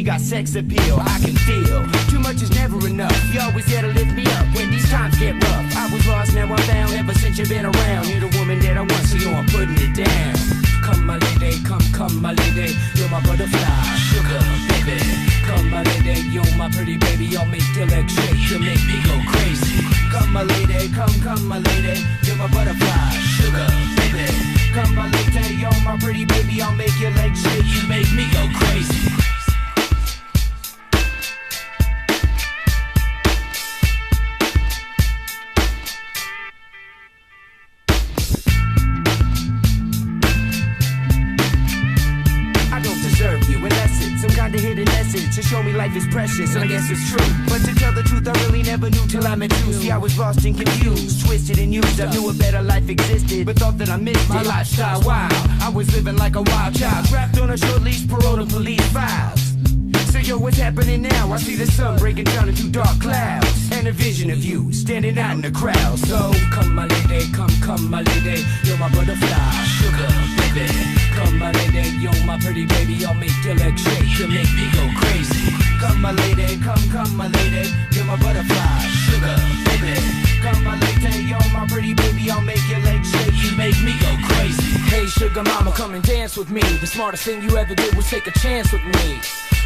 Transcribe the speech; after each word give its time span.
she 0.00 0.04
got 0.04 0.20
sex 0.22 0.54
appeal. 0.54 0.98
I 0.98 1.18
can 1.18 1.29
I'll 73.10 73.16
make 73.16 73.44
your 73.44 73.56
legs 73.56 73.82
shake, 73.82 74.20
you 74.20 74.28
make 74.28 74.52
me 74.54 74.70
go 74.70 74.88
crazy. 75.00 75.50
Come 75.80 76.00
my 76.00 76.12
lady, 76.12 76.56
come, 76.62 76.78
come 76.90 77.16
my 77.16 77.26
lady. 77.26 77.68
You're 77.90 78.04
my 78.04 78.14
butterfly, 78.14 78.78
sugar 79.02 79.34
baby. 79.66 79.98
Come 80.40 80.62
my 80.62 80.78
lady, 80.78 81.24
you're 81.24 81.50
my 81.52 81.66
pretty 81.68 81.92
baby. 81.92 82.30
I'll 82.30 82.40
make 82.40 82.62
your 82.70 82.78
legs 82.78 83.10
shake, 83.10 83.34
you 83.34 83.56
make 83.56 83.74
me 83.82 83.98
go 83.98 84.16
crazy. 84.28 84.78
Hey 84.86 85.06
sugar 85.06 85.42
mama, 85.42 85.72
come 85.72 85.94
and 85.94 86.04
dance 86.04 86.36
with 86.36 86.50
me. 86.52 86.62
The 86.62 86.86
smartest 86.86 87.24
thing 87.24 87.42
you 87.42 87.56
ever 87.56 87.74
did 87.74 87.96
was 87.96 88.08
take 88.08 88.28
a 88.28 88.38
chance 88.38 88.70
with 88.72 88.84
me 88.84 89.20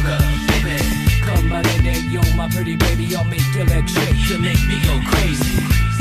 sugar, 0.00 0.18
baby. 0.62 1.20
Come 1.22 1.52
on 1.52 1.66
in 1.68 1.86
and 1.86 2.12
yo, 2.12 2.20
my 2.36 2.48
pretty 2.48 2.76
baby, 2.76 3.14
I'll 3.14 3.24
make 3.24 3.40
you 3.54 3.62
electric 3.62 4.16
to 4.28 4.38
make 4.38 4.60
me 4.66 4.80
go 4.84 5.00
crazy. 5.06 5.99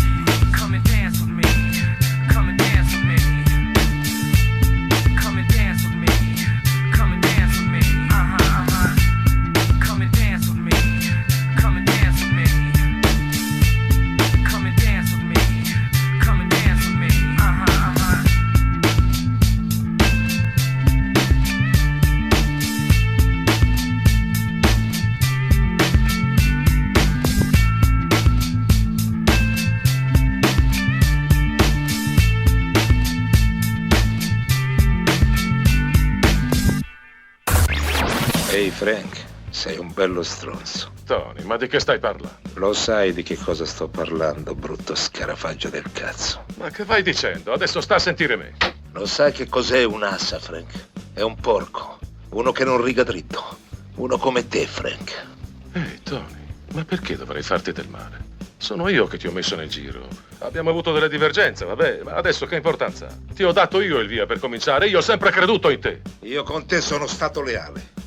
Ehi 38.51 38.71
Frank, 38.71 39.25
sei 39.51 39.77
un 39.77 39.93
bello 39.93 40.23
stronzo. 40.23 40.91
Tony, 41.05 41.43
ma 41.43 41.55
di 41.55 41.67
che 41.67 41.79
stai 41.79 41.99
parlando? 41.99 42.39
Lo 42.55 42.73
sai 42.73 43.13
di 43.13 43.21
che 43.21 43.37
cosa 43.37 43.63
sto 43.63 43.87
parlando, 43.87 44.55
brutto 44.55 44.95
scarafaggio 44.95 45.69
del 45.69 45.85
cazzo. 45.91 46.45
Ma 46.57 46.71
che 46.71 46.83
vai 46.83 47.03
dicendo? 47.03 47.53
Adesso 47.53 47.79
sta 47.79 47.95
a 47.95 47.99
sentire 47.99 48.35
me. 48.35 48.55
Lo 48.93 49.05
sai 49.05 49.33
che 49.33 49.47
cos'è 49.47 49.83
un'assa, 49.83 50.39
Frank? 50.39 50.73
È 51.13 51.21
un 51.21 51.35
porco. 51.35 51.99
Uno 52.29 52.51
che 52.51 52.63
non 52.63 52.83
riga 52.83 53.03
dritto. 53.03 53.57
Uno 53.97 54.17
come 54.17 54.47
te, 54.47 54.65
Frank. 54.65 55.27
Ehi, 55.73 56.01
Tony, 56.01 56.47
ma 56.73 56.83
perché 56.83 57.15
dovrei 57.15 57.43
farti 57.43 57.71
del 57.71 57.87
male? 57.87 58.37
Sono 58.57 58.89
io 58.89 59.05
che 59.05 59.19
ti 59.19 59.27
ho 59.27 59.31
messo 59.31 59.55
nel 59.55 59.69
giro. 59.69 60.07
Abbiamo 60.39 60.71
avuto 60.71 60.91
delle 60.91 61.07
divergenze, 61.07 61.65
vabbè, 61.65 62.01
ma 62.03 62.13
adesso 62.13 62.47
che 62.47 62.55
importanza? 62.55 63.07
Ti 63.33 63.43
ho 63.43 63.51
dato 63.51 63.79
io 63.79 63.99
il 63.99 64.07
via 64.07 64.25
per 64.25 64.39
cominciare, 64.39 64.87
io 64.87 64.97
ho 64.97 65.01
sempre 65.01 65.29
creduto 65.31 65.69
in 65.69 65.79
te. 65.79 66.01
Io 66.21 66.43
con 66.43 66.65
te 66.65 66.81
sono 66.81 67.07
stato 67.07 67.41
leale. 67.41 67.97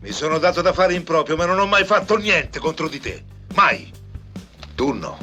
Mi 0.00 0.12
sono 0.12 0.38
dato 0.38 0.62
da 0.62 0.72
fare 0.72 0.94
in 0.94 1.02
proprio, 1.02 1.36
ma 1.36 1.44
non 1.44 1.58
ho 1.58 1.66
mai 1.66 1.84
fatto 1.84 2.16
niente 2.16 2.60
contro 2.60 2.88
di 2.88 3.00
te. 3.00 3.24
Mai. 3.54 3.92
Tu 4.74 4.92
no. 4.92 5.18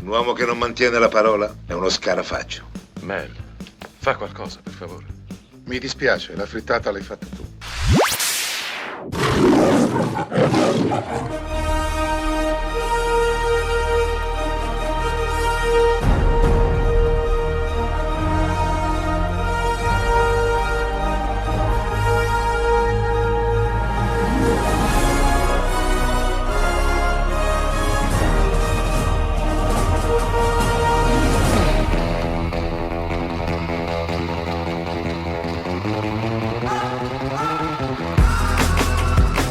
Un 0.00 0.08
uomo 0.08 0.32
che 0.32 0.44
non 0.44 0.58
mantiene 0.58 0.98
la 0.98 1.08
parola 1.08 1.54
è 1.66 1.72
uno 1.72 1.88
scarafaggio. 1.88 2.64
Mel, 3.00 3.34
fa 3.98 4.16
qualcosa, 4.16 4.60
per 4.62 4.72
favore. 4.72 5.06
Mi 5.64 5.78
dispiace, 5.78 6.34
la 6.34 6.44
frittata 6.44 6.90
l'hai 6.90 7.02
fatta 7.02 7.26
tu. 7.34 7.50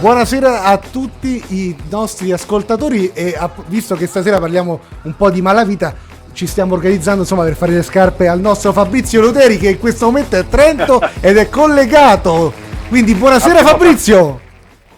Buonasera 0.01 0.63
a 0.63 0.79
tutti 0.79 1.43
i 1.49 1.75
nostri 1.91 2.31
ascoltatori 2.31 3.11
e 3.13 3.35
a- 3.37 3.51
visto 3.67 3.95
che 3.95 4.07
stasera 4.07 4.39
parliamo 4.39 4.79
un 5.03 5.15
po' 5.15 5.29
di 5.29 5.43
malavita, 5.43 5.93
ci 6.33 6.47
stiamo 6.47 6.73
organizzando 6.73 7.21
insomma 7.21 7.43
per 7.43 7.53
fare 7.53 7.73
le 7.73 7.83
scarpe 7.83 8.27
al 8.27 8.39
nostro 8.39 8.71
Fabrizio 8.71 9.21
Luteri 9.21 9.59
che 9.59 9.69
in 9.69 9.77
questo 9.77 10.07
momento 10.07 10.35
è 10.35 10.39
a 10.39 10.43
Trento 10.43 10.99
ed 11.19 11.37
è 11.37 11.47
collegato. 11.49 12.51
Quindi 12.89 13.13
buonasera 13.13 13.59
Abbiamo 13.59 13.77
Fabrizio. 13.77 14.39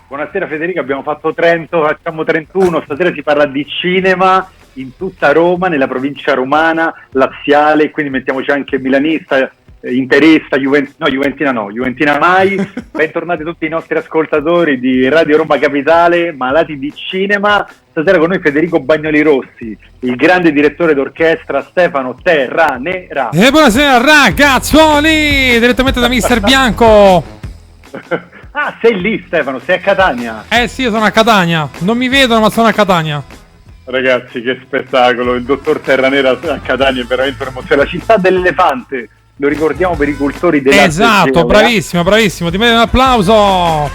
Buonasera 0.07 0.47
Federico, 0.47 0.79
abbiamo 0.79 1.03
fatto 1.03 1.33
Trento, 1.33 1.83
facciamo 1.83 2.23
31, 2.23 2.83
stasera 2.85 3.11
si 3.11 3.21
parla 3.21 3.45
di 3.45 3.67
cinema 3.67 4.49
in 4.75 4.95
tutta 4.95 5.33
Roma, 5.33 5.67
nella 5.67 5.89
provincia 5.89 6.33
romana, 6.33 6.93
laziale, 7.09 7.91
quindi 7.91 8.09
mettiamoci 8.09 8.51
anche 8.51 8.79
milanista, 8.79 9.51
eh, 9.83 9.93
interista, 9.93 10.57
Juvent- 10.57 10.95
no 10.97 11.07
Juventina 11.09 11.51
no, 11.51 11.69
Juventina 11.69 12.17
mai. 12.17 12.55
Bentornati 12.89 13.43
tutti 13.43 13.65
i 13.65 13.69
nostri 13.69 13.97
ascoltatori 13.97 14.79
di 14.79 15.09
Radio 15.09 15.37
Roma 15.37 15.59
Capitale, 15.59 16.31
malati 16.31 16.79
di 16.79 16.93
cinema. 16.95 17.67
Stasera 17.91 18.17
con 18.17 18.29
noi 18.29 18.39
Federico 18.39 18.79
Bagnoli 18.79 19.21
Rossi, 19.21 19.77
il 19.99 20.15
grande 20.15 20.51
direttore 20.51 20.93
d'orchestra 20.93 21.61
Stefano 21.69 22.17
Terranera. 22.21 23.29
E 23.29 23.51
buonasera 23.51 23.97
ragazzoni, 23.97 25.59
direttamente 25.59 25.99
da 25.99 26.07
Mister 26.07 26.39
Bianco. 26.41 27.23
ah, 28.51 28.77
sei 28.81 28.99
lì 28.99 29.21
Stefano, 29.27 29.59
sei 29.59 29.75
a 29.75 29.79
Catania. 29.79 30.45
Eh 30.49 30.67
sì, 30.67 30.83
io 30.83 30.91
sono 30.91 31.05
a 31.05 31.11
Catania. 31.11 31.69
Non 31.79 31.97
mi 31.97 32.07
vedono, 32.07 32.39
ma 32.39 32.49
sono 32.49 32.67
a 32.67 32.71
Catania. 32.71 33.21
Ragazzi, 33.85 34.41
che 34.41 34.59
spettacolo! 34.63 35.33
Il 35.35 35.43
dottor 35.43 35.79
Terranera 35.79 36.31
a 36.31 36.59
Catania 36.59 37.03
è 37.03 37.05
veramente 37.05 37.43
un'emozione. 37.43 37.83
La 37.83 37.87
città 37.87 38.15
dell'elefante, 38.15 39.09
lo 39.37 39.47
ricordiamo 39.47 39.95
per 39.95 40.09
i 40.09 40.15
cultori 40.15 40.61
della 40.61 40.83
Esatto, 40.83 41.45
bravissimo, 41.45 42.03
bravissimo. 42.03 42.49
Ti 42.49 42.57
merito 42.57 42.75
un 42.77 42.83
applauso. 42.83 43.89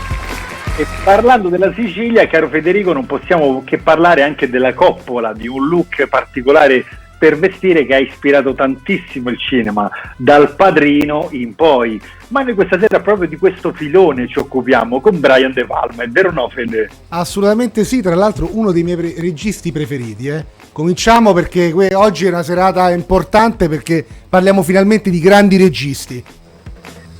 E 0.76 0.86
parlando 1.04 1.48
della 1.48 1.72
Sicilia, 1.74 2.26
caro 2.26 2.48
Federico, 2.48 2.92
non 2.92 3.06
possiamo 3.06 3.62
che 3.64 3.78
parlare 3.78 4.22
anche 4.22 4.48
della 4.48 4.74
coppola, 4.74 5.32
di 5.32 5.48
un 5.48 5.66
look 5.66 6.06
particolare 6.06 6.84
per 7.18 7.36
vestire 7.36 7.84
che 7.84 7.94
ha 7.94 7.98
ispirato 7.98 8.54
tantissimo 8.54 9.28
il 9.30 9.38
cinema, 9.38 9.90
dal 10.16 10.54
padrino 10.54 11.28
in 11.32 11.54
poi. 11.56 12.00
Ma 12.28 12.42
noi 12.42 12.54
questa 12.54 12.78
sera 12.78 13.00
proprio 13.00 13.28
di 13.28 13.36
questo 13.36 13.72
filone 13.72 14.28
ci 14.28 14.38
occupiamo 14.38 15.00
con 15.00 15.18
Brian 15.18 15.52
De 15.52 15.64
Palma, 15.64 16.04
è 16.04 16.08
vero 16.08 16.28
o 16.28 16.32
no 16.32 16.48
Fede? 16.48 16.88
Assolutamente 17.08 17.84
sì, 17.84 18.00
tra 18.00 18.14
l'altro 18.14 18.48
uno 18.52 18.70
dei 18.70 18.84
miei 18.84 18.96
pre- 18.96 19.14
registi 19.18 19.72
preferiti. 19.72 20.28
Eh. 20.28 20.44
Cominciamo 20.78 21.32
perché 21.32 21.72
que- 21.72 21.92
oggi 21.92 22.26
è 22.26 22.28
una 22.28 22.44
serata 22.44 22.92
importante 22.92 23.68
perché 23.68 24.06
parliamo 24.28 24.62
finalmente 24.62 25.10
di 25.10 25.18
grandi 25.18 25.56
registi. 25.56 26.22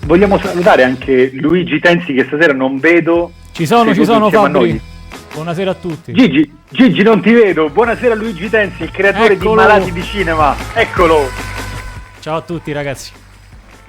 Vogliamo 0.06 0.38
salutare 0.38 0.84
anche 0.84 1.32
Luigi 1.34 1.80
Tensi 1.80 2.14
che 2.14 2.22
stasera 2.28 2.52
non 2.52 2.78
vedo. 2.78 3.32
Ci 3.50 3.66
sono, 3.66 3.92
ci 3.94 4.04
sono 4.04 4.30
Fabri. 4.30 4.52
noi. 4.52 4.80
Buonasera 5.34 5.72
a 5.72 5.74
tutti. 5.74 6.12
Gigi, 6.12 6.48
Gigi 6.68 7.02
non 7.02 7.20
ti 7.20 7.32
vedo. 7.32 7.68
Buonasera 7.68 8.14
Luigi 8.14 8.48
Tensi, 8.48 8.84
il 8.84 8.92
creatore 8.92 9.32
Eccolo. 9.34 9.50
di 9.50 9.56
Malati 9.56 9.90
di 9.90 10.02
Cinema. 10.04 10.54
Eccolo. 10.74 11.28
Ciao 12.20 12.36
a 12.36 12.42
tutti 12.42 12.70
ragazzi. 12.70 13.10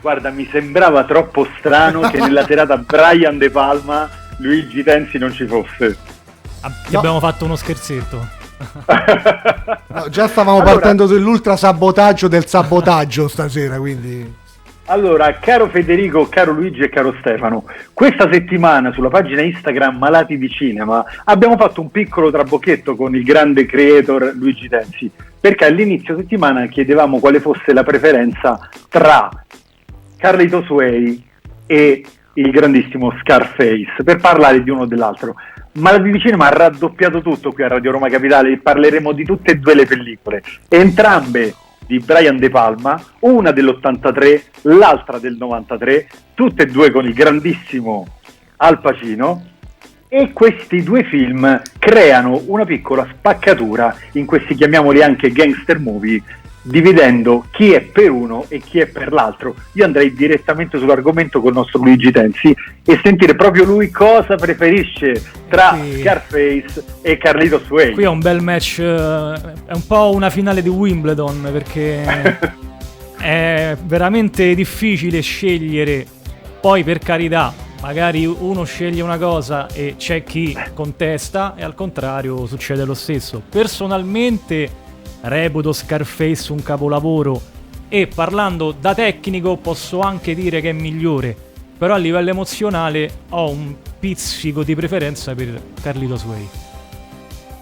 Guarda, 0.02 0.32
mi 0.32 0.50
sembrava 0.52 1.04
troppo 1.04 1.48
strano 1.60 2.00
che 2.10 2.18
nella 2.18 2.44
serata 2.44 2.76
Brian 2.78 3.38
De 3.38 3.52
Palma 3.52 4.10
Luigi 4.40 4.82
Tensi 4.82 5.20
non 5.20 5.32
ci 5.32 5.46
fosse. 5.46 5.96
Ah, 6.62 6.72
Ti 6.88 6.96
abbiamo 6.96 7.20
fatto 7.20 7.46
uno 7.46 7.56
scherzetto. 7.56 8.38
No, 9.88 10.10
già 10.10 10.28
stavamo 10.28 10.60
Allora- 10.60 10.74
partendo 10.74 11.08
sull'ultra 11.08 11.56
sabotaggio 11.56 12.28
del 12.28 12.46
sabotaggio 12.46 13.28
stasera, 13.28 13.78
quindi... 13.78 14.48
Allora, 14.86 15.32
caro 15.36 15.70
Federico, 15.70 16.28
caro 16.30 16.52
Luigi 16.52 16.82
e 16.82 16.90
caro 16.90 17.16
Stefano, 17.20 17.64
questa 17.94 18.28
settimana 18.32 18.92
sulla 18.92 19.10
pagina 19.10 19.44
Instagram 19.44 19.98
Malati 19.98 20.36
di 20.40 20.50
Cinema 20.50 21.06
abbiamo 21.26 21.58
fatto 21.58 21.80
un 21.80 21.92
piccolo 21.92 22.32
trabocchetto 22.32 22.96
con 22.96 23.16
il 23.16 23.24
grande 23.24 23.68
creator 23.68 24.34
Luigi 24.36 24.68
Tensi, 24.68 25.12
perché 25.40 25.66
all'inizio 25.66 26.18
settimana 26.18 26.66
chiedevamo 26.66 27.20
quale 27.20 27.40
fosse 27.40 27.72
la 27.72 27.84
preferenza 27.84 28.68
tra 28.90 29.30
Carlito 30.18 30.64
Sway 30.64 31.24
e 31.68 32.04
il 32.34 32.50
grandissimo 32.50 33.14
Scarface, 33.22 34.04
per 34.04 34.18
parlare 34.18 34.64
di 34.64 34.72
uno 34.72 34.82
o 34.82 34.86
dell'altro. 34.88 35.36
Malati 35.80 36.12
di 36.12 36.20
Cinema 36.20 36.48
ha 36.48 36.50
raddoppiato 36.50 37.22
tutto 37.22 37.54
qui 37.54 37.64
a 37.64 37.70
Radio 37.70 37.92
Roma 37.92 38.10
Capitale, 38.10 38.58
parleremo 38.58 39.14
di 39.14 39.24
tutte 39.24 39.52
e 39.52 39.56
due 39.60 39.76
le 39.76 39.86
pellicole, 39.86 40.44
entrambe 40.68 41.56
di 41.88 42.00
Brian 42.00 42.38
De 42.38 42.50
Palma, 42.50 43.02
una 43.20 43.52
dell'83, 43.52 44.42
l'altra 44.64 45.20
del 45.20 45.38
93, 45.40 46.08
tutte 46.34 46.64
e 46.64 46.66
due 46.66 46.92
con 46.92 47.06
il 47.06 47.14
grandissimo 47.14 48.06
Al 48.58 48.82
Pacino. 48.82 49.46
E 50.10 50.34
questi 50.34 50.84
due 50.84 51.04
film 51.04 51.62
creano 51.78 52.42
una 52.48 52.66
piccola 52.66 53.08
spaccatura 53.16 53.96
in 54.14 54.26
questi 54.26 54.56
chiamiamoli 54.56 55.02
anche 55.02 55.32
gangster 55.32 55.80
movie, 55.80 56.22
dividendo 56.70 57.46
chi 57.52 57.72
è 57.72 57.82
per 57.82 58.12
uno 58.12 58.46
e 58.48 58.60
chi 58.60 58.80
è 58.80 58.86
per 58.86 59.12
l'altro. 59.12 59.56
Io 59.74 59.86
andrei 59.86 60.14
direttamente 60.14 60.78
sull'argomento 60.78 61.40
con 61.40 61.50
il 61.50 61.56
nostro 61.56 61.82
Luigi 61.82 62.12
Tensi 62.12 62.56
e 62.86 63.00
sentire 63.04 63.36
proprio 63.36 63.66
lui 63.66 63.90
cosa 63.90 64.36
preferisce 64.36 65.22
tra 65.50 65.76
Sì. 65.82 66.00
Scarface 66.00 66.84
e 67.02 67.18
Carlito 67.18 67.60
Sway. 67.66 67.92
Qui 67.92 68.04
è 68.04 68.08
un 68.08 68.20
bel 68.20 68.42
match, 68.42 68.80
eh, 68.80 69.34
è 69.66 69.74
un 69.74 69.86
po' 69.88 70.12
una 70.14 70.30
finale 70.30 70.62
di 70.62 70.70
Wimbledon 70.70 71.50
perché 71.52 72.38
è 73.20 73.76
veramente 73.84 74.54
difficile 74.54 75.22
scegliere. 75.22 76.06
Poi 76.62 76.84
per 76.84 77.00
carità, 77.00 77.54
magari 77.82 78.26
uno 78.26 78.64
sceglie 78.64 79.02
una 79.02 79.18
cosa 79.18 79.68
e 79.68 79.96
c'è 79.98 80.24
chi 80.24 80.56
contesta 80.74 81.56
e 81.56 81.64
al 81.64 81.74
contrario 81.74 82.46
succede 82.46 82.86
lo 82.86 82.94
stesso. 82.94 83.42
Personalmente 83.50 84.88
reputo 85.22 85.72
Scarface 85.74 86.52
un 86.52 86.62
capolavoro 86.64 87.42
e 87.90 88.08
parlando 88.08 88.74
da 88.80 88.94
tecnico 88.94 89.58
posso 89.58 90.00
anche 90.02 90.36
dire 90.36 90.62
che 90.62 90.70
è 90.70 90.74
migliore. 90.74 91.36
Però 91.78 91.94
a 91.94 91.98
livello 91.98 92.30
emozionale 92.30 93.10
ho 93.30 93.50
un 93.50 93.74
pizzico 94.00 94.64
di 94.64 94.76
preferenza 94.76 95.34
per 95.34 95.60
Carlito 95.82 96.16
Sway. 96.18 96.48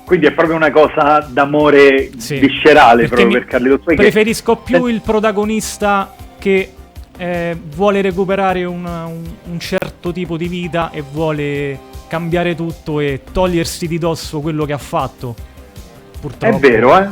Quindi 0.06 0.26
è 0.28 0.32
proprio 0.32 0.56
una 0.56 0.72
cosa 0.72 1.20
d'amore 1.30 2.12
Sì, 2.18 2.38
viscerale 2.40 3.08
proprio 3.08 3.30
per 3.30 3.46
Carlito 3.46 3.80
Sway. 3.84 3.96
che- 3.96 4.02
Preferisco 4.04 4.56
più 4.56 4.86
il 4.86 5.02
protagonista 5.02 6.14
che 6.40 6.72
eh, 7.20 7.58
vuole 7.76 8.02
recuperare 8.02 8.64
un, 8.64 8.86
un- 8.86 9.34
un 9.52 9.60
certo 9.60 10.12
tipo 10.12 10.38
di 10.38 10.48
vita 10.48 10.92
e 10.92 11.02
vuole 11.12 11.80
cambiare 12.08 12.54
tutto 12.56 13.00
e 13.00 13.22
togliersi 13.32 13.88
di 13.88 13.98
dosso 13.98 14.40
quello 14.40 14.66
che 14.66 14.74
ha 14.74 14.78
fatto. 14.78 15.36
È 15.38 16.20
Purtroppo. 16.20 16.58
vero, 16.60 16.98
eh? 16.98 17.08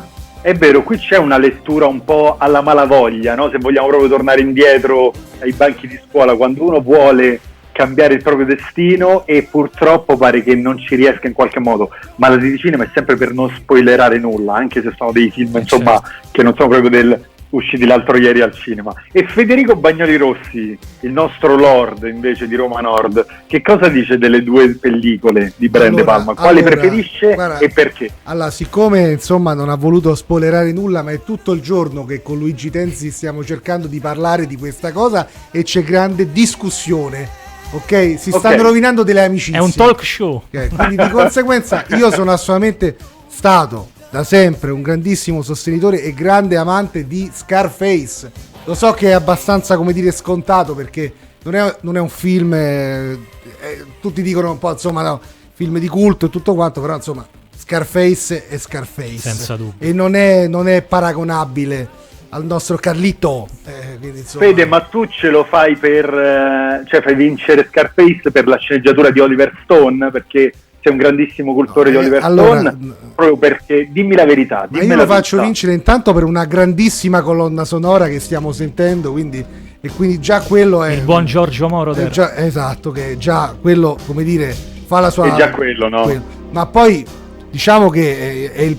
È 0.45 0.53
vero, 0.53 0.83
qui 0.83 0.99
c'è 0.99 1.17
una 1.17 1.39
lettura 1.39 1.87
un 1.87 2.05
po' 2.05 2.35
alla 2.37 2.61
malavoglia, 2.61 3.33
no? 3.33 3.49
Se 3.49 3.57
vogliamo 3.57 3.87
proprio 3.87 4.07
tornare 4.09 4.41
indietro 4.41 5.11
ai 5.39 5.53
banchi 5.53 5.87
di 5.87 5.99
scuola, 6.07 6.35
quando 6.35 6.61
uno 6.63 6.81
vuole 6.81 7.39
cambiare 7.71 8.13
il 8.13 8.21
proprio 8.21 8.45
destino 8.45 9.25
e 9.25 9.47
purtroppo 9.49 10.17
pare 10.17 10.43
che 10.43 10.53
non 10.53 10.77
ci 10.77 10.93
riesca 10.93 11.25
in 11.25 11.33
qualche 11.33 11.59
modo. 11.59 11.89
Ma 12.17 12.29
la 12.29 12.35
di 12.35 12.55
cinema 12.59 12.83
è 12.83 12.89
sempre 12.93 13.15
per 13.15 13.33
non 13.33 13.49
spoilerare 13.55 14.19
nulla, 14.19 14.53
anche 14.53 14.83
se 14.83 14.93
sono 14.95 15.11
dei 15.11 15.31
film, 15.31 15.55
Eh, 15.55 15.61
insomma, 15.61 15.93
certo. 15.93 16.09
che 16.31 16.43
non 16.43 16.53
sono 16.55 16.69
proprio 16.69 16.89
del- 16.91 17.19
usciti 17.55 17.85
l'altro 17.85 18.17
ieri 18.17 18.41
al 18.41 18.53
cinema. 18.53 18.93
E 19.11 19.25
Federico 19.27 19.75
Bagnoli 19.75 20.17
Rossi, 20.17 20.77
il 21.01 21.11
nostro 21.11 21.55
lord 21.55 22.03
invece 22.03 22.47
di 22.47 22.55
Roma 22.55 22.81
Nord, 22.81 23.25
che 23.47 23.61
cosa 23.61 23.87
dice 23.87 24.17
delle 24.17 24.43
due 24.43 24.75
pellicole 24.75 25.53
di 25.55 25.69
Brian 25.69 25.95
De 25.95 26.01
Allora, 26.01 26.17
Palma? 26.17 26.33
Quali 26.33 26.59
allora, 26.59 26.75
preferisce 26.75 27.33
guarda, 27.33 27.57
e 27.59 27.69
perché? 27.69 28.09
Allora, 28.23 28.51
siccome 28.51 29.11
insomma 29.11 29.53
non 29.53 29.69
ha 29.69 29.75
voluto 29.75 30.13
spoilerare 30.15 30.71
nulla, 30.71 31.01
ma 31.01 31.11
è 31.11 31.21
tutto 31.23 31.53
il 31.53 31.61
giorno 31.61 32.05
che 32.05 32.21
con 32.21 32.37
Luigi 32.37 32.69
Tenzi 32.69 33.11
stiamo 33.11 33.43
cercando 33.43 33.87
di 33.87 33.99
parlare 33.99 34.45
di 34.47 34.57
questa 34.57 34.91
cosa 34.91 35.27
e 35.51 35.63
c'è 35.63 35.83
grande 35.83 36.31
discussione. 36.31 37.43
Ok? 37.71 38.19
Si 38.19 38.29
Ok. 38.29 38.37
stanno 38.39 38.61
rovinando 38.63 39.03
delle 39.03 39.23
amicizie. 39.23 39.59
È 39.59 39.61
un 39.61 39.73
talk 39.73 40.03
show. 40.03 40.43
Ok, 40.51 40.75
Quindi 40.75 40.95
di 40.97 41.09
conseguenza 41.09 41.83
io 41.89 42.11
sono 42.11 42.31
assolutamente 42.31 42.95
stato 43.27 43.89
da 44.15 44.23
sempre 44.23 44.71
un 44.71 44.81
grandissimo 44.81 45.41
sostenitore 45.41 46.01
e 46.01 46.13
grande 46.13 46.55
amante 46.55 47.05
di 47.05 47.29
Scarface. 47.33 48.31
Lo 48.63 48.73
so 48.73 48.93
che 48.93 49.09
è 49.09 49.11
abbastanza, 49.11 49.75
come 49.75 49.91
dire, 49.91 50.09
scontato 50.11 50.73
perché 50.73 51.11
non 51.43 51.53
è, 51.53 51.75
non 51.81 51.97
è 51.97 51.99
un 51.99 52.07
film... 52.07 52.53
eh, 52.53 53.11
eh, 53.11 53.85
tutti 53.99 54.21
dicono 54.21 54.51
un 54.51 54.57
po', 54.57 54.71
insomma, 54.71 55.01
no, 55.01 55.19
film 55.51 55.79
di 55.79 55.89
culto 55.89 56.27
e 56.27 56.29
tutto 56.29 56.53
quanto, 56.53 56.79
però 56.79 56.95
insomma, 56.95 57.27
Scarface 57.57 58.47
è 58.47 58.57
Scarface. 58.57 59.17
Senza 59.17 59.57
dubbio. 59.57 59.85
E 59.85 59.91
non 59.91 60.15
è, 60.15 60.47
non 60.47 60.69
è 60.69 60.81
paragonabile 60.81 61.85
al 62.29 62.45
nostro 62.45 62.77
Carlito. 62.77 63.49
Eh, 63.65 63.97
quindi, 63.99 64.19
insomma- 64.19 64.45
Fede, 64.45 64.65
ma 64.65 64.79
tu 64.79 65.05
ce 65.07 65.29
lo 65.29 65.43
fai 65.43 65.75
per. 65.75 66.05
eh, 66.05 66.83
cioè 66.87 67.01
fai 67.01 67.15
vincere 67.15 67.67
Scarface 67.69 68.31
per 68.31 68.47
la 68.47 68.55
sceneggiatura 68.55 69.09
di 69.09 69.19
Oliver 69.19 69.51
Stone? 69.65 70.09
Perché 70.09 70.53
sei 70.85 70.91
un 70.91 70.97
grandissimo 70.99 71.53
cultore 71.55 71.89
No, 71.89 71.97
di 71.99 72.05
eh, 72.05 72.07
Oliver 72.09 72.23
allora- 72.23 72.59
Stone. 72.59 72.93
Proprio 73.15 73.37
perché. 73.37 73.87
Dimmi 73.91 74.15
la 74.15 74.25
verità. 74.25 74.67
Ma 74.69 74.77
dimmi 74.79 74.91
io 74.91 74.95
la 74.95 75.03
lo 75.05 75.07
faccio 75.09 75.41
vincere 75.41 75.73
intanto 75.73 76.13
per 76.13 76.23
una 76.23 76.45
grandissima 76.45 77.21
colonna 77.21 77.65
sonora 77.65 78.07
che 78.07 78.19
stiamo 78.19 78.51
sentendo, 78.51 79.11
quindi, 79.11 79.43
e 79.81 79.89
quindi 79.89 80.19
già 80.19 80.41
quello 80.41 80.83
è... 80.83 80.91
Il 80.93 81.01
buon 81.01 81.25
Giorgio 81.25 81.65
è 81.65 81.69
Moroder. 81.69 82.09
già- 82.09 82.35
esatto, 82.37 82.91
che 82.91 83.17
già 83.17 83.55
quello, 83.59 83.97
come 84.05 84.23
dire, 84.23 84.55
fa 84.85 84.99
la 84.99 85.09
sua... 85.09 85.33
È 85.33 85.35
già 85.37 85.49
quello, 85.49 85.89
no? 85.89 86.21
Ma 86.51 86.65
poi 86.67 87.03
diciamo 87.49 87.89
che 87.89 88.51
è, 88.51 88.51
è 88.51 88.61
il... 88.61 88.77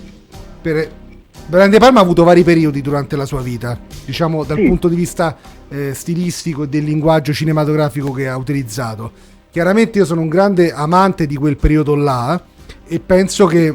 per- 0.62 0.90
Brian 1.48 1.70
De 1.70 1.78
Palma 1.78 2.00
ha 2.00 2.02
avuto 2.02 2.24
vari 2.24 2.42
periodi 2.42 2.80
durante 2.82 3.14
la 3.16 3.24
sua 3.24 3.40
vita, 3.40 3.78
diciamo 4.04 4.42
dal 4.44 4.56
Sì. 4.56 4.64
punto 4.64 4.88
di 4.88 4.96
vista 4.96 5.36
eh, 5.68 5.92
stilistico 5.94 6.64
e 6.64 6.68
del 6.68 6.82
linguaggio 6.84 7.32
cinematografico 7.32 8.10
che 8.12 8.28
ha 8.28 8.36
utilizzato. 8.36 9.12
Chiaramente 9.56 9.96
io 9.96 10.04
sono 10.04 10.20
un 10.20 10.28
grande 10.28 10.70
amante 10.70 11.26
di 11.26 11.34
quel 11.34 11.56
periodo 11.56 11.94
là 11.94 12.38
e 12.86 13.00
penso 13.00 13.46
che 13.46 13.74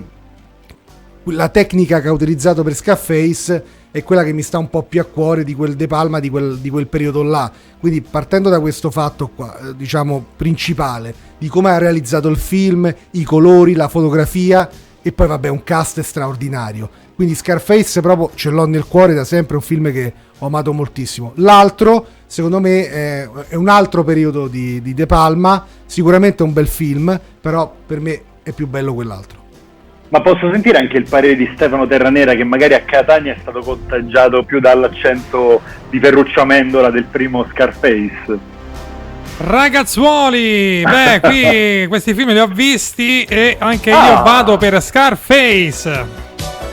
la 1.23 1.49
tecnica 1.49 2.01
che 2.01 2.07
ha 2.07 2.11
utilizzato 2.11 2.61
per 2.61 2.75
Scarface 2.75 3.63
è 3.89 4.03
quella 4.03 4.23
che 4.23 4.31
mi 4.31 4.43
sta 4.43 4.59
un 4.59 4.69
po' 4.69 4.83
più 4.83 5.01
a 5.01 5.05
cuore 5.05 5.43
di 5.43 5.55
quel 5.55 5.75
De 5.75 5.87
Palma 5.87 6.19
di 6.19 6.29
quel, 6.29 6.59
di 6.59 6.69
quel 6.69 6.85
periodo 6.85 7.23
là. 7.23 7.51
Quindi 7.79 8.01
partendo 8.01 8.49
da 8.49 8.59
questo 8.59 8.91
fatto 8.91 9.31
qua, 9.33 9.57
eh, 9.57 9.75
diciamo 9.75 10.23
principale, 10.35 11.15
di 11.39 11.47
come 11.47 11.71
ha 11.71 11.79
realizzato 11.79 12.27
il 12.27 12.37
film, 12.37 12.93
i 13.13 13.23
colori, 13.23 13.73
la 13.73 13.87
fotografia 13.87 14.69
e 15.01 15.11
poi 15.11 15.25
vabbè 15.25 15.47
un 15.47 15.63
cast 15.63 16.01
straordinario. 16.01 16.87
Quindi 17.15 17.33
Scarface 17.33 18.01
proprio 18.01 18.29
ce 18.35 18.51
l'ho 18.51 18.67
nel 18.67 18.85
cuore 18.85 19.15
da 19.15 19.23
sempre, 19.23 19.55
è 19.55 19.57
un 19.57 19.63
film 19.63 19.91
che 19.91 20.13
ho 20.37 20.45
amato 20.45 20.73
moltissimo. 20.73 21.31
L'altro, 21.37 22.05
secondo 22.31 22.61
me, 22.61 22.89
è, 22.89 23.29
è 23.49 23.55
un 23.55 23.67
altro 23.67 24.05
periodo 24.05 24.47
di, 24.47 24.81
di 24.81 24.93
De 24.93 25.05
Palma, 25.05 25.65
sicuramente 25.85 26.43
un 26.43 26.53
bel 26.53 26.69
film, 26.69 27.19
però 27.41 27.69
per 27.85 27.99
me 27.99 28.21
è 28.41 28.53
più 28.53 28.67
bello 28.67 28.93
quell'altro. 28.93 29.39
Ma 30.07 30.21
posso 30.21 30.49
sentire 30.49 30.77
anche 30.77 30.95
il 30.95 31.07
parere 31.09 31.35
di 31.35 31.49
Stefano 31.53 31.85
Terranera 31.87 32.33
che 32.33 32.45
magari 32.45 32.73
a 32.73 32.81
Catania 32.81 33.33
è 33.33 33.37
stato 33.41 33.59
contagiato 33.59 34.43
più 34.43 34.61
dall'accento 34.61 35.61
di 35.89 35.99
Ferruccio 35.99 36.39
Amendola 36.41 36.89
del 36.89 37.03
primo 37.03 37.45
Scarface. 37.51 38.39
Ragazzuoli, 39.37 40.83
beh, 40.83 41.19
qui 41.21 41.87
questi 41.89 42.13
film 42.13 42.31
li 42.31 42.39
ho 42.39 42.47
visti 42.47 43.23
e 43.23 43.57
anche 43.59 43.89
io 43.89 43.95
Ah. 43.97 44.21
vado 44.21 44.55
per 44.57 44.81
Scarface. 44.81 46.05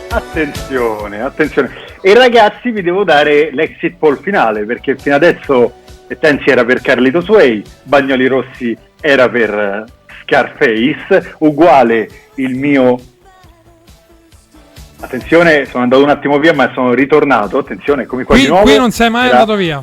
Attenzione, 0.08 1.20
attenzione. 1.20 1.87
E 2.00 2.14
ragazzi 2.14 2.70
vi 2.70 2.82
devo 2.82 3.04
dare 3.04 3.50
l'exit 3.52 3.96
poll 3.98 4.20
finale 4.20 4.64
perché 4.64 4.96
fino 4.96 5.14
adesso 5.16 5.72
Tenzi 6.18 6.48
era 6.50 6.64
per 6.64 6.80
Carlito 6.80 7.20
Sway, 7.20 7.62
Bagnoli 7.82 8.26
Rossi 8.26 8.76
era 9.00 9.28
per 9.28 9.84
Scarface, 10.22 11.34
uguale 11.38 12.08
il 12.36 12.54
mio... 12.54 12.98
Attenzione, 15.00 15.64
sono 15.66 15.84
andato 15.84 16.02
un 16.02 16.08
attimo 16.10 16.38
via 16.38 16.52
ma 16.52 16.70
sono 16.72 16.92
ritornato, 16.92 17.58
attenzione, 17.58 18.02
eccomi 18.02 18.24
qua 18.24 18.34
Qui, 18.34 18.44
di 18.44 18.50
nuovo. 18.50 18.64
qui 18.64 18.76
non 18.76 18.90
sei 18.90 19.10
mai 19.10 19.28
Era- 19.28 19.40
andato 19.40 19.56
via. 19.56 19.82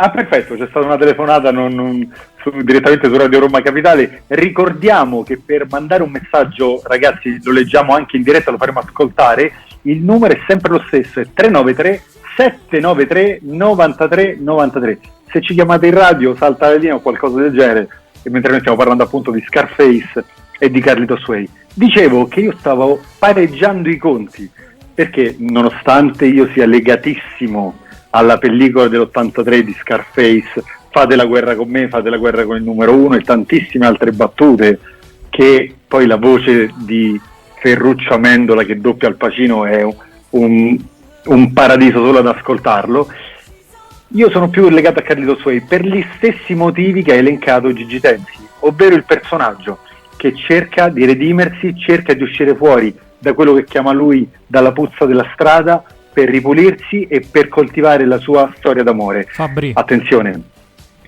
Ah, 0.00 0.10
perfetto, 0.10 0.54
c'è 0.54 0.66
stata 0.70 0.86
una 0.86 0.96
telefonata 0.96 1.50
non- 1.50 1.72
non- 1.74 2.12
su- 2.40 2.52
direttamente 2.62 3.08
su 3.08 3.16
Radio 3.16 3.40
Roma 3.40 3.60
Capitale. 3.62 4.22
Ricordiamo 4.28 5.24
che 5.24 5.40
per 5.44 5.66
mandare 5.68 6.04
un 6.04 6.10
messaggio, 6.12 6.80
ragazzi, 6.84 7.40
lo 7.42 7.50
leggiamo 7.50 7.94
anche 7.94 8.16
in 8.16 8.22
diretta, 8.22 8.52
lo 8.52 8.58
faremo 8.58 8.78
ascoltare. 8.78 9.52
Il 9.82 10.02
numero 10.02 10.34
è 10.34 10.40
sempre 10.46 10.72
lo 10.72 10.84
stesso, 10.86 11.20
è 11.20 11.26
393 11.32 12.02
793 12.36 13.40
93 13.42 14.36
93. 14.40 14.98
Se 15.30 15.40
ci 15.40 15.54
chiamate 15.54 15.86
in 15.86 15.94
radio, 15.94 16.36
salta 16.36 16.68
la 16.68 16.76
linea 16.76 16.94
o 16.94 17.00
qualcosa 17.00 17.40
del 17.40 17.52
genere, 17.52 17.88
e 18.22 18.30
mentre 18.30 18.50
noi 18.50 18.60
stiamo 18.60 18.78
parlando 18.78 19.04
appunto 19.04 19.30
di 19.30 19.42
Scarface 19.46 20.24
e 20.58 20.70
di 20.70 20.80
Carlito 20.80 21.16
Sway. 21.18 21.48
Dicevo 21.74 22.26
che 22.26 22.40
io 22.40 22.54
stavo 22.58 23.00
pareggiando 23.18 23.88
i 23.88 23.96
conti, 23.96 24.50
perché 24.94 25.36
nonostante 25.38 26.26
io 26.26 26.48
sia 26.52 26.66
legatissimo 26.66 27.78
alla 28.10 28.38
pellicola 28.38 28.88
dell'83 28.88 29.58
di 29.60 29.76
Scarface, 29.78 30.64
fate 30.90 31.16
la 31.16 31.26
guerra 31.26 31.54
con 31.54 31.68
me, 31.68 31.88
fate 31.88 32.10
la 32.10 32.16
guerra 32.16 32.44
con 32.44 32.56
il 32.56 32.62
numero 32.62 32.94
uno 32.94 33.14
e 33.14 33.22
tantissime 33.22 33.86
altre 33.86 34.12
battute 34.12 34.78
che 35.28 35.74
poi 35.86 36.06
la 36.06 36.16
voce 36.16 36.72
di 36.78 37.20
Ferruccio 37.60 38.14
Amendola 38.14 38.64
che 38.64 38.80
doppia 38.80 39.08
al 39.08 39.16
Pacino 39.16 39.64
è 39.64 39.86
un, 40.30 40.78
un- 41.24 41.52
paradiso 41.52 42.04
solo 42.04 42.18
ad 42.18 42.26
ascoltarlo. 42.26 43.08
Io 44.12 44.30
sono 44.30 44.48
più 44.48 44.68
legato 44.68 45.00
a 45.00 45.02
Carlito 45.02 45.36
Sway 45.36 45.60
per 45.60 45.84
gli 45.84 46.04
stessi 46.16 46.54
motivi 46.54 47.02
che 47.02 47.12
ha 47.12 47.16
elencato 47.16 47.72
Gigi 47.72 48.00
Tenzi, 48.00 48.46
ovvero 48.60 48.94
il 48.94 49.04
personaggio 49.04 49.78
che 50.16 50.34
cerca 50.34 50.88
di 50.88 51.04
redimersi, 51.04 51.76
cerca 51.78 52.14
di 52.14 52.22
uscire 52.22 52.54
fuori 52.54 52.96
da 53.18 53.34
quello 53.34 53.52
che 53.54 53.64
chiama 53.64 53.92
lui 53.92 54.28
dalla 54.46 54.72
puzza 54.72 55.04
della 55.04 55.28
strada 55.32 55.82
per 56.12 56.28
ripulirsi 56.28 57.04
e 57.04 57.24
per 57.30 57.48
coltivare 57.48 58.04
la 58.04 58.18
sua 58.18 58.52
storia 58.56 58.82
d'amore. 58.82 59.26
Fabri. 59.28 59.72
Attenzione, 59.74 60.42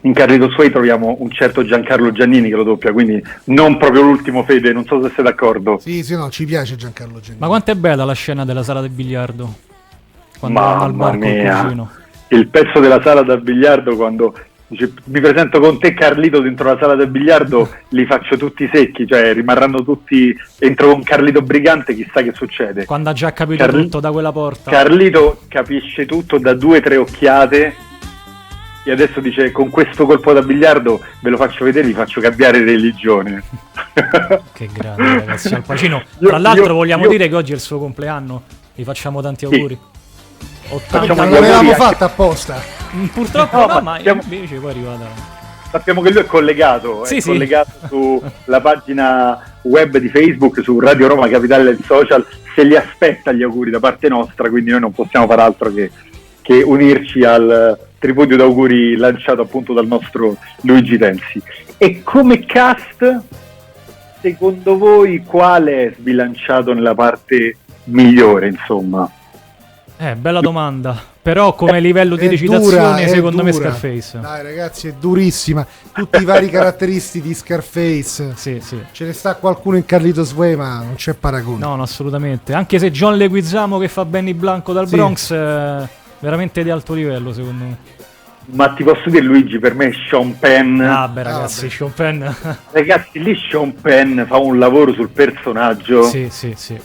in 0.03 0.13
Carlito 0.15 0.51
Sway 0.51 0.71
troviamo 0.71 1.17
un 1.19 1.31
certo 1.31 1.65
Giancarlo 1.65 2.13
Giannini 2.13 2.49
che 2.49 2.57
lo 2.57 2.63
doppia, 2.63 2.93
quindi 2.93 3.23
non 3.45 3.77
proprio 3.77 4.03
l'ultimo 4.03 4.45
Fede, 4.45 4.73
non 4.73 4.85
so 4.85 5.03
se 5.03 5.13
sei 5.15 5.25
d'accordo. 5.25 5.79
Sì, 5.79 6.03
sì, 6.03 6.15
no, 6.15 6.31
ci 6.31 6.45
piace 6.45 6.77
Giancarlo 6.77 7.21
Gennini. 7.21 7.41
Ma 7.41 7.47
quanto 7.49 7.71
è 7.71 7.75
bella 7.75 8.05
la 8.05 8.15
scena 8.15 8.45
della 8.45 8.63
sala 8.63 8.81
del 8.81 8.91
biliardo? 8.91 9.55
Quando 10.39 10.61
vanno 10.61 10.83
al 10.83 10.95
Mamma 10.95 11.11
bar 11.11 11.19
mia. 11.19 11.91
Il 12.29 12.47
pezzo 12.49 12.81
della 12.81 13.03
sala 13.03 13.23
da 13.23 13.37
biliardo 13.37 13.97
quando 13.97 14.35
dice 14.69 14.93
mi 15.07 15.21
presento 15.21 15.59
con 15.59 15.81
te 15.81 15.93
Carlito 15.93 16.41
dentro 16.41 16.73
la 16.73 16.79
sala 16.81 16.95
del 16.95 17.09
biliardo, 17.09 17.69
li 17.91 18.07
faccio 18.07 18.37
tutti 18.37 18.71
secchi, 18.73 19.07
cioè 19.07 19.35
rimarranno 19.35 19.83
tutti, 19.83 20.35
entro 20.61 20.93
con 20.93 21.03
Carlito 21.03 21.43
Brigante, 21.43 21.95
chissà 21.95 22.23
che 22.23 22.33
succede. 22.33 22.87
Quando 22.87 23.11
ha 23.11 23.13
già 23.13 23.33
capito 23.33 23.65
Carli- 23.65 23.83
tutto 23.83 24.01
da 24.01 24.13
quella 24.13 24.33
porta. 24.33 24.71
Carlito 24.71 25.43
capisce 25.49 26.07
tutto 26.07 26.39
da 26.39 26.55
due 26.55 26.79
o 26.79 26.81
tre 26.81 26.97
occhiate 26.97 27.89
e 28.85 28.91
adesso 28.93 29.21
dice 29.21 29.51
con 29.53 29.69
questo 29.71 30.07
colpo 30.07 30.33
da 30.33 30.43
biliardo 30.43 31.01
ve 31.21 31.31
lo 31.31 31.37
faccio 31.37 31.65
vedere, 31.65 31.87
vi 31.87 31.93
faccio 31.93 32.21
cambiare 32.21 32.65
religione. 32.65 33.43
che 34.53 34.69
grande 34.73 35.03
ragazzi, 35.15 35.55
Al 35.55 35.63
Pacino. 35.63 36.03
Io- 36.21 36.29
Tra 36.29 36.39
l'altro 36.39 36.65
io- 36.67 36.75
vogliamo 36.75 37.05
io- 37.05 37.11
dire 37.11 37.29
che 37.29 37.35
oggi 37.35 37.53
è 37.53 37.55
il 37.55 37.61
suo 37.61 37.79
compleanno. 37.79 38.43
Gli 38.75 38.83
facciamo 38.85 39.21
tanti 39.21 39.47
Sì. 39.47 39.55
auguri. 39.55 39.79
80 40.69 40.99
Facciamo 40.99 41.21
non 41.23 41.29
gli 41.29 41.33
l'avevamo 41.35 41.73
fatta 41.75 42.05
apposta. 42.07 42.63
Mm, 42.95 43.05
Purtroppo 43.07 43.57
No, 43.57 43.67
no, 43.67 43.73
ma 43.75 43.81
ma 43.81 43.99
siamo- 44.01 44.23
invece 44.23 44.57
poi 44.57 44.69
è 44.69 44.71
arrivata. 44.73 45.39
Sappiamo 45.71 46.01
che 46.01 46.11
lui 46.11 46.21
è 46.23 46.27
collegato, 46.27 47.05
Sì, 47.05 47.17
è 47.17 47.21
sì. 47.21 47.29
collegato 47.29 47.71
sulla 48.45 48.61
pagina 48.61 49.41
web 49.63 49.99
di 49.99 50.09
Facebook, 50.09 50.63
su 50.63 50.81
Radio 50.81 51.07
Roma 51.07 51.29
Capitale 51.29 51.63
del 51.63 51.79
Social, 51.85 52.27
se 52.57 52.65
li 52.65 52.75
aspetta 52.77 53.31
gli 53.33 53.43
auguri 53.45 53.71
da 53.71 53.79
parte 53.79 54.09
nostra, 54.09 54.49
quindi 54.49 54.71
noi 54.73 54.81
non 54.81 54.93
possiamo 54.93 55.27
far 55.29 55.39
altro 55.41 55.73
che, 55.73 55.91
che 56.51 56.63
unirci 56.63 57.23
al 57.23 57.79
tripudio 57.97 58.37
d'auguri 58.37 58.97
lanciato 58.97 59.43
appunto 59.43 59.73
dal 59.73 59.87
nostro 59.87 60.37
Luigi 60.63 60.99
Tensi. 60.99 61.41
E 61.79 62.03
come 62.03 62.45
cast, 62.45 63.21
secondo 64.21 64.77
voi 64.77 65.23
quale 65.25 65.85
è 65.85 65.95
sbilanciato 65.97 66.73
nella 66.73 66.97
parte 66.97 67.57
migliore, 67.85 68.49
insomma? 68.49 69.09
Eh, 69.97 70.17
bella 70.17 70.41
domanda. 70.41 71.01
Però 71.23 71.55
come 71.55 71.79
livello 71.79 72.17
di 72.17 72.27
È 72.27 72.31
recitazione 72.31 72.97
dura, 72.97 73.07
secondo 73.07 73.45
me. 73.45 73.53
Scarface. 73.53 74.19
Dai 74.19 74.43
ragazzi, 74.43 74.89
è 74.89 74.95
durissima. 74.99 75.65
Tutti 75.93 76.21
i 76.21 76.25
vari 76.25 76.49
caratteristici 76.51 77.25
di 77.25 77.35
Scarface. 77.35 78.33
Sì, 78.35 78.59
sì. 78.61 78.83
Ce 78.91 79.05
ne 79.05 79.13
sta 79.13 79.37
qualcuno 79.37 79.77
in 79.77 79.85
Carlito 79.85 80.25
Sway, 80.25 80.57
ma 80.57 80.79
non 80.79 80.95
c'è 80.97 81.15
paragone. 81.15 81.59
No, 81.59 81.77
no, 81.77 81.83
assolutamente. 81.83 82.55
Anche 82.55 82.81
se 82.81 82.91
John 82.91 83.17
Leguizamo 83.17 83.79
che 83.79 83.87
fa 83.87 84.05
Benny 84.05 84.33
Blanco 84.33 84.73
dal 84.73 84.89
Sì. 84.89 84.97
Bronx 84.97 85.33
è 85.33 85.87
veramente 86.21 86.63
di 86.63 86.71
alto 86.71 86.95
livello 86.95 87.33
secondo 87.33 87.65
me. 87.65 87.77
Ma 88.53 88.69
ti 88.71 88.83
posso 88.83 89.09
dire 89.11 89.23
Luigi, 89.23 89.59
per 89.59 89.75
me 89.75 89.93
Sean 90.09 90.37
Penn... 90.39 90.81
Ah, 90.81 91.07
beh 91.07 91.23
ragazzi, 91.23 91.63
vabbè. 91.67 91.73
Sean 91.73 91.93
Penn. 91.95 92.25
Ragazzi, 92.73 93.23
lì 93.23 93.37
Sean 93.49 93.75
Penn 93.81 94.23
fa 94.25 94.39
un 94.39 94.59
lavoro 94.59 94.93
sul 94.93 95.09
personaggio. 95.11 96.03
sì, 96.05 96.29
sì, 96.31 96.55
sì. 96.57 96.77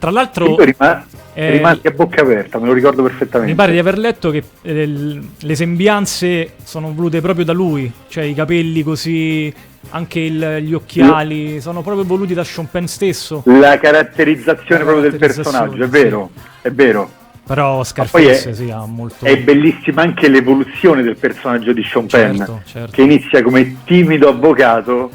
Tra 0.00 0.10
l'altro 0.10 0.46
Io 0.48 0.64
rima- 0.64 1.06
eh, 1.32 1.50
rimasi 1.52 1.86
a 1.86 1.90
bocca 1.92 2.22
aperta, 2.22 2.58
me 2.58 2.66
lo 2.66 2.72
ricordo 2.72 3.04
perfettamente. 3.04 3.52
mi 3.52 3.56
pare 3.56 3.70
di 3.70 3.78
aver 3.78 3.98
letto 3.98 4.30
che 4.30 4.42
eh, 4.62 5.20
le 5.38 5.54
sembianze 5.54 6.54
sono 6.64 6.92
volute 6.92 7.20
proprio 7.20 7.44
da 7.44 7.52
lui, 7.52 7.92
cioè 8.08 8.24
i 8.24 8.34
capelli 8.34 8.82
così, 8.82 9.52
anche 9.90 10.18
il- 10.18 10.56
gli 10.62 10.74
occhiali, 10.74 11.60
sono 11.60 11.82
proprio 11.82 12.04
voluti 12.04 12.34
da 12.34 12.42
Sean 12.42 12.68
Penn 12.68 12.86
stesso. 12.86 13.42
La 13.46 13.78
caratterizzazione 13.78 14.78
La 14.82 14.90
proprio 14.90 15.08
del 15.08 15.20
caratterizzazione, 15.20 15.66
personaggio, 15.68 15.82
è 15.84 15.86
sì. 15.96 16.02
vero, 16.04 16.30
è 16.62 16.70
vero. 16.72 17.10
Però 17.52 17.84
Scarface 17.84 18.48
è- 18.48 18.54
sì, 18.54 18.70
ha 18.70 18.86
molto... 18.86 19.26
È 19.26 19.36
bellissima 19.38 20.00
anche 20.00 20.28
l'evoluzione 20.30 21.02
del 21.02 21.16
personaggio 21.16 21.74
di 21.74 21.84
Sean 21.84 22.06
Penn, 22.06 22.36
Certo, 22.36 22.62
certo. 22.64 22.90
che 22.92 23.02
inizia 23.02 23.42
come 23.42 23.76
timido 23.84 24.30
avvocato 24.30 25.10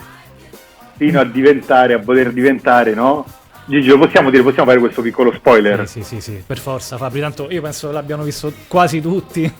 fino 0.97 1.19
a 1.19 1.23
diventare, 1.23 1.95
a 1.95 1.99
poter 1.99 2.31
diventare, 2.31 2.93
no? 2.93 3.25
Gigi, 3.65 3.87
lo 3.87 3.97
possiamo 3.97 4.29
dire, 4.29 4.43
possiamo 4.43 4.67
fare 4.69 4.79
questo 4.79 5.01
piccolo 5.01 5.33
spoiler? 5.33 5.87
Sì, 5.87 6.03
sì, 6.03 6.21
sì, 6.21 6.21
sì, 6.21 6.43
per 6.45 6.59
forza 6.59 6.95
Fabri, 6.97 7.21
tanto 7.21 7.47
io 7.49 7.61
penso 7.63 7.87
che 7.87 7.93
l'abbiano 7.93 8.21
visto 8.21 8.53
quasi 8.67 9.01
tutti. 9.01 9.51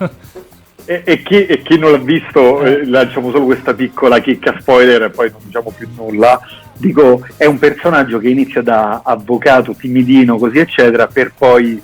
E, 0.86 1.02
e 1.04 1.24
chi, 1.24 1.48
e 1.48 1.64
chi 1.64 1.80
non 1.80 1.92
l'ha 1.92 1.98
visto, 1.98 2.64
eh, 2.64 2.86
lanciamo 2.86 3.32
solo 3.32 3.46
questa 3.46 3.74
piccola 3.74 4.20
chicca 4.20 4.56
spoiler 4.60 5.02
e 5.02 5.10
poi 5.10 5.32
non 5.32 5.42
diciamo 5.44 5.74
più 5.76 5.88
nulla. 5.96 6.40
Dico, 6.74 7.26
è 7.38 7.46
un 7.46 7.58
personaggio 7.58 8.20
che 8.20 8.30
inizia 8.30 8.62
da 8.62 9.02
avvocato, 9.04 9.74
timidino, 9.74 10.38
così 10.38 10.60
eccetera, 10.60 11.08
per 11.08 11.34
poi 11.36 11.82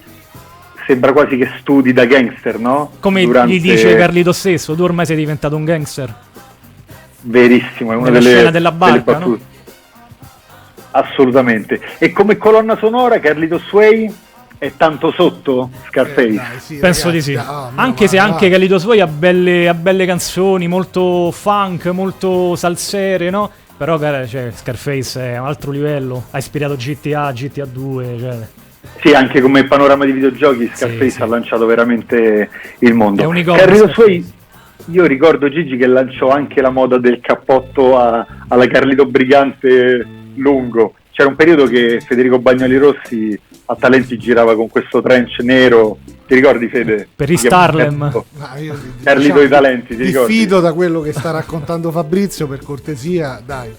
sembra 0.85 1.11
quasi 1.13 1.37
che 1.37 1.49
studi 1.59 1.93
da 1.93 2.05
gangster, 2.05 2.59
no? 2.59 2.91
Come 2.99 3.23
Durante- 3.23 3.53
gli 3.53 3.61
dice 3.61 3.95
Carlito 3.95 4.31
stesso, 4.31 4.75
tu 4.75 4.83
ormai 4.83 5.05
sei 5.05 5.15
diventato 5.15 5.55
un 5.55 5.65
gangster. 5.65 6.13
Verissimo, 7.21 7.91
è 7.93 7.95
una 7.95 8.09
Nella 8.09 8.19
delle, 8.19 8.29
scena 8.35 8.51
della 8.51 8.69
delle 8.69 8.77
barca, 8.77 9.13
battute. 9.13 9.43
Assolutamente. 10.91 11.79
E 11.97 12.11
come 12.11 12.37
colonna 12.37 12.77
sonora 12.77 13.19
Carlito 13.19 13.59
Sway 13.67 14.13
è 14.57 14.71
tanto 14.77 15.11
sotto 15.11 15.69
Scarface? 15.87 16.27
Eh, 16.27 16.33
dai, 16.35 16.59
sì, 16.59 16.75
Penso 16.77 17.07
ragazzi, 17.07 17.31
di 17.31 17.37
sì. 17.37 17.43
oh, 17.45 17.51
no, 17.51 17.71
anche 17.75 18.07
se 18.07 18.17
anche 18.19 18.49
Calidos 18.49 18.83
Voi 18.83 18.99
ha 18.99 19.07
belle, 19.07 19.67
ha 19.67 19.73
belle 19.73 20.05
canzoni, 20.05 20.67
molto 20.67 21.31
funk, 21.31 21.85
molto 21.87 22.55
salsere, 22.55 23.29
no? 23.29 23.49
Però 23.75 23.97
cara, 23.97 24.25
cioè, 24.27 24.51
Scarface 24.53 25.19
è 25.33 25.39
un 25.39 25.47
altro 25.47 25.71
livello. 25.71 26.25
Ha 26.31 26.37
ispirato 26.37 26.75
GTA, 26.75 27.31
GTA 27.31 27.65
2, 27.65 28.15
cioè. 28.19 28.47
Sì, 29.01 29.13
anche 29.13 29.41
come 29.41 29.65
panorama 29.65 30.05
di 30.05 30.11
videogiochi 30.11 30.69
Scarface 30.73 31.09
sì. 31.09 31.21
ha 31.21 31.25
lanciato 31.25 31.65
veramente 31.65 32.49
il 32.79 32.93
mondo. 32.93 33.21
È 33.21 33.25
Carrito 33.25 33.53
Scarface. 33.53 33.93
Suoi, 33.93 34.33
io 34.91 35.05
ricordo 35.05 35.49
Gigi 35.49 35.77
che 35.77 35.87
lanciò 35.87 36.29
anche 36.29 36.61
la 36.61 36.69
moda 36.69 36.97
del 36.97 37.19
cappotto 37.21 37.97
a- 37.97 38.25
alla 38.47 38.67
Carlito 38.67 39.05
Brigante 39.05 40.05
lungo. 40.35 40.93
C'era 41.11 41.29
un 41.29 41.35
periodo 41.35 41.65
che 41.65 42.01
Federico 42.05 42.39
Bagnoli 42.39 42.77
Rossi 42.77 43.39
a 43.65 43.75
Talenti 43.75 44.17
girava 44.17 44.55
con 44.55 44.67
questo 44.69 45.01
trench 45.01 45.39
nero. 45.39 45.99
Ti 46.25 46.35
ricordi 46.35 46.67
Fede? 46.67 47.07
Per 47.15 47.29
i 47.29 47.37
Starlem. 47.37 48.23
Io, 48.59 48.75
Carlito 49.03 49.41
i 49.41 49.47
talenti, 49.47 49.95
ti 49.95 50.03
ricordi? 50.03 50.33
Diffido 50.33 50.59
da 50.59 50.73
quello 50.73 51.01
che 51.01 51.13
sta 51.13 51.31
raccontando 51.31 51.91
Fabrizio, 51.91 52.47
per 52.47 52.61
cortesia, 52.63 53.41
dai. 53.45 53.71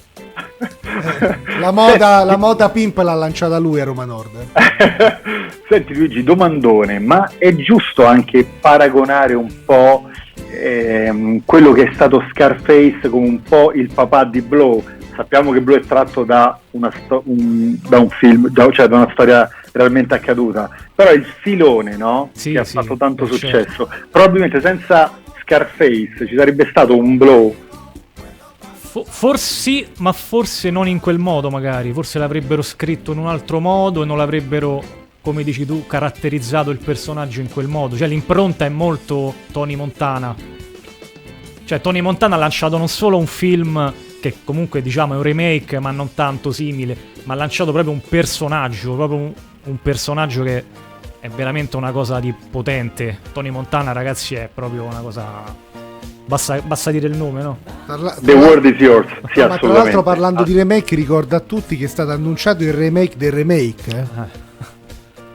Eh, 1.21 1.39
la, 1.61 1.71
moda, 1.71 2.25
la 2.25 2.37
moda 2.37 2.69
pimp 2.71 2.99
l'ha 2.99 3.15
lanciata 3.15 3.59
lui 3.59 3.81
a 3.81 3.85
Roma 3.85 4.05
Nord. 4.05 4.31
eh. 4.37 5.17
Senti 5.69 5.95
Luigi, 5.95 6.23
domandone, 6.23 6.99
ma 6.99 7.31
è 7.39 7.55
giusto 7.55 8.05
anche 8.05 8.47
paragonare 8.61 9.35
un 9.35 9.65
po' 9.65 10.09
ehm, 10.51 11.43
quello 11.45 11.73
che 11.73 11.89
è 11.89 11.91
stato 11.95 12.25
Scarface 12.31 13.09
con 13.09 13.23
un 13.23 13.43
po' 13.43 13.73
il 13.73 13.91
papà 13.93 14.25
di 14.25 14.41
Blow? 14.41 14.83
Sappiamo 15.17 15.53
che 15.53 15.61
Blow 15.61 15.77
è 15.79 15.81
tratto 15.85 16.25
da, 16.25 16.59
una 16.73 16.93
sto- 17.05 17.23
un, 17.27 17.77
da 17.89 17.99
un 17.99 18.11
film, 18.11 18.49
da- 18.49 18.71
cioè 18.71 18.89
da 18.89 18.97
una 18.97 19.11
storia 19.13 19.49
realmente 19.73 20.15
accaduta, 20.15 20.69
però 20.95 21.13
il 21.13 21.25
filone, 21.25 21.97
no? 21.97 22.31
Sì, 22.33 22.53
che 22.53 22.59
ha 22.59 22.65
sì, 22.65 22.75
fatto 22.77 22.97
tanto 22.97 23.27
certo. 23.27 23.47
successo. 23.47 23.91
Probabilmente 24.11 24.61
senza 24.61 25.13
Scarface 25.41 26.27
ci 26.27 26.37
sarebbe 26.37 26.67
stato 26.69 26.97
un 26.97 27.17
Blow 27.17 27.55
Fo- 28.95 29.03
forse 29.03 29.53
sì, 29.53 29.87
ma 29.99 30.13
forse 30.13 30.71
non 30.71 30.87
in 30.87 31.01
quel 31.01 31.19
modo, 31.19 31.51
magari. 31.51 31.93
Forse 31.93 32.21
l'avrebbero 32.21 32.63
scritto 32.63 33.11
in 33.11 33.19
un 33.19 33.27
altro 33.27 33.59
modo 33.59 34.05
e 34.05 34.07
non 34.07 34.17
l'avrebbero, 34.17 34.81
come 35.21 35.43
dici 35.43 35.67
tu, 35.67 35.85
caratterizzato 35.85 36.71
il 36.71 36.79
personaggio 36.79 37.41
in 37.41 37.51
quel 37.51 37.67
modo. 37.67 37.97
Cioè, 37.97 38.07
l'impronta 38.07 38.65
è 38.65 38.69
molto 38.69 39.35
Tony 39.51 39.75
Montana. 39.75 40.37
Cioè, 41.65 41.81
Tony 41.81 42.03
Montana 42.03 42.37
ha 42.37 42.39
lanciato 42.39 42.79
non 42.79 42.87
solo 42.87 43.19
un 43.19 43.27
film 43.27 43.93
che 44.21 44.37
comunque 44.45 44.81
diciamo 44.81 45.15
è 45.15 45.17
un 45.17 45.25
remake, 45.25 45.81
ma 45.81 45.91
non 45.91 46.15
tanto 46.15 46.53
simile, 46.53 46.97
ma 47.25 47.35
ha 47.35 47.37
lanciato 47.37 47.73
proprio 47.73 47.93
un 47.93 48.01
personaggio, 48.01 48.95
proprio 48.95 49.19
un, 49.19 49.33
un 49.65 49.83
personaggio 49.83 50.45
che 50.45 50.65
è 51.19 51.29
veramente 51.31 51.77
una 51.77 51.91
cosa 51.91 52.21
di 52.21 52.33
potente. 52.33 53.19
Tony 53.33 53.51
Montana, 53.51 53.91
ragazzi, 53.91 54.37
è 54.37 54.49
proprio 54.55 54.85
una 54.85 55.01
cosa. 55.01 55.83
Basta, 56.27 56.59
basta 56.63 56.91
dire 56.91 57.07
il 57.09 57.17
nome, 57.17 57.43
no? 57.43 57.59
Parla- 57.87 58.17
The 58.21 58.33
World 58.33 58.65
is 58.65 58.79
Yours, 58.81 59.09
sì 59.33 59.41
No, 59.41 59.49
ma 59.49 59.59
tra 59.59 59.69
l'altro 59.69 60.03
parlando 60.03 60.43
di 60.43 60.55
remake 60.55 60.95
ricordo 60.95 61.37
a 61.37 61.41
tutti 61.41 61.77
che 61.77 61.85
è 61.85 61.89
stato 61.89 62.11
annunciato 62.13 62.63
il 62.63 62.73
remake 62.73 63.17
del 63.19 63.33
remake. 63.33 63.91
eh. 63.91 64.43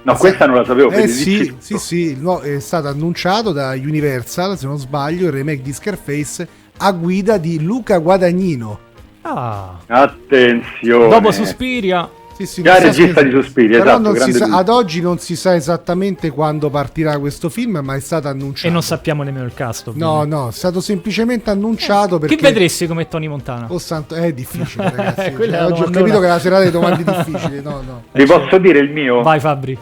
No, 0.02 0.15
questa 0.15 0.47
non 0.47 0.56
la 0.56 0.65
sapevo. 0.65 0.89
Eh 0.89 1.08
sì, 1.08 1.56
sì, 1.60 1.78
sì, 1.78 2.15
nuovo- 2.19 2.41
è 2.41 2.60
stato 2.60 2.88
annunciato 2.88 3.52
da 3.52 3.71
Universal, 3.71 4.58
se 4.58 4.65
non 4.65 4.80
sbaglio, 4.80 5.28
il 5.28 5.34
remake 5.34 5.62
di 5.62 5.73
Scarface 5.73 6.47
a 6.78 6.91
guida 6.91 7.38
di 7.38 7.62
Luca 7.62 7.97
Guadagnino. 7.99 8.80
Ah. 9.21 9.78
Attenzione. 9.86 11.10
Dopo 11.10 11.32
Suspiria, 11.32 12.10
Sì, 12.39 12.45
sì, 12.45 12.62
Già 12.62 12.80
regista 12.80 13.21
di 13.21 13.32
Suspiria, 13.32 13.80
Però 13.80 13.89
esatto, 13.95 14.02
non 14.02 14.13
si 14.13 14.19
grande 14.32 14.38
sa- 14.38 14.58
ad 14.58 14.69
oggi 14.69 15.02
non 15.02 15.19
si 15.19 15.36
sa 15.36 15.56
esattamente 15.56 16.30
quando 16.30 16.69
partirà 16.69 17.19
questo 17.19 17.49
film, 17.49 17.82
ma 17.84 17.95
è 17.95 17.99
stato 17.99 18.30
annunciato. 18.30 18.65
e 18.67 18.69
non 18.69 18.82
sappiamo 18.82 19.23
nemmeno 19.23 19.43
il 19.43 19.54
cast. 19.54 19.88
No, 19.93 20.08
ovviamente. 20.21 20.36
no, 20.36 20.47
è 20.47 20.52
stato 20.54 20.80
semplicemente 20.80 21.49
annunciato 21.49 22.17
perché... 22.17 22.38
Chi 22.38 22.41
vedresti 22.41 22.88
come 22.88 23.10
Tony 23.10 23.28
Montana? 23.28 23.65
Oh 23.67 23.78
santo, 23.78 24.15
è 24.15 24.32
difficile 24.32 24.86
ragazzi. 24.95 25.34
Oggi 25.36 25.82
ho 25.82 25.89
capito 25.89 26.21
che 26.21 26.28
la 26.28 26.39
serata 26.39 26.63
è 26.63 26.71
domande 26.71 27.04
difficili, 27.04 27.62
no, 27.62 27.82
no. 27.86 28.04
Vi 28.13 28.23
posso 28.25 28.58
dire 28.58 28.80
il 28.80 28.89
mio? 28.89 29.21
Vai 29.21 29.41
Fabri. 29.41 29.78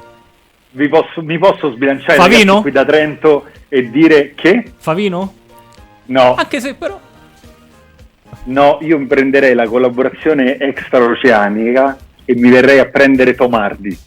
Vi 0.72 0.90
posso- 0.90 1.22
mi 1.22 1.38
posso 1.38 1.72
sbilanciare 1.74 2.18
Favino? 2.18 2.62
qui 2.62 2.72
da 2.72 2.84
Trento 2.86 3.46
e 3.70 3.88
dire 3.92 4.34
che? 4.34 4.72
Favino? 4.78 5.32
No, 6.06 6.34
Anche 6.34 6.60
se 6.60 6.74
però... 6.74 7.00
no, 8.46 8.78
io 8.82 9.06
prenderei 9.06 9.54
la 9.54 9.68
collaborazione 9.68 10.58
extraoceanica 10.58 11.98
e 12.28 12.36
mi 12.36 12.50
verrei 12.50 12.78
a 12.80 12.86
prendere 12.88 13.34
Tomardi. 13.36 13.98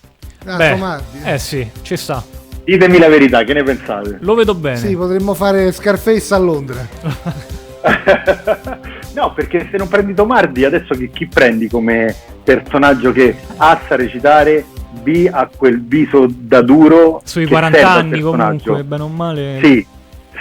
Ah, 0.45 0.57
Beh, 0.57 0.71
Tomardi. 0.73 1.19
eh 1.25 1.39
sì, 1.39 1.67
ci 1.81 1.97
sta. 1.97 2.23
Ditemi 2.63 2.99
la 2.99 3.09
verità, 3.09 3.43
che 3.45 3.55
ne 3.55 3.63
pensate? 3.63 4.19
Lo 4.21 4.35
vedo 4.35 4.55
bene. 4.55 4.77
Sì, 4.77 4.95
potremmo 4.95 5.33
fare 5.33 5.73
Scarface 5.73 6.35
a 6.35 6.39
Londra. 6.39 6.87
no, 9.15 9.33
perché 9.33 9.69
se 9.71 9.79
non 9.79 9.89
prendi 9.89 10.13
Tomardi, 10.13 10.67
adesso 10.67 10.95
che 10.95 11.09
chi 11.11 11.27
prendi 11.27 11.67
come 11.67 12.15
personaggio 12.45 13.11
che 13.13 13.35
A 13.57 13.81
sa 13.89 13.97
recitare, 13.97 14.67
B 15.03 15.29
ha 15.33 15.49
quel 15.55 15.83
viso 15.83 16.27
da 16.29 16.61
duro 16.61 17.23
Sui 17.25 17.45
che 17.45 17.51
40 17.51 17.79
serve 17.79 17.93
al 17.93 17.99
anni 17.99 18.21
comunque, 18.21 18.85
bene 18.85 19.03
o 19.03 19.09
male. 19.09 19.59
Sì, 19.63 19.87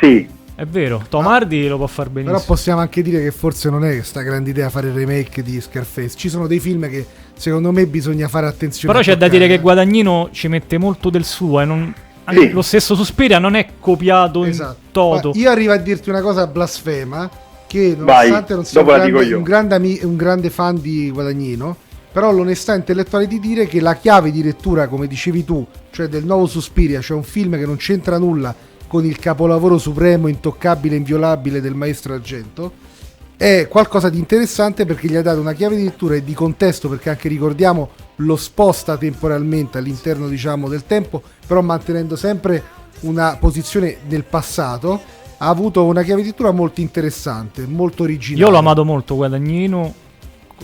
sì. 0.01 0.27
È 0.59 0.65
vero, 0.65 1.01
Tomardi 1.07 1.69
lo 1.69 1.77
può 1.77 1.87
far 1.87 2.09
benissimo. 2.09 2.37
Però 2.37 2.45
possiamo 2.45 2.81
anche 2.81 3.01
dire 3.01 3.23
che 3.23 3.31
forse 3.31 3.69
non 3.69 3.85
è 3.85 4.01
sta 4.01 4.23
grande 4.23 4.49
idea 4.49 4.69
fare 4.69 4.89
il 4.89 4.93
remake 4.93 5.41
di 5.41 5.61
Scarface. 5.61 6.17
Ci 6.17 6.27
sono 6.27 6.47
dei 6.47 6.59
film 6.59 6.89
che 6.89 7.05
secondo 7.33 7.71
me 7.71 7.85
bisogna 7.85 8.27
fare 8.27 8.45
attenzione. 8.45 8.91
Però 8.93 9.01
c'è 9.01 9.17
da 9.17 9.27
toccare. 9.27 9.45
dire 9.45 9.55
che 9.55 9.61
Guadagnino 9.61 10.27
ci 10.33 10.49
mette 10.49 10.77
molto 10.77 11.09
del 11.09 11.23
suo 11.23 11.61
e 11.61 11.65
non... 11.65 11.93
anche 12.25 12.47
Sì. 12.47 12.51
Lo 12.51 12.61
stesso 12.61 12.93
Suspiria 12.93 13.39
non 13.39 13.55
è 13.55 13.67
copiato 13.79 14.43
Esatto. 14.43 14.77
in 14.81 14.91
toto. 14.91 15.31
Ma 15.33 15.39
Io 15.39 15.49
arrivo 15.49 15.71
a 15.71 15.77
dirti 15.77 16.09
una 16.09 16.19
cosa 16.19 16.45
blasfema 16.45 17.29
che 17.65 17.95
Vai, 17.97 18.27
nonostante 18.27 18.53
non 18.53 18.65
sia 18.65 18.81
un 18.81 18.85
grande, 18.85 19.33
un, 19.35 19.43
grande 19.43 19.75
ami- 19.75 19.99
un 20.03 20.15
grande 20.17 20.49
fan 20.49 20.81
di 20.81 21.09
Guadagnino, 21.09 21.77
però 22.11 22.33
l'onestà 22.33 22.75
intellettuale 22.75 23.27
di 23.27 23.39
dire 23.39 23.65
che 23.65 23.79
la 23.79 23.95
chiave 23.95 24.29
di 24.29 24.43
lettura, 24.43 24.89
come 24.89 25.07
dicevi 25.07 25.45
tu, 25.45 25.65
cioè 25.91 26.09
del 26.09 26.25
nuovo 26.25 26.47
Suspiria, 26.47 26.99
cioè 26.99 27.15
un 27.15 27.23
film 27.23 27.57
che 27.57 27.65
non 27.65 27.77
c'entra 27.77 28.17
nulla 28.17 28.53
con 28.89 29.05
il 29.05 29.19
capolavoro 29.19 29.77
supremo, 29.77 30.27
intoccabile, 30.27 30.95
inviolabile 30.95 31.61
del 31.61 31.75
maestro 31.75 32.15
Argento, 32.15 32.73
è 33.37 33.67
qualcosa 33.69 34.09
di 34.09 34.17
interessante 34.17 34.85
perché 34.85 35.07
gli 35.07 35.15
ha 35.15 35.21
dato 35.21 35.39
una 35.39 35.53
chiave 35.53 35.75
di 35.75 35.83
lettura 35.83 36.15
e 36.15 36.23
di 36.23 36.33
contesto, 36.33 36.89
perché 36.89 37.11
anche 37.11 37.29
ricordiamo 37.29 37.89
lo 38.15 38.35
sposta 38.35 38.97
temporalmente 38.97 39.77
all'interno 39.77 40.27
diciamo 40.27 40.67
del 40.67 40.85
tempo, 40.85 41.21
però 41.45 41.61
mantenendo 41.61 42.15
sempre 42.15 42.61
una 43.01 43.37
posizione 43.39 43.97
nel 44.07 44.23
passato. 44.25 44.99
Ha 45.37 45.47
avuto 45.47 45.85
una 45.85 46.01
chiave 46.01 46.21
di 46.21 46.29
lettura 46.29 46.51
molto 46.51 46.81
interessante, 46.81 47.65
molto 47.67 48.03
originale. 48.03 48.43
Io 48.43 48.51
l'ho 48.51 48.57
amato 48.57 48.83
molto 48.83 49.15
Guadagnino 49.15 50.07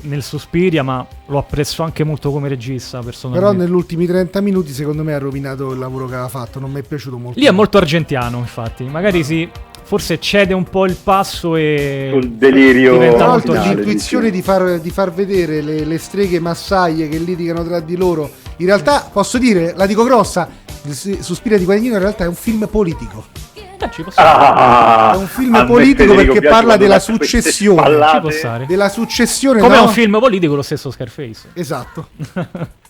nel 0.01 0.23
Suspiria, 0.23 0.83
ma 0.83 1.05
lo 1.27 1.37
apprezzo 1.37 1.83
anche 1.83 2.03
molto 2.03 2.31
come 2.31 2.47
regista 2.47 2.99
Però 2.99 3.09
personalmente. 3.09 3.63
negli 3.63 3.73
ultimi 3.73 4.05
30 4.05 4.41
minuti 4.41 4.71
secondo 4.71 5.03
me 5.03 5.13
ha 5.13 5.19
rovinato 5.19 5.71
il 5.71 5.79
lavoro 5.79 6.05
che 6.05 6.13
aveva 6.13 6.29
fatto, 6.29 6.59
non 6.59 6.71
mi 6.71 6.79
è 6.79 6.83
piaciuto 6.83 7.17
molto. 7.17 7.39
Lì 7.39 7.45
è 7.45 7.51
molto 7.51 7.77
argentiano, 7.77 8.37
infatti. 8.37 8.83
Magari 8.83 9.23
si 9.23 9.49
forse 9.83 10.19
cede 10.19 10.53
un 10.53 10.63
po' 10.63 10.85
il 10.85 10.95
passo 11.01 11.55
e 11.55 12.09
Sul 12.11 12.31
delirio 12.31 12.97
Tra 12.97 13.05
molto 13.05 13.53
l'altro 13.53 13.53
l'intuizione 13.53 14.31
di 14.31 14.41
far, 14.41 14.79
di 14.79 14.89
far 14.89 15.13
vedere 15.13 15.61
le, 15.61 15.85
le 15.85 15.97
streghe 15.99 16.39
massaie 16.39 17.07
che 17.07 17.19
litigano 17.19 17.63
tra 17.63 17.79
di 17.79 17.95
loro, 17.95 18.29
in 18.57 18.65
realtà 18.65 19.07
posso 19.11 19.37
dire, 19.37 19.73
la 19.75 19.85
dico 19.85 20.03
grossa, 20.03 20.49
Suspiria 21.19 21.57
di 21.57 21.65
Guadagnino 21.65 21.95
in 21.95 22.01
realtà 22.01 22.25
è 22.25 22.27
un 22.27 22.35
film 22.35 22.67
politico. 22.67 23.44
Eh, 23.77 23.89
ci 23.91 24.01
può 24.03 24.11
stare. 24.11 24.29
Ah, 24.29 25.11
È 25.13 25.17
un 25.17 25.27
film 25.27 25.65
politico 25.65 26.11
Federico 26.13 26.33
perché 26.33 26.47
parla 26.49 26.77
della 26.77 26.99
successione. 26.99 27.79
spallate. 27.81 28.15
Ci 28.15 28.21
può 28.21 28.29
stare. 28.31 28.65
Della 28.67 28.89
successione 28.89 29.59
Come 29.59 29.75
è 29.75 29.77
no? 29.79 29.83
un 29.85 29.89
film 29.89 30.19
politico 30.19 30.55
lo 30.55 30.61
stesso 30.61 30.91
Scarface. 30.91 31.49
Esatto. 31.53 32.09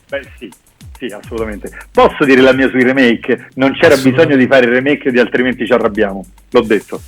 Beh, 0.08 0.22
sì, 0.38 0.52
sì, 0.98 1.06
assolutamente. 1.06 1.72
Posso 1.92 2.24
dire 2.26 2.42
la 2.42 2.54
mia 2.54 2.70
sui 2.70 2.84
remake? 2.84 3.50
Non 3.56 3.74
c'era 3.74 3.96
bisogno 3.98 4.36
di 4.36 4.46
fare 4.48 4.66
il 4.66 4.72
remake 4.72 5.12
di 5.12 5.20
altrimenti 5.20 5.66
ci 5.66 5.74
arrabbiamo. 5.74 6.24
L'ho 6.52 6.62
detto. 6.62 7.02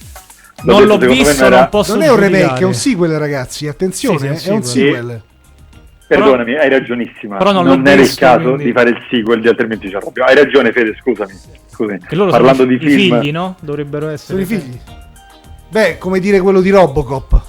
L'ho 0.63 0.71
non 0.79 0.87
detto, 0.87 1.05
l'ho 1.05 1.11
visto, 1.13 1.33
non 1.35 1.43
era- 1.45 1.59
non 1.59 1.69
posso 1.69 1.93
non 1.93 2.01
è 2.03 2.09
un 2.09 2.19
remake, 2.19 2.61
è 2.61 2.63
un 2.63 2.73
sequel 2.73 3.11
ragazzi, 3.19 3.67
attenzione, 3.67 4.35
Sì, 4.37 4.41
sì, 4.43 4.49
è 4.49 4.51
un 4.53 4.63
sequel. 4.63 4.93
sequel. 4.95 5.21
Perdonami, 6.07 6.55
hai 6.55 6.69
ragionissima. 6.69 7.37
Però 7.37 7.51
non 7.51 7.65
non 7.65 7.85
era 7.85 8.01
visto, 8.01 8.13
il 8.23 8.29
caso 8.29 8.43
quindi- 8.43 8.63
di 8.65 8.71
fare 8.71 8.89
il 8.91 8.97
sequel 9.09 9.41
di 9.41 9.47
altrimenti 9.49 9.89
ci 9.89 9.95
arrabbiamo. 9.95 10.29
Hai 10.29 10.35
ragione, 10.35 10.71
Fede, 10.71 10.95
scusami. 11.01 11.33
scusami. 11.67 11.99
Che 12.07 12.15
loro 12.15 12.31
Parlando 12.31 12.61
sono 12.63 12.71
i 12.71 12.77
di 12.77 12.85
film, 12.87 13.19
figli, 13.19 13.31
no? 13.31 13.55
Dovrebbero 13.59 14.01
Sono 14.03 14.13
essere. 14.13 14.41
i 14.41 14.45
figli. 14.45 14.79
Beh, 15.69 15.97
come 15.97 16.19
dire 16.19 16.39
quello 16.39 16.61
di 16.61 16.69
Robocop. 16.69 17.41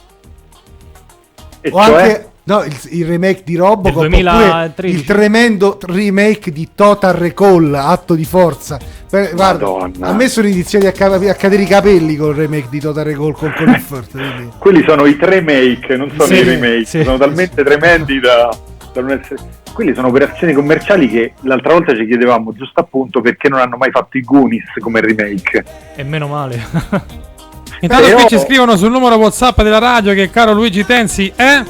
e 1.61 1.71
O 1.73 1.85
cioè, 1.85 2.03
anche 2.03 2.29
no, 2.49 2.63
il, 2.65 2.75
il 2.91 3.07
remake 3.07 3.43
di 3.45 3.57
Robocop 3.57 4.01
Del 4.01 4.11
2013. 4.11 4.67
oppure 4.71 4.89
il 4.89 5.05
tremendo 5.05 5.79
remake 5.87 6.51
di 6.51 6.69
Total 6.75 7.13
Recall, 7.15 7.75
atto 7.75 8.15
di 8.15 8.25
forza. 8.25 8.79
Beh, 9.11 9.31
guarda, 9.35 9.65
Madonna. 9.67 10.07
a 10.09 10.13
me 10.15 10.29
sono 10.29 10.49
iniziati 10.49 10.87
a, 10.87 10.93
ca- 10.93 11.13
a 11.15 11.35
cadere 11.35 11.63
i 11.63 11.67
capelli 11.67 12.17
col 12.17 12.35
remake 12.35 12.69
di 12.71 12.81
Total 12.81 13.05
Recall 13.05 13.33
con 13.33 13.53
Colin 13.57 13.81
Firth. 13.81 14.11
quindi- 14.11 14.49
quelli 14.59 14.83
sono 14.87 15.05
i 15.07 15.17
tre 15.17 15.41
make, 15.43 15.97
non 15.97 16.11
sono 16.11 16.25
Sì, 16.25 16.35
i 16.35 16.43
remake. 16.43 16.85
sì. 16.87 17.03
sono 17.05 17.19
talmente 17.19 17.63
tremendi 17.63 18.19
da. 18.21 18.49
da 18.93 19.01
non 19.01 19.11
essere... 19.13 19.57
Quelle 19.73 19.95
sono 19.95 20.09
operazioni 20.09 20.53
commerciali 20.55 21.09
che 21.09 21.35
l'altra 21.43 21.73
volta 21.75 21.95
ci 21.95 22.05
chiedevamo 22.05 22.53
giusto 22.53 22.81
appunto 22.81 23.21
perché 23.21 23.49
non 23.49 23.61
hanno 23.61 23.77
mai 23.77 23.91
fatto 23.93 24.17
i 24.19 24.23
Goonies 24.23 24.65
come 24.81 25.01
remake. 25.01 25.65
E 25.95 26.03
meno 26.03 26.27
male. 26.27 26.57
Intanto 27.81 28.05
Però- 28.07 28.17
qui 28.19 28.29
ci 28.29 28.39
scrivono 28.45 28.77
sul 28.77 28.91
numero 28.91 29.15
WhatsApp 29.17 29.61
della 29.63 29.79
radio 29.79 30.13
che 30.15 30.31
caro 30.31 30.53
Luigi 30.53 30.85
Tensi 30.85 31.33
è 31.37 31.63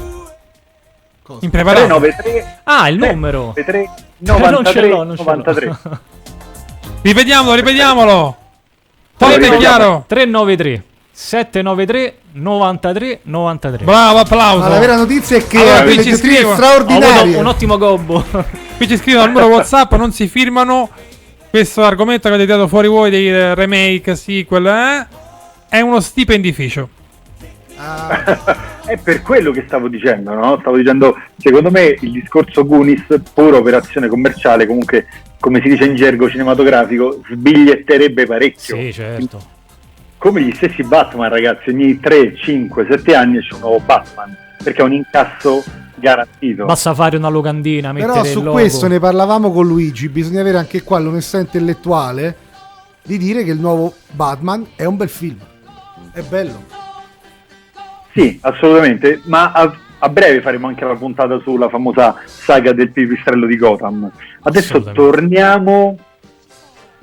impreparato. 1.41 1.85
393 1.85 2.61
ah, 2.63 2.89
il 2.89 2.97
numero. 2.97 3.53
93 3.55 3.89
non 4.19 4.39
93 4.39 4.71
ce 4.71 4.87
l'ho, 4.87 5.03
non 5.03 5.17
ce 5.17 5.23
l'ho. 5.23 5.35
93. 5.35 5.77
Ripetiamolo, 7.01 7.55
ripetiamolo. 7.55 8.37
Forte 9.15 9.33
e 9.33 9.37
ripetiamo. 9.37 9.59
chiaro. 9.59 10.03
393 10.07 10.83
793 11.11 12.17
93 12.31 13.19
93. 13.23 13.83
Bravo, 13.85 14.19
applauso. 14.19 14.59
Ma 14.59 14.69
la 14.69 14.79
vera 14.79 14.95
notizia 14.95 15.37
è 15.37 15.45
che 15.45 15.57
Allora, 15.57 15.83
qui 15.83 16.03
ci 16.03 16.15
scrivono- 16.15 16.55
straordinarie. 16.55 17.37
un 17.37 17.45
ottimo 17.45 17.77
gobbo. 17.77 18.23
Qui 18.79 18.87
ci 18.87 18.95
scrivono 18.95 19.25
al 19.25 19.31
numero 19.31 19.47
WhatsApp, 19.47 19.93
non 19.95 20.13
si 20.13 20.27
firmano. 20.29 20.89
Questo 21.49 21.83
argomento 21.83 22.29
che 22.29 22.35
avete 22.35 22.45
tirato 22.45 22.69
fuori 22.69 22.87
voi 22.87 23.09
dei 23.09 23.53
remake, 23.53 24.15
sequel, 24.15 24.65
eh, 24.65 25.07
è 25.67 25.81
uno 25.81 25.99
stipendificio. 25.99 26.87
È 28.85 28.97
per 28.97 29.21
quello 29.21 29.51
che 29.51 29.63
stavo 29.67 29.87
dicendo, 29.87 30.33
no? 30.33 30.57
Stavo 30.59 30.77
dicendo, 30.77 31.17
secondo 31.37 31.71
me 31.71 31.95
il 31.99 32.11
discorso 32.11 32.65
Goonies, 32.65 33.05
pura 33.33 33.57
operazione 33.57 34.07
commerciale, 34.07 34.65
comunque, 34.65 35.07
come 35.39 35.61
si 35.61 35.69
dice 35.69 35.85
in 35.85 35.95
gergo 35.95 36.29
cinematografico, 36.29 37.21
sbiglietterebbe 37.29 38.25
parecchio. 38.25 38.75
sì, 38.75 38.91
certo. 38.93 39.57
Come 40.17 40.41
gli 40.41 40.53
stessi 40.53 40.83
Batman, 40.83 41.29
ragazzi, 41.29 41.69
ogni 41.69 41.97
3, 41.97 42.35
5, 42.35 42.87
7 42.89 43.15
anni 43.15 43.39
c'è 43.39 43.53
un 43.53 43.59
nuovo 43.61 43.79
Batman, 43.79 44.35
perché 44.61 44.81
è 44.81 44.83
un 44.83 44.93
incasso 44.93 45.63
garantito. 45.95 46.65
Basta 46.65 46.93
fare 46.93 47.15
una 47.15 47.29
locandina, 47.29 47.93
mettere 47.93 48.11
Però 48.11 48.23
il 48.25 48.29
su 48.29 48.39
logo. 48.39 48.51
questo 48.51 48.87
ne 48.87 48.99
parlavamo 48.99 49.51
con 49.51 49.65
Luigi, 49.65 50.09
bisogna 50.09 50.41
avere 50.41 50.57
anche 50.57 50.83
qua 50.83 50.99
l'onestà 50.99 51.39
intellettuale 51.39 52.35
di 53.01 53.17
dire 53.17 53.45
che 53.45 53.51
il 53.51 53.59
nuovo 53.59 53.93
Batman 54.11 54.67
è 54.75 54.83
un 54.83 54.97
bel 54.97 55.09
film. 55.09 55.37
È 56.11 56.21
bello. 56.21 56.87
Sì, 58.19 58.37
assolutamente, 58.41 59.21
ma 59.25 59.53
a, 59.53 59.73
a 59.99 60.09
breve 60.09 60.41
faremo 60.41 60.67
anche 60.67 60.83
la 60.83 60.95
puntata 60.95 61.39
sulla 61.39 61.69
famosa 61.69 62.17
saga 62.25 62.73
del 62.73 62.91
pipistrello 62.91 63.45
di 63.45 63.55
Gotham. 63.55 64.11
Adesso 64.41 64.91
torniamo 64.91 65.97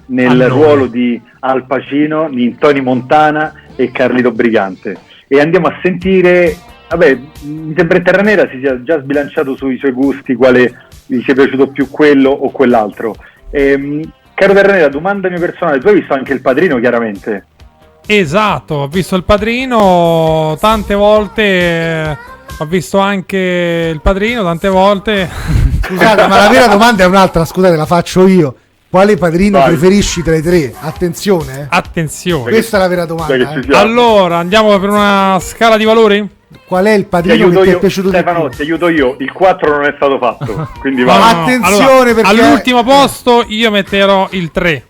nel 0.08 0.46
ruolo 0.50 0.86
di 0.86 1.18
Al 1.40 1.64
Pacino, 1.64 2.28
di 2.28 2.54
Tony 2.58 2.80
Montana 2.80 3.54
e 3.76 3.90
Carlito 3.90 4.30
Brigante 4.30 4.98
e 5.26 5.40
andiamo 5.40 5.68
a 5.68 5.78
sentire, 5.82 6.54
vabbè, 6.90 7.18
mi 7.44 7.72
sembra 7.74 7.96
che 7.96 8.04
Terra 8.04 8.22
Nera 8.22 8.46
si 8.50 8.58
sia 8.60 8.82
già 8.82 9.00
sbilanciato 9.00 9.56
sui 9.56 9.78
suoi 9.78 9.92
gusti, 9.92 10.34
quale 10.34 10.86
gli 11.06 11.22
sia 11.22 11.32
piaciuto 11.32 11.68
più 11.68 11.88
quello 11.88 12.28
o 12.28 12.50
quell'altro. 12.50 13.16
Ehm, 13.50 14.02
caro 14.34 14.52
Terra 14.52 14.74
Nera, 14.74 14.88
domanda 14.88 15.30
mia 15.30 15.40
personale, 15.40 15.78
tu 15.78 15.88
hai 15.88 15.94
visto 15.94 16.12
anche 16.12 16.34
il 16.34 16.42
padrino 16.42 16.78
chiaramente? 16.78 17.46
Esatto, 18.06 18.74
ho 18.74 18.86
visto 18.88 19.16
il 19.16 19.24
padrino 19.24 20.56
tante 20.60 20.94
volte. 20.94 21.42
eh, 21.42 22.16
Ho 22.58 22.64
visto 22.66 22.98
anche 22.98 23.90
il 23.92 24.00
padrino 24.00 24.42
tante 24.42 24.68
volte. 24.68 25.28
Scusate, 25.82 26.26
ma 26.26 26.36
la 26.38 26.48
vera 26.48 26.66
domanda 26.68 27.04
è 27.04 27.06
un'altra, 27.06 27.44
scusate, 27.44 27.76
la 27.76 27.86
faccio 27.86 28.26
io. 28.26 28.54
Quale 28.88 29.16
padrino 29.16 29.58
Vai. 29.58 29.68
preferisci 29.68 30.22
tra 30.22 30.34
i 30.36 30.42
tre? 30.42 30.72
Attenzione, 30.80 31.60
eh. 31.62 31.66
Attenzione. 31.68 32.50
Questa 32.50 32.76
è 32.76 32.80
la 32.80 32.88
vera 32.88 33.04
domanda. 33.04 33.34
eh. 33.34 33.76
Allora, 33.76 34.38
andiamo 34.38 34.76
per 34.78 34.88
una 34.88 35.38
scala 35.40 35.76
di 35.76 35.84
valori? 35.84 36.28
Qual 36.66 36.84
è 36.86 36.92
il 36.92 37.02
Ti 37.02 37.08
padrino 37.08 37.36
che 37.36 37.42
aiuto 37.42 37.62
ti 37.62 37.68
è 37.68 37.72
io, 37.72 37.78
piaciuto 37.80 38.08
di 38.08 38.14
Stefano, 38.16 38.40
più? 38.48 38.56
ti 38.56 38.62
aiuto 38.62 38.88
io. 38.88 39.16
Il 39.18 39.32
4 39.32 39.70
non 39.76 39.84
è 39.84 39.92
stato 39.96 40.18
fatto, 40.18 40.68
quindi 40.80 41.02
No, 41.02 41.06
va. 41.08 41.18
no, 41.18 41.24
no. 41.24 41.42
attenzione, 41.42 42.14
perché- 42.14 42.30
All'ultimo 42.30 42.82
posto 42.84 43.44
io 43.48 43.70
metterò 43.70 44.28
il 44.30 44.50
3. 44.50 44.86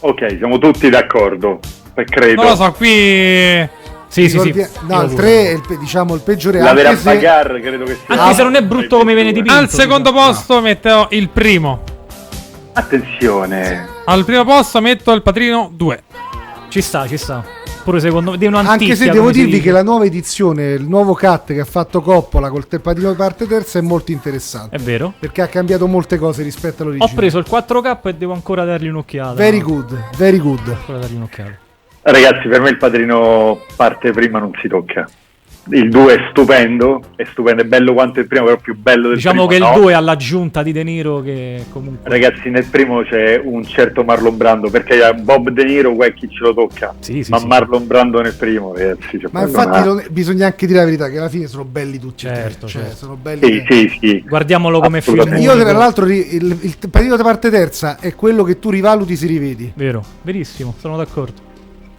Ok, 0.00 0.36
siamo 0.38 0.58
tutti 0.58 0.88
d'accordo. 0.90 1.60
E 1.96 2.04
credo. 2.04 2.42
Non 2.42 2.50
lo 2.50 2.56
so, 2.56 2.72
qui. 2.72 3.68
Sì, 4.08 4.28
sì, 4.28 4.38
sì. 4.38 4.66
No, 4.86 5.02
il 5.02 5.08
pure. 5.08 5.22
3 5.22 5.46
è 5.46 5.50
il, 5.50 5.62
pe- 5.66 5.78
diciamo 5.78 6.14
il 6.14 6.20
peggiore 6.20 6.60
La 6.60 6.72
vera 6.72 6.90
anche 6.90 7.00
se 7.00 7.12
bagarre 7.12 7.60
credo 7.60 7.84
che 7.84 7.98
sia. 8.06 8.22
Anche 8.22 8.34
se 8.34 8.42
non 8.42 8.54
è 8.54 8.62
brutto 8.62 8.98
come 8.98 9.14
viene 9.14 9.32
dipinto. 9.32 9.58
Al 9.58 9.68
secondo 9.68 10.10
diciamo. 10.10 10.32
posto 10.32 10.60
metterò 10.60 11.08
il 11.10 11.28
primo. 11.28 11.82
Attenzione. 12.72 13.88
Al 14.04 14.24
primo 14.24 14.44
posto 14.44 14.80
metto 14.80 15.12
il 15.12 15.22
Padrino 15.22 15.70
2. 15.74 16.02
Ci 16.68 16.80
sta, 16.80 17.06
ci 17.06 17.16
sta. 17.16 17.44
Pure 17.82 18.00
secondo 18.00 18.36
me. 18.36 18.58
Anche 18.58 18.96
se 18.96 19.10
devo 19.10 19.30
dirvi 19.30 19.60
che 19.60 19.70
la 19.70 19.82
nuova 19.82 20.04
edizione, 20.04 20.72
il 20.72 20.88
nuovo 20.88 21.14
cut 21.14 21.52
che 21.52 21.60
ha 21.60 21.64
fatto 21.64 22.00
Coppola 22.00 22.50
col 22.50 22.66
di 22.68 23.14
parte 23.16 23.46
terza 23.46 23.78
è 23.78 23.82
molto 23.82 24.12
interessante. 24.12 24.76
È 24.76 24.78
vero. 24.78 25.14
Perché 25.18 25.42
ha 25.42 25.46
cambiato 25.46 25.86
molte 25.86 26.18
cose 26.18 26.42
rispetto 26.42 26.82
Ho 26.82 26.86
all'originale. 26.86 27.14
preso 27.14 27.38
il 27.38 27.46
4K 27.48 27.98
e 28.08 28.14
devo 28.14 28.32
ancora 28.32 28.64
dargli 28.64 28.88
un'occhiata. 28.88 29.34
Very 29.34 29.60
good, 29.60 29.96
very 30.16 30.38
good. 30.38 30.68
Ancora 30.68 30.98
dargli 30.98 31.16
un'occhiata. 31.16 31.64
Ragazzi, 32.08 32.46
per 32.46 32.60
me 32.60 32.68
il 32.70 32.76
padrino 32.76 33.62
parte 33.74 34.12
prima 34.12 34.38
non 34.38 34.52
si 34.62 34.68
tocca. 34.68 35.08
Il 35.70 35.88
2 35.88 36.14
è 36.14 36.18
stupendo, 36.30 37.02
è 37.16 37.24
stupendo, 37.32 37.62
è 37.62 37.64
bello 37.64 37.92
quanto 37.92 38.20
il 38.20 38.28
primo, 38.28 38.44
però 38.44 38.56
più 38.58 38.76
bello 38.76 39.08
del 39.08 39.16
Diciamo 39.16 39.46
primo. 39.48 39.66
che 39.66 39.72
il 39.72 39.78
no. 39.80 39.82
2 39.86 39.94
ha 39.94 39.98
l'aggiunta 39.98 40.62
di 40.62 40.70
De 40.70 40.84
Niro 40.84 41.20
che 41.22 41.64
comunque. 41.72 42.08
Ragazzi, 42.08 42.48
nel 42.50 42.66
primo 42.66 43.02
c'è 43.02 43.40
un 43.42 43.64
certo 43.64 44.04
Marlon 44.04 44.36
Brando, 44.36 44.70
perché 44.70 45.12
Bob 45.20 45.50
De 45.50 45.64
Niro, 45.64 45.92
guai 45.96 46.14
chi 46.14 46.28
ce 46.30 46.38
lo 46.44 46.54
tocca. 46.54 46.94
Sì, 47.00 47.24
sì, 47.24 47.32
ma 47.32 47.38
sì. 47.38 47.46
Marlon 47.48 47.84
Brando 47.88 48.20
nel 48.20 48.34
primo, 48.34 48.72
ragazzi. 48.72 49.18
cioè, 49.18 49.28
Ma 49.32 49.40
infatti 49.42 49.84
non 49.84 49.98
è- 49.98 50.08
bisogna 50.08 50.46
anche 50.46 50.66
dire 50.68 50.78
la 50.78 50.84
verità 50.84 51.08
che 51.10 51.18
alla 51.18 51.28
fine 51.28 51.48
sono 51.48 51.64
belli 51.64 51.98
tutti. 51.98 52.26
Certo, 52.26 52.68
Cioè, 52.68 52.82
certo. 52.82 52.96
sono 52.98 53.18
belli. 53.20 53.64
Sì, 53.68 53.88
sì, 53.90 53.98
sì. 54.00 54.24
Guardiamolo 54.24 54.78
come 54.78 55.00
film. 55.00 55.36
Io 55.38 55.58
tra 55.58 55.72
l'altro 55.72 56.04
ri- 56.04 56.32
il, 56.36 56.56
il 56.62 56.76
partito 56.88 57.16
da 57.16 57.24
parte 57.24 57.50
terza 57.50 57.98
è 57.98 58.14
quello 58.14 58.44
che 58.44 58.60
tu 58.60 58.70
rivaluti 58.70 59.16
se 59.16 59.26
rivedi. 59.26 59.72
Vero, 59.74 60.00
verissimo, 60.22 60.72
sono 60.78 60.96
d'accordo. 60.96 61.45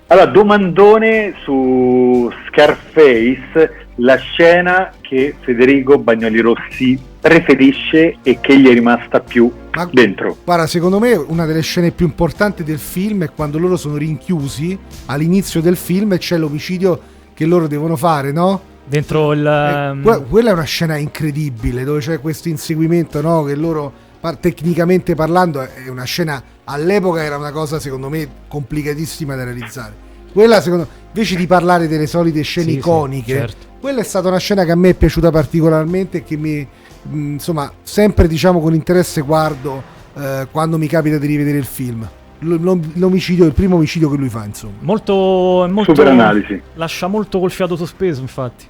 Allora, 0.10 0.26
domandone 0.28 1.34
su 1.44 2.32
Scarface, 2.48 3.88
la 3.96 4.16
scena 4.16 4.94
che 5.02 5.36
Federico 5.42 5.98
Bagnoli 5.98 6.40
Rossi 6.40 6.98
preferisce 7.20 8.16
e 8.24 8.40
che 8.40 8.58
gli 8.58 8.70
è 8.70 8.74
rimasta 8.74 9.20
più 9.20 9.52
Ma- 9.74 9.90
dentro. 9.92 10.38
Guarda, 10.46 10.66
secondo 10.66 11.00
me 11.00 11.14
una 11.14 11.46
delle 11.46 11.62
scene 11.62 11.92
più 11.92 12.06
importanti 12.06 12.64
del 12.64 12.80
film 12.80 13.26
è 13.26 13.32
quando 13.36 13.60
loro 13.60 13.76
sono 13.76 13.98
rinchiusi 13.98 14.80
all'inizio 15.08 15.60
del 15.60 15.76
film 15.76 16.14
e 16.14 16.20
c'è 16.20 16.38
l'omicidio 16.38 17.00
che 17.34 17.46
loro 17.46 17.68
devono 17.68 17.98
fare, 17.98 18.32
no? 18.32 18.62
Dentro 18.86 19.34
il. 19.34 19.46
Eh, 19.46 19.88
ehm, 19.90 20.04
que- 20.04 20.24
quella 20.30 20.52
è 20.52 20.54
una 20.54 20.64
scena 20.64 20.96
incredibile 20.96 21.84
dove 21.84 22.00
c'è 22.00 22.22
questo 22.22 22.48
inseguimento, 22.48 23.20
no? 23.22 23.44
Che 23.44 23.56
loro, 23.56 23.92
par- 24.20 24.38
tecnicamente 24.38 25.16
parlando, 25.16 25.62
è 25.62 25.88
una 25.90 26.04
scena 26.04 26.42
all'epoca 26.66 27.24
era 27.24 27.38
una 27.38 27.52
cosa 27.52 27.80
secondo 27.80 28.10
me 28.10 28.28
complicatissima 28.48 29.36
da 29.36 29.44
realizzare. 29.44 30.06
Quella, 30.34 30.62
secondo 30.62 30.88
invece 31.08 31.36
di 31.36 31.48
parlare 31.48 31.88
delle 31.88 32.06
solite 32.06 32.42
scene 32.42 32.68
Sì, 32.68 32.74
sì, 32.74 32.78
iconiche, 32.78 33.34
certo. 33.34 33.66
quella 33.80 34.02
è 34.02 34.04
stata 34.04 34.28
una 34.28 34.38
scena 34.38 34.66
che 34.66 34.72
a 34.72 34.76
me 34.76 34.90
è 34.90 34.94
piaciuta 34.94 35.32
particolarmente 35.32 36.18
e 36.18 36.24
che 36.24 36.38
mi, 36.38 36.68
mh, 37.02 37.32
insomma, 37.34 37.72
sempre 37.82 38.28
diciamo 38.28 38.60
con 38.60 38.74
interesse 38.74 39.22
guardo 39.22 39.82
eh, 40.16 40.48
quando 40.52 40.78
mi 40.78 40.88
capita 40.88 41.18
di 41.18 41.26
rivedere 41.28 41.58
il 41.58 41.66
film. 41.66 42.08
L'omicidio, 42.40 43.46
il 43.46 43.54
primo 43.54 43.78
omicidio 43.78 44.12
che 44.12 44.18
lui 44.18 44.30
fa, 44.30 44.46
insomma. 44.46 44.76
molto, 44.82 45.14
molto. 45.72 45.96
Super 45.96 46.08
analisi. 46.12 46.62
Lascia 46.76 47.08
molto 47.08 47.40
col 47.40 47.50
fiato 47.50 47.76
sospeso, 47.76 48.22
infatti. 48.22 48.66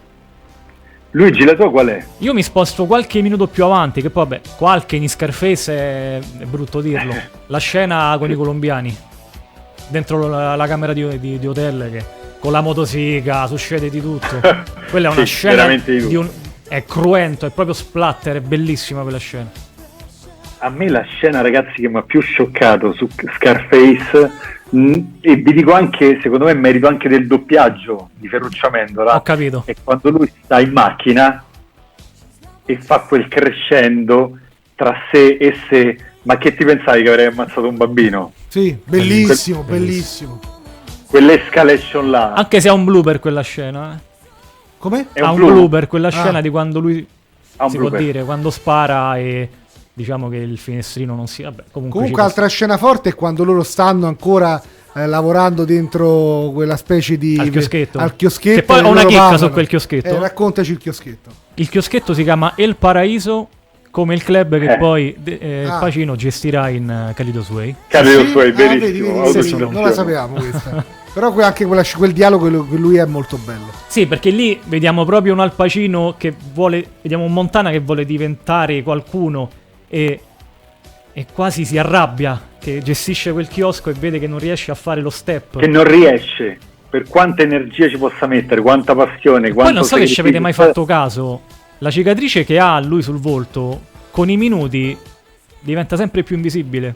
Luigi, 1.18 1.44
la 1.46 1.56
tua 1.56 1.72
qual 1.72 1.88
è? 1.88 2.06
Io 2.20 2.32
mi 2.32 2.44
sposto 2.44 2.86
qualche 2.86 3.24
minuto 3.24 3.48
più 3.48 3.64
avanti, 3.64 4.04
che 4.04 4.12
poi 4.12 4.28
vabbè, 4.28 4.42
qualche 4.56 4.98
in 4.98 5.10
Scarface 5.10 5.74
è, 5.74 6.20
brutto 6.46 6.80
dirlo. 6.80 7.12
La 7.48 7.58
scena 7.58 8.16
con 8.20 8.30
i 8.30 8.36
colombiani. 8.36 8.96
Dentro 9.88 10.28
la, 10.28 10.56
la 10.56 10.68
camera 10.68 10.94
di, 10.94 11.18
di- 11.20 11.40
di 11.40 11.48
hotel 11.48 11.90
che 11.92 12.06
con 12.40 12.52
la 12.52 12.62
motosica 12.62 13.48
succede 13.48 13.90
di 13.90 14.00
tutto. 14.00 14.40
Quella 14.92 15.10
è 15.10 15.12
una 15.12 15.26
Sì, 15.26 15.26
scena 15.26 15.68
di 15.68 16.08
di 16.08 16.16
un, 16.16 16.30
è 16.68 16.84
cruento, 16.84 17.48
è 17.48 17.50
proprio 17.50 17.74
splatter, 17.74 18.36
è 18.36 18.42
bellissima 18.42 19.02
quella 19.02 19.18
scena. 19.18 19.50
A 20.60 20.70
me 20.70 20.88
la 20.90 21.02
scena, 21.02 21.42
ragazzi, 21.42 21.82
che 21.82 21.90
mi 21.90 21.98
ha 21.98 22.04
più 22.04 22.20
scioccato 22.22 22.94
su 22.94 23.08
Scarface, 23.38 24.32
e 24.70 25.36
vi 25.36 25.54
dico 25.54 25.74
anche, 25.74 26.20
secondo 26.22 26.46
me, 26.46 26.54
merito 26.54 26.88
anche 26.88 27.08
del 27.10 27.26
doppiaggio 27.28 28.10
di 28.16 28.28
Ferruccio 28.28 28.68
Amendola. 28.68 29.16
Ho 29.16 29.22
capito. 29.22 29.64
è 29.66 29.76
quando 29.84 30.10
lui 30.10 30.32
sta 30.44 30.60
in 30.60 30.72
macchina 30.72 31.44
e 32.66 32.78
fa 32.80 33.00
quel 33.02 33.28
crescendo 33.28 34.38
tra 34.76 34.94
sé 35.12 35.38
e 35.40 35.56
sé. 35.70 35.98
Ma 36.24 36.38
che 36.38 36.54
ti 36.56 36.66
pensavi 36.66 37.04
che 37.04 37.10
avrei 37.10 37.26
ammazzato 37.28 37.68
un 37.68 37.78
bambino? 37.78 38.34
Sì, 38.50 38.78
bellissimo, 38.84 39.62
Bellissimo. 39.64 39.64
bellissimo. 39.64 40.40
Quell'escalation 41.08 42.10
là 42.10 42.34
Anche 42.34 42.60
se 42.60 42.68
ha 42.68 42.74
un 42.74 42.84
blooper 42.84 43.20
quella 43.20 43.42
scena. 43.42 43.94
Eh. 43.96 44.00
Come? 44.78 45.08
è 45.14 45.22
ha 45.22 45.32
un 45.32 45.40
un 45.40 45.46
blu. 45.46 45.54
blooper 45.54 45.88
quella 45.88 46.08
Ah. 46.10 46.12
scena 46.12 46.42
di 46.42 46.50
quando 46.50 46.80
lui 46.80 47.08
Ha 47.58 47.64
un 47.64 47.70
si 47.72 47.78
blooper. 47.78 47.98
può 47.98 48.06
dire 48.12 48.24
quando 48.26 48.50
spara 48.50 49.18
e 49.18 49.50
diciamo 49.98 50.30
che 50.30 50.38
il 50.38 50.60
finestrino 50.60 51.16
non 51.16 51.26
si 51.26 51.42
vabbè, 51.42 51.64
comunque, 51.72 51.98
Comunque, 52.00 52.22
altra 52.22 52.46
scena 52.46 52.78
forte 52.78 53.10
è 53.10 53.16
quando 53.16 53.44
loro 53.44 53.64
stanno 53.64 54.06
ancora 54.06 54.62
eh, 54.94 55.08
lavorando 55.08 55.66
dentro 55.66 56.52
quella 56.54 56.78
specie 56.78 57.18
di. 57.18 57.36
Al 57.40 57.50
chioschetto. 57.50 57.98
Al 57.98 58.16
chioschetto 58.16 58.60
Che 58.60 58.64
poi 58.64 58.82
ho 58.84 58.90
una 58.90 59.06
chicca 59.06 59.18
parlano. 59.22 59.38
su 59.40 59.50
quel 59.50 59.68
chioschetto. 59.68 60.08
Eh, 60.10 60.20
raccontaci 60.20 60.72
il 60.72 60.78
chioschetto. 60.78 61.32
il 61.56 61.68
chioschetto 61.68 62.14
si 62.14 62.22
chiama 62.22 62.54
El 62.56 62.76
Paraíso 62.76 63.48
come 63.90 64.14
il 64.14 64.24
club 64.24 64.60
che 64.60 64.74
Eh. 64.74 64.78
poi 64.78 65.18
eh, 65.24 65.66
Ah. 65.68 65.80
Pacino 65.80 66.16
gestirà 66.16 66.70
in 66.70 67.08
uh, 67.10 67.14
Calidos 67.16 67.50
Way. 67.50 67.76
Carlo 67.88 68.20
Sì? 68.20 68.28
Suoi, 68.30 68.50
Ah, 68.50 68.54
vedi, 68.54 68.78
vedi, 68.78 69.00
non 69.00 69.82
la 69.82 69.92
sapevamo 69.92 70.36
questa. 70.36 70.86
Però 71.12 71.34
anche 71.40 71.66
quella- 71.66 71.82
quel 71.96 72.12
dialogo 72.12 72.68
che 72.70 72.76
lui 72.76 72.98
è 72.98 73.06
molto 73.06 73.38
bello. 73.44 73.72
Sì, 73.88 74.06
perché 74.06 74.30
lì 74.30 74.60
vediamo 74.66 75.04
proprio 75.06 75.34
un 75.34 75.40
Al 75.40 75.54
Pacino 75.54 76.14
che 76.16 76.32
vuole, 76.54 76.86
vediamo 77.02 77.24
un 77.24 77.34
Montana 77.34 77.72
che 77.72 77.80
vuole 77.80 78.06
diventare 78.06 78.84
qualcuno 78.84 79.50
e, 79.88 80.20
e 81.14 81.26
quasi 81.34 81.66
si 81.66 81.78
arrabbia, 81.78 82.40
che 82.60 82.82
gestisce 82.82 83.32
quel 83.32 83.48
chiosco 83.48 83.90
e 83.90 83.94
vede 83.94 84.20
che 84.20 84.28
non 84.28 84.40
riesce 84.40 84.72
a 84.72 84.76
fare 84.76 85.02
lo 85.02 85.10
step. 85.10 85.60
Che 85.60 85.68
non 85.68 85.84
riesce, 85.84 86.58
per 86.90 87.08
quanta 87.08 87.44
energia 87.44 87.88
ci 87.90 87.98
possa 87.98 88.28
mettere, 88.28 88.62
quanta 88.62 88.96
passione, 88.96 89.54
Poi 89.54 89.74
non 89.74 89.84
so 89.84 89.96
che 89.96 90.08
ci 90.08 90.20
avete 90.20 90.40
mai 90.40 90.54
fatto 90.54 90.86
caso, 90.86 91.42
la 91.80 91.92
cicatrice 91.92 92.44
che 92.44 92.60
ha 92.60 92.80
lui 92.80 93.02
sul 93.02 93.20
volto, 93.20 93.82
con 94.12 94.30
i 94.30 94.38
minuti, 94.38 94.98
diventa 95.60 95.96
sempre 95.96 96.24
più 96.24 96.36
invisibile. 96.36 96.94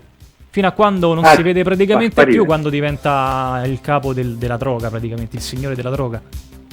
Fino 0.49 0.67
a 0.67 0.71
quando 0.71 1.13
non 1.13 1.23
Ah, 1.23 1.33
si 1.35 1.43
vede 1.43 1.63
praticamente 1.63 2.25
più 2.25 2.45
quando 2.45 2.69
diventa 2.69 3.61
il 3.65 3.79
capo 3.79 4.13
del- 4.13 4.35
della 4.35 4.57
droga, 4.57 4.89
praticamente, 4.89 5.37
il 5.37 5.41
signore 5.41 5.75
della 5.75 5.89
droga. 5.91 6.21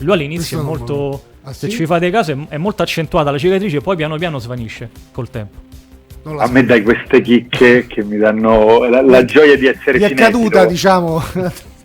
Lui 0.01 0.13
all'inizio 0.15 0.59
è 0.61 0.65
Questo 0.65 0.87
non- 0.95 0.99
molto... 0.99 1.23
Ah, 1.45 1.53
Se 1.53 1.69
sì? 1.71 1.77
ci 1.77 1.87
fate 1.87 2.11
caso 2.11 2.33
è, 2.33 2.37
è 2.49 2.57
molto 2.57 2.83
accentuata 2.83 3.31
la 3.31 3.39
cicatrice, 3.39 3.81
poi 3.81 3.95
piano 3.97 4.17
piano 4.17 4.39
svanisce 4.39 4.91
col 5.13 5.31
tempo. 5.31 5.67
Non 6.29 6.37
la 6.37 6.43
A 6.43 6.49
me 6.49 6.63
dai 6.63 6.83
queste 6.83 7.23
chicche 7.23 7.87
che 7.87 8.05
mi 8.05 8.19
danno 8.19 8.85
la, 8.85 9.01
la 9.01 9.25
gioia 9.25 9.57
di 9.57 9.67
essere 9.67 9.99
Gli 9.99 10.03
è 10.03 10.13
caduta, 10.13 10.67
diciamo. 10.67 11.23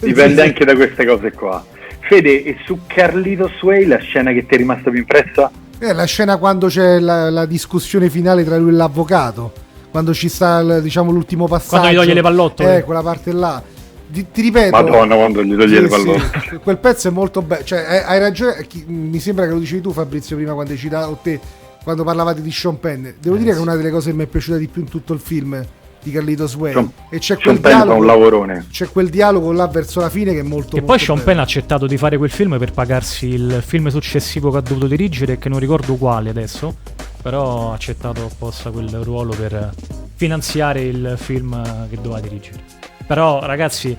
Dipende 0.01 0.41
anche 0.41 0.65
da 0.65 0.75
queste 0.75 1.06
cose 1.06 1.32
qua. 1.32 1.63
Fede, 2.01 2.43
e 2.43 2.58
su 2.65 2.79
Carlito 2.86 3.49
Sway 3.60 3.86
la 3.86 3.99
scena 3.99 4.34
che 4.34 4.45
ti 4.45 4.56
è 4.56 4.58
rimasta 4.58 4.89
più 4.89 4.99
impressa? 4.99 5.49
Eh, 5.79 5.93
la 5.93 6.03
scena 6.03 6.36
quando 6.36 6.67
c'è 6.67 6.99
la, 6.99 7.29
la 7.29 7.45
discussione 7.45 8.10
finale 8.10 8.43
tra 8.43 8.58
lui 8.58 8.71
e 8.71 8.73
l'avvocato. 8.73 9.53
Quando 9.89 10.13
ci 10.13 10.27
sta, 10.27 10.79
diciamo, 10.82 11.10
l'ultimo 11.12 11.47
passaggio. 11.47 11.77
Quando 11.77 11.91
gli 11.91 11.95
toglie 11.95 12.13
le 12.13 12.21
pallottole. 12.21 12.77
Eh, 12.77 12.84
quella 12.84 13.01
parte 13.01 13.32
là. 13.32 13.63
Di- 14.06 14.25
ti 14.29 14.41
ripeto. 14.41 14.71
Madonna, 14.71 15.15
quando 15.15 15.41
gli 15.41 15.56
toglie 15.56 15.79
le 15.79 15.88
Sì, 15.88 15.95
pallottole. 15.95 16.32
sì, 16.49 16.58
quel 16.58 16.77
pezzo 16.79 17.08
è 17.08 17.12
molto 17.12 17.41
bello. 17.41 17.63
Cioè, 17.63 18.03
hai, 18.06 18.19
ragione. 18.19 18.67
mi 18.88 19.19
sembra 19.19 19.45
che 19.45 19.51
lo 19.51 19.60
dicevi 19.60 19.79
tu, 19.79 19.93
Fabrizio, 19.93 20.36
prima 20.36 20.51
quando 20.51 20.73
hai 20.73 20.77
citato 20.77 21.17
te, 21.23 21.39
quando 21.84 22.04
parlavate 22.04 22.41
di 22.41 22.52
Sean 22.52 22.80
Penn. 22.80 23.08
Devo 23.19 23.36
dire 23.36 23.52
che 23.52 23.58
è 23.58 23.62
una 23.62 23.76
delle 23.76 23.91
cose 23.91 24.12
che 24.12 24.15
mi 24.15 24.24
è 24.24 24.28
piaciuta 24.28 24.58
di 24.58 24.67
più 24.67 24.82
in 24.82 24.89
tutto 24.89 25.13
il 25.13 25.19
film 25.19 25.63
di 26.02 26.12
Carlito 26.12 26.48
Sway. 26.48 26.74
Sean- 26.74 26.91
e 27.10 27.19
c'è 27.19 27.38
Sean 27.38 27.41
quel 27.41 27.60
Penn 27.60 27.72
fa 27.72 27.78
un 27.78 27.86
dialogo. 27.86 28.06
lavorone. 28.06 28.65
C'è 28.72 28.89
quel 28.89 29.10
dialogo 29.10 29.52
là 29.52 29.67
verso 29.67 30.00
la 30.00 30.10
fine 30.10 30.34
che 30.34 30.39
è 30.39 30.43
molto 30.43 30.76
E 30.76 30.80
poi 30.80 30.88
molto 30.88 31.04
Sean 31.04 31.17
bello. 31.17 31.30
Penn 31.30 31.39
ha 31.39 31.43
accettato 31.43 31.86
di 31.88 31.98
fare 31.98 32.17
quel 32.17 32.30
film 32.30 32.58
per 32.58 32.72
pagarsi 32.72 33.28
il 33.28 33.62
film 33.65 33.88
successivo 33.89 34.52
che 34.52 34.58
ha 34.58 34.62
dovuto 34.62 34.88
dirigere, 34.88 35.38
che 35.38 35.50
non 35.50 35.60
ricordo 35.60 35.96
quale 35.96 36.30
adesso, 36.30 36.76
però 37.22 37.72
ha 37.72 37.74
accettato 37.76 38.26
apposta 38.26 38.69
quel 38.72 38.89
ruolo 39.02 39.34
per 39.34 39.72
finanziare 40.15 40.82
il 40.82 41.15
film 41.17 41.54
eh, 41.54 41.89
che 41.89 41.96
doveva 42.02 42.19
dirigere. 42.19 42.60
Però 43.06 43.46
ragazzi, 43.46 43.96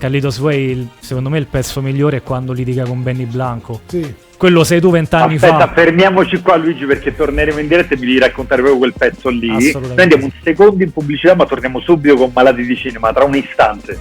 Carlitos 0.00 0.38
Way, 0.38 0.70
il- 0.70 0.88
secondo 0.98 1.28
me 1.28 1.38
il 1.38 1.46
pezzo 1.46 1.82
migliore 1.82 2.16
è 2.16 2.22
quando 2.22 2.52
litiga 2.54 2.84
con 2.86 3.02
Benny 3.02 3.26
Blanco. 3.26 3.82
Sì. 3.86 4.14
Quello 4.38 4.64
sei 4.64 4.80
tu 4.80 4.90
vent'anni 4.90 5.34
Aspetta, 5.34 5.58
fa. 5.68 5.72
fermiamoci 5.74 6.40
qua 6.40 6.56
Luigi 6.56 6.86
perché 6.86 7.14
torneremo 7.14 7.58
in 7.58 7.68
diretta 7.68 7.92
e 7.92 7.98
vi 7.98 8.06
devi 8.06 8.18
raccontare 8.18 8.62
proprio 8.62 8.78
quel 8.80 8.94
pezzo 8.96 9.28
lì. 9.28 9.50
Andiamo 9.96 10.24
un 10.24 10.30
secondo 10.42 10.82
in 10.82 10.90
pubblicità 10.90 11.34
ma 11.34 11.44
torniamo 11.44 11.78
subito 11.80 12.14
con 12.16 12.30
Malati 12.32 12.62
di 12.64 12.74
Cinema, 12.74 13.12
tra 13.12 13.24
un 13.24 13.36
istante. 13.36 13.98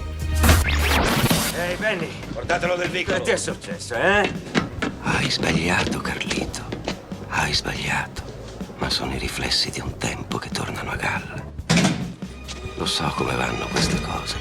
Ehi, 1.58 1.76
Benny, 1.78 2.08
portatelo 2.32 2.76
del 2.78 2.88
vicolo. 2.88 3.18
Che 3.18 3.24
ti 3.24 3.30
è 3.32 3.36
successo, 3.38 3.96
eh? 3.96 4.32
Hai 5.02 5.30
sbagliato, 5.30 6.00
Carlito. 6.00 6.62
Hai 7.28 7.54
sbagliato. 7.54 8.22
Ma 8.78 8.90
sono 8.90 9.14
i 9.14 9.18
riflessi 9.18 9.70
di 9.72 9.82
un 9.82 9.98
tempo 9.98 10.38
che 10.38 10.48
tornano 10.54 10.92
a 10.92 10.96
galla. 10.96 11.44
Lo 12.78 12.86
so 12.86 13.12
come 13.18 13.36
vanno 13.36 13.68
queste 13.70 14.00
cose. 14.00 14.38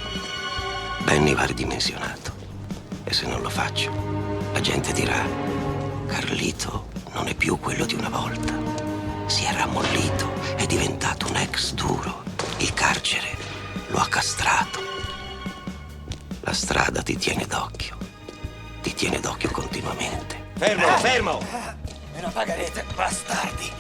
Benny 1.09 1.33
va 1.33 1.47
ridimensionato. 1.47 2.33
E 3.05 3.15
se 3.15 3.27
non 3.27 3.41
lo 3.41 3.49
faccio, 3.49 3.91
la 4.53 4.61
gente 4.61 4.93
dirà: 4.93 5.25
Carlito 6.07 6.89
non 7.15 7.29
è 7.29 7.35
più 7.35 7.59
quello 7.59 7.87
di 7.87 7.95
una 7.95 8.11
volta. 8.11 8.53
Si 9.25 9.45
è 9.45 9.53
rammollito, 9.55 10.31
è 10.57 10.67
diventato 10.67 11.27
un 11.29 11.37
ex 11.37 11.73
duro. 11.73 12.25
Il 12.59 12.75
carcere 12.75 13.35
lo 13.87 13.97
ha 13.97 14.07
castrato. 14.07 14.81
La 16.41 16.53
strada 16.53 17.01
ti 17.01 17.17
tiene 17.17 17.47
d'occhio. 17.47 17.97
Ti 18.83 18.93
tiene 18.93 19.19
d'occhio 19.19 19.51
continuamente. 19.51 20.51
Fermo, 20.59 20.89
fermo! 20.99 21.41
Me 22.13 22.21
la 22.21 22.29
pagherete, 22.29 22.85
bastardi! 22.95 23.73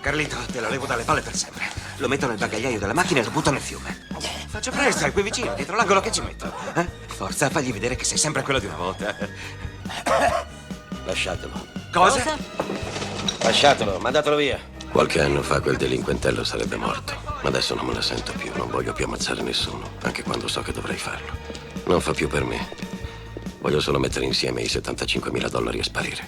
Carlito, 0.00 0.36
te 0.52 0.60
la 0.60 0.68
levo 0.68 0.86
dalle 0.86 1.02
palle 1.02 1.22
per 1.22 1.34
sempre. 1.34 1.89
Lo 2.00 2.08
metto 2.08 2.26
nel 2.26 2.38
bagagliaio 2.38 2.78
della 2.78 2.94
macchina 2.94 3.20
e 3.20 3.24
lo 3.24 3.30
butto 3.30 3.50
nel 3.50 3.60
fiume. 3.60 4.06
Faccia 4.48 4.70
presto, 4.70 5.04
è 5.04 5.12
qui 5.12 5.22
vicino, 5.22 5.52
dietro 5.54 5.76
l'angolo 5.76 6.00
che 6.00 6.10
ci 6.10 6.22
metto. 6.22 6.50
Eh? 6.74 6.86
Forza, 7.06 7.50
fagli 7.50 7.70
vedere 7.72 7.94
che 7.94 8.04
sei 8.04 8.16
sempre 8.16 8.42
quello 8.42 8.58
di 8.58 8.64
una 8.64 8.76
volta. 8.76 9.14
Lasciatelo. 11.04 11.66
Cosa? 11.92 12.38
Lasciatelo, 13.40 13.98
mandatelo 13.98 14.36
via. 14.36 14.58
Qualche 14.90 15.20
anno 15.20 15.42
fa 15.42 15.60
quel 15.60 15.76
delinquentello 15.76 16.42
sarebbe 16.42 16.76
morto. 16.76 17.14
Ma 17.42 17.48
adesso 17.48 17.74
non 17.74 17.84
me 17.84 17.92
la 17.92 18.02
sento 18.02 18.32
più. 18.32 18.50
Non 18.56 18.70
voglio 18.70 18.94
più 18.94 19.04
ammazzare 19.04 19.42
nessuno, 19.42 19.96
anche 20.00 20.22
quando 20.22 20.48
so 20.48 20.62
che 20.62 20.72
dovrei 20.72 20.96
farlo. 20.96 21.36
Non 21.84 22.00
fa 22.00 22.14
più 22.14 22.28
per 22.28 22.44
me. 22.44 22.66
Voglio 23.58 23.80
solo 23.80 23.98
mettere 23.98 24.24
insieme 24.24 24.62
i 24.62 24.68
75 24.68 25.30
mila 25.30 25.48
dollari 25.50 25.78
e 25.78 25.82
sparire. 25.82 26.26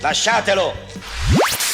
Lasciatelo! 0.00 1.73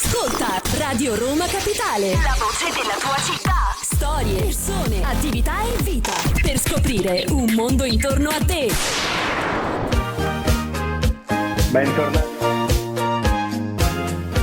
Ascolta 0.00 0.60
Radio 0.78 1.16
Roma 1.16 1.46
Capitale. 1.46 2.12
La 2.12 2.36
voce 2.38 2.70
della 2.70 2.94
tua 3.00 3.16
città. 3.16 3.74
Storie, 3.82 4.42
persone, 4.42 5.02
attività 5.02 5.60
e 5.64 5.82
vita. 5.82 6.12
Per 6.40 6.56
scoprire 6.56 7.24
un 7.30 7.52
mondo 7.52 7.82
intorno 7.82 8.28
a 8.28 8.38
te. 8.38 8.70
Bentornati. 11.72 12.28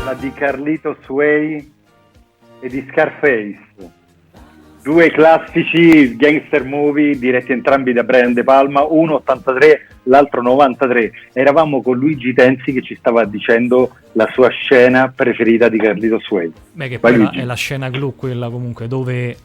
La 0.03 0.13
di 0.15 0.33
Carlito 0.33 0.97
Sway 1.05 1.73
e 2.59 2.67
di 2.67 2.85
Scarface. 2.91 3.63
Due 4.85 5.09
classici 5.09 6.15
gangster 6.15 6.63
movie 6.63 7.17
diretti 7.17 7.51
entrambi 7.51 7.91
da 7.91 8.03
Brian 8.03 8.33
De 8.33 8.43
Palma, 8.43 8.83
uno 8.83 9.15
83, 9.15 9.87
l'altro 10.03 10.43
93. 10.43 11.11
Eravamo 11.33 11.81
con 11.81 11.97
Luigi 11.97 12.33
Tenzi 12.35 12.71
che 12.71 12.83
ci 12.83 12.95
stava 12.95 13.25
dicendo 13.25 13.95
la 14.11 14.29
sua 14.31 14.49
scena 14.49 15.11
preferita 15.13 15.69
di 15.69 15.79
Carlito 15.79 16.19
Sway. 16.19 16.51
Beh, 16.73 16.87
che 16.87 16.99
poi 16.99 17.17
la- 17.17 17.31
è 17.31 17.43
la 17.43 17.55
scena 17.55 17.89
clou 17.89 18.13
quella 18.15 18.47
comunque 18.51 18.87
dove 18.87 19.35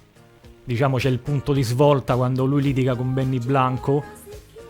diciamo 0.62 0.98
c'è 0.98 1.08
il 1.08 1.18
punto 1.20 1.54
di 1.54 1.62
svolta 1.62 2.16
quando 2.16 2.44
lui 2.44 2.60
litiga 2.60 2.94
con 2.94 3.14
Benny 3.14 3.38
Blanco 3.38 4.04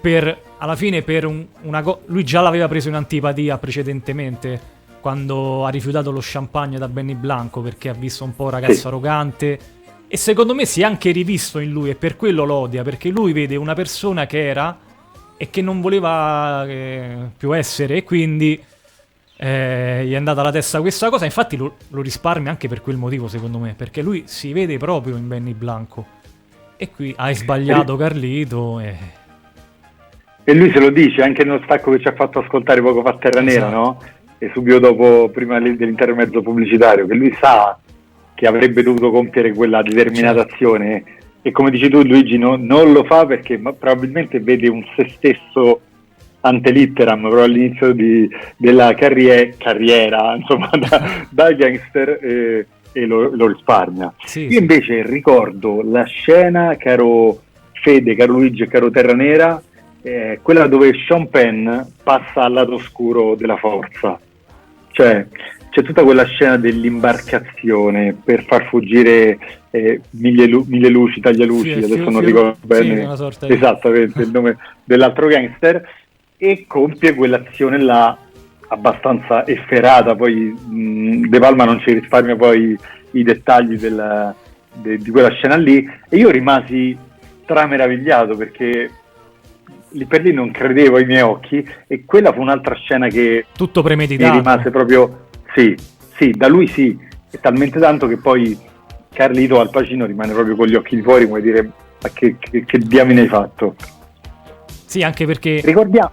per 0.01 0.41
alla 0.59 0.77
fine 0.77 1.03
per 1.03 1.27
un- 1.27 1.45
una 1.63 1.83
co- 1.83 2.03
lui 2.07 2.23
già 2.23 2.41
l'aveva 2.43 2.69
preso 2.69 2.89
in 2.89 2.95
antipatia 2.95 3.59
precedentemente 3.59 4.79
quando 5.01 5.65
ha 5.67 5.69
rifiutato 5.71 6.11
lo 6.13 6.21
champagne 6.23 6.79
da 6.79 6.87
Benny 6.87 7.15
Blanco 7.15 7.61
perché 7.61 7.89
ha 7.89 7.95
visto 7.95 8.23
un 8.23 8.37
po' 8.37 8.45
un 8.45 8.51
ragazzo 8.51 8.73
Sì. 8.75 8.87
arrogante 8.87 9.59
e 10.13 10.17
secondo 10.17 10.57
me 10.57 10.65
si 10.67 10.81
è 10.81 10.85
anche 10.85 11.13
rivisto 11.13 11.61
in 11.61 11.71
lui 11.71 11.91
e 11.91 11.95
per 11.95 12.17
quello 12.17 12.43
lo 12.43 12.55
odia 12.55 12.83
perché 12.83 13.11
lui 13.11 13.33
vede 13.33 13.55
una 13.55 13.75
persona 13.75 14.27
che 14.27 14.45
era 14.45 14.77
e 15.37 15.51
che 15.51 15.63
non 15.63 15.81
voleva 15.81 16.67
eh, 16.67 17.17
più 17.39 17.57
essere 17.57 17.99
e 17.99 18.03
quindi 18.03 18.61
eh, 19.37 20.03
gli 20.05 20.13
è 20.13 20.17
andata 20.17 20.41
alla 20.41 20.51
testa 20.51 20.81
questa 20.81 21.09
cosa. 21.11 21.25
Infatti 21.27 21.57
lo, 21.57 21.77
lo 21.91 22.03
risparmia 22.03 22.51
anche 22.51 22.67
per 22.67 22.83
quel 22.83 22.97
motivo, 22.97 23.29
secondo 23.29 23.59
me, 23.59 23.75
perché 23.77 24.03
lui 24.03 24.25
si 24.27 24.53
vede 24.53 24.77
proprio 24.79 25.17
in 25.17 25.29
Benny 25.29 25.55
Blanco. 25.55 26.05
E 26.77 26.91
qui 26.91 27.15
hai 27.17 27.35
sbagliato 27.37 27.97
Carlito 27.97 28.81
e... 28.81 28.97
E 30.43 30.55
lui 30.55 30.73
se 30.73 30.81
lo 30.81 30.91
dice 30.91 31.23
anche 31.23 31.45
nello 31.45 31.61
stacco 31.63 31.93
che 31.93 32.01
ci 32.01 32.09
ha 32.09 32.15
fatto 32.15 32.41
ascoltare 32.41 32.83
poco 32.83 33.01
fa 33.03 33.17
Terra 33.17 33.41
Nera, 33.41 33.69
Esatto. 33.69 33.77
no? 33.77 34.03
E 34.39 34.51
subito 34.53 34.79
dopo, 34.81 35.31
prima 35.33 35.59
li- 35.59 35.77
dell'intermezzo 35.77 36.43
pubblicitario, 36.43 37.07
che 37.07 37.15
lui 37.15 37.33
sa 37.41 37.79
che 38.41 38.47
avrebbe 38.47 38.83
dovuto 38.83 39.11
compiere 39.11 39.53
quella 39.53 39.83
determinata 39.83 40.41
azione. 40.41 41.05
E 41.43 41.51
come 41.51 41.71
dici 41.71 41.91
tu, 41.91 42.01
Luigi, 42.01 42.39
no- 42.39 42.57
non 42.57 42.91
lo 42.91 43.05
fa 43.05 43.27
perché 43.27 43.59
probabilmente 43.59 44.41
vede 44.41 44.67
un 44.71 44.83
se 44.97 45.11
stesso 45.15 45.81
ante 46.41 46.71
litteram 46.71 47.21
proprio 47.21 47.43
all'inizio 47.43 47.93
di- 47.93 48.27
della 48.57 48.95
carrie- 48.95 49.57
carriera, 49.59 50.35
insomma, 50.41 50.71
da, 50.71 51.27
da 51.29 51.53
gangster 51.53 52.19
e, 52.23 52.67
e 52.93 53.05
lo, 53.05 53.29
lo 53.37 53.47
risparmia. 53.47 54.11
Sì, 54.25 54.47
Io 54.47 54.59
invece 54.59 55.03
ricordo 55.03 55.83
la 55.85 56.05
scena, 56.05 56.77
caro 56.79 57.43
Fede, 57.73 58.15
caro 58.15 58.33
Luigi 58.33 58.63
e 58.63 58.69
caro 58.69 58.91
Terra 58.91 59.13
Nera, 59.13 59.63
eh, 60.01 60.39
quella 60.41 60.67
dove 60.67 60.93
Sean 61.07 61.29
Penn 61.29 61.69
passa 62.03 62.41
al 62.41 62.55
lato 62.55 62.73
oscuro 62.77 63.35
della 63.35 63.59
forza. 63.59 64.19
Cioè, 64.93 65.27
c'è 65.71 65.83
tutta 65.83 66.03
quella 66.03 66.25
scena 66.25 66.57
dell'imbarcazione 66.57 68.15
per 68.25 68.45
far 68.45 68.67
fuggire 68.69 69.39
eh, 69.71 70.01
mille, 70.11 70.47
lu- 70.47 70.65
mille 70.69 70.89
luci, 70.89 71.21
taglialuci, 71.21 71.63
Sì, 71.73 71.79
adesso 71.79 71.95
Fiu- 71.95 72.05
non 72.09 72.15
Fiu- 72.23 72.25
ricordo 72.27 72.57
sì, 72.61 72.67
bene. 72.67 73.17
sorta 73.17 73.47
di- 73.47 73.53
esattamente 73.55 74.23
il 74.23 74.31
nome 74.31 74.57
dell'altro 74.85 75.27
gangster, 75.29 75.89
e 76.37 76.65
compie 76.67 77.15
quell'azione 77.15 77.79
là 77.81 78.17
abbastanza 78.69 79.47
efferata, 79.47 80.15
poi 80.15 80.35
mh, 80.35 81.29
De 81.29 81.39
Palma 81.39 81.65
non 81.65 81.81
ci 81.81 81.93
risparmia 81.93 82.37
poi 82.37 82.77
i 83.13 83.23
dettagli 83.23 83.77
della- 83.79 84.35
de- 84.73 84.97
di 84.99 85.11
quella 85.11 85.31
scena 85.31 85.57
lì 85.57 85.89
e 86.09 86.17
io 86.17 86.31
rimasi 86.31 86.97
trameravigliato 87.45 88.37
perché 88.37 88.91
lì 89.93 90.05
per 90.05 90.23
lì 90.23 90.33
non 90.33 90.51
credevo 90.53 90.97
ai 90.97 91.05
miei 91.05 91.23
occhi 91.23 91.67
e 91.89 92.05
quella 92.05 92.33
fu 92.33 92.41
un'altra 92.41 92.75
scena 92.77 93.09
che 93.09 93.47
Tutto 93.57 93.81
mi 93.81 93.87
premeditato. 93.87 94.37
rimase 94.37 94.71
proprio 94.71 95.27
sì, 95.55 95.77
sì, 96.17 96.31
da 96.31 96.49
lui 96.49 96.67
sì, 96.67 96.99
e 97.31 97.41
talmente 97.41 97.79
tanto 97.79 98.07
che 98.07 98.17
poi 98.17 98.59
Carlito 99.13 99.61
al 99.61 99.71
Pacino 99.71 100.07
rimane 100.07 100.33
proprio 100.33 100.57
con 100.57 100.67
gli 100.67 100.75
occhi 100.75 100.97
di 100.97 101.03
fuori 101.03 101.27
come 101.27 101.41
dire 101.41 101.71
ma 102.03 102.09
che, 102.13 102.37
che, 102.39 102.65
che 102.65 102.79
diamine 102.79 103.23
hai 103.23 103.29
fatto 103.29 103.75
Sì, 104.85 105.03
anche 105.03 105.27
perché... 105.27 105.61
ricordiamo 105.65 106.11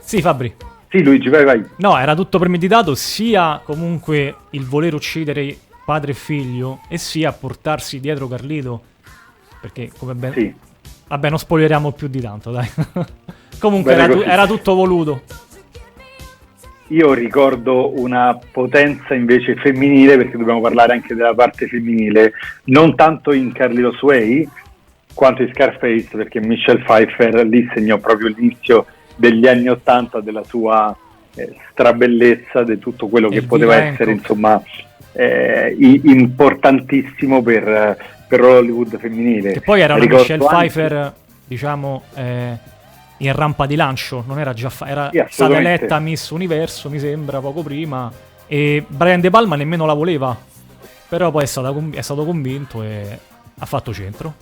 Sì, 0.00 0.20
Fabri. 0.20 0.54
sì 0.88 1.02
Luigi 1.02 1.28
vai 1.28 1.44
vai 1.44 1.64
No, 1.76 1.96
era 1.98 2.14
tutto 2.14 2.38
premeditato, 2.38 2.94
sia 2.94 3.60
comunque 3.64 4.34
il 4.50 4.64
voler 4.64 4.94
uccidere 4.94 5.56
padre 5.84 6.12
e 6.12 6.14
figlio, 6.14 6.80
e 6.88 6.98
sia 6.98 7.32
portarsi 7.32 7.98
dietro 7.98 8.28
Carlito. 8.28 8.82
Perché, 9.60 9.90
come 9.98 10.14
ben... 10.14 10.32
sì 10.32 10.54
Vabbè, 11.08 11.28
non 11.28 11.38
spoileriamo 11.38 11.90
più 11.90 12.06
di 12.06 12.20
tanto, 12.20 12.52
dai. 12.52 12.70
comunque 13.58 13.94
Bene 13.96 14.04
era, 14.04 14.12
tu- 14.14 14.20
era 14.20 14.46
tutto 14.46 14.74
voluto. 14.76 15.22
Io 16.90 17.12
ricordo 17.12 17.98
una 18.00 18.36
potenza 18.50 19.14
invece 19.14 19.54
femminile, 19.54 20.16
perché 20.16 20.36
dobbiamo 20.36 20.60
parlare 20.60 20.92
anche 20.92 21.14
della 21.14 21.34
parte 21.34 21.68
femminile, 21.68 22.32
non 22.64 22.96
tanto 22.96 23.32
in 23.32 23.52
Carlito 23.52 23.92
Sway 23.92 24.48
quanto 25.14 25.42
in 25.42 25.50
Scarface, 25.52 26.08
perché 26.10 26.40
Michelle 26.40 26.82
Pfeiffer 26.82 27.46
lì 27.46 27.68
segnò 27.72 27.98
proprio 27.98 28.28
l'inizio 28.28 28.86
degli 29.14 29.46
anni 29.46 29.68
Ottanta 29.68 30.20
della 30.20 30.42
sua 30.42 30.96
eh, 31.36 31.54
strabellezza, 31.70 32.64
di 32.64 32.78
tutto 32.78 33.06
quello 33.06 33.28
che 33.28 33.36
Il 33.36 33.46
poteva 33.46 33.76
Viva 33.78 33.86
essere, 33.86 34.10
insomma, 34.10 34.60
eh, 35.12 35.76
importantissimo 35.78 37.40
per, 37.40 37.68
eh, 37.68 37.96
per 38.26 38.42
Hollywood 38.42 38.98
femminile. 38.98 39.52
Che 39.52 39.60
poi 39.60 39.80
era 39.80 39.94
una 39.94 40.02
Ricordo 40.02 40.22
Michelle 40.22 40.44
anche- 40.44 40.56
Pfeiffer, 40.56 41.12
diciamo, 41.46 42.02
eh, 42.16 42.56
in 43.20 43.32
rampa 43.34 43.66
di 43.66 43.76
lancio, 43.76 44.24
non 44.26 44.38
era 44.38 44.52
già 44.52 44.70
fa- 44.70 44.86
era 44.86 45.10
Sì, 45.12 45.24
stata 45.28 45.56
eletta 45.58 45.98
Miss 45.98 46.30
Universo, 46.30 46.88
mi 46.90 46.98
sembra, 46.98 47.40
poco 47.40 47.62
prima, 47.62 48.10
e 48.46 48.84
Brian 48.86 49.20
De 49.20 49.30
Palma 49.30 49.56
nemmeno 49.56 49.86
la 49.86 49.94
voleva, 49.94 50.36
però 51.08 51.30
poi 51.30 51.42
è, 51.42 51.46
stata 51.46 51.72
con- 51.72 51.92
è 51.94 52.00
stato 52.02 52.24
convinto 52.24 52.82
e 52.82 53.18
ha 53.58 53.66
fatto 53.66 53.92
centro. 53.92 54.34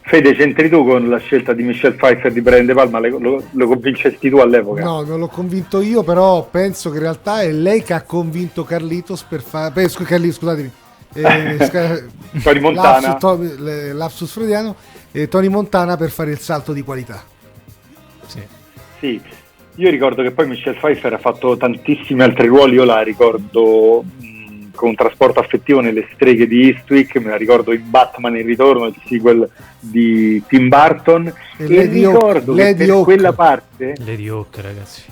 Fede, 0.00 0.34
c'entri 0.34 0.70
tu 0.70 0.86
con 0.86 1.06
la 1.10 1.18
scelta 1.18 1.52
di 1.52 1.62
Michelle 1.62 1.94
Pfeiffer 1.94 2.32
di 2.32 2.40
Brian 2.40 2.64
De 2.64 2.72
Palma, 2.72 2.98
le- 2.98 3.10
lo, 3.10 3.42
lo 3.50 3.66
convincesti 3.66 4.30
tu 4.30 4.36
all'epoca? 4.38 4.82
No, 4.82 5.02
non 5.02 5.18
l'ho 5.18 5.28
convinto 5.28 5.82
io, 5.82 6.02
però 6.02 6.44
penso 6.50 6.88
che 6.88 6.96
in 6.96 7.02
realtà 7.02 7.42
è 7.42 7.52
lei 7.52 7.82
che 7.82 7.92
ha 7.92 8.00
convinto 8.02 8.64
Carlitos 8.64 9.22
per 9.24 9.42
fare... 9.42 9.86
Carlitos, 9.88 10.36
scusatemi. 10.38 10.70
Eh, 11.12 11.56
sca- 11.64 12.02
Tony 12.42 12.60
Montana. 12.60 13.08
Lapsus, 13.08 13.18
to- 13.18 13.92
lapsus 13.94 14.30
freudiano. 14.32 14.76
eh, 15.12 15.28
Tony 15.28 15.48
Montana 15.48 15.96
per 15.98 16.10
fare 16.10 16.30
il 16.30 16.38
salto 16.38 16.72
di 16.72 16.82
qualità. 16.82 17.22
Sì. 19.00 19.20
Sì, 19.22 19.82
io 19.82 19.90
ricordo 19.90 20.22
che 20.22 20.32
poi 20.32 20.48
Michelle 20.48 20.76
Pfeiffer 20.78 21.12
ha 21.12 21.18
fatto 21.18 21.56
tantissimi 21.56 22.22
altri 22.22 22.48
ruoli, 22.48 22.74
io 22.74 22.84
la 22.84 23.00
ricordo 23.02 24.02
mh, 24.02 24.70
con 24.74 24.94
trasporto 24.94 25.38
affettivo 25.40 25.80
nelle 25.80 26.08
streghe 26.14 26.46
di 26.48 26.68
Eastwick, 26.68 27.16
me 27.18 27.30
la 27.30 27.36
ricordo 27.36 27.72
in 27.72 27.82
Batman 27.88 28.36
in 28.36 28.46
ritorno, 28.46 28.86
il 28.86 28.96
sequel 29.06 29.48
di 29.78 30.42
Tim 30.48 30.68
Burton, 30.68 31.32
E 31.58 31.74
e, 31.74 31.86
ricordo 31.86 32.54
che 32.54 32.62
Lady 32.62 32.78
per 32.86 32.90
Hawk. 32.90 33.04
quella 33.04 33.32
parte, 33.32 33.94
Lady 34.04 34.28
Hawk, 34.28 34.56
ragazzi. 34.60 35.04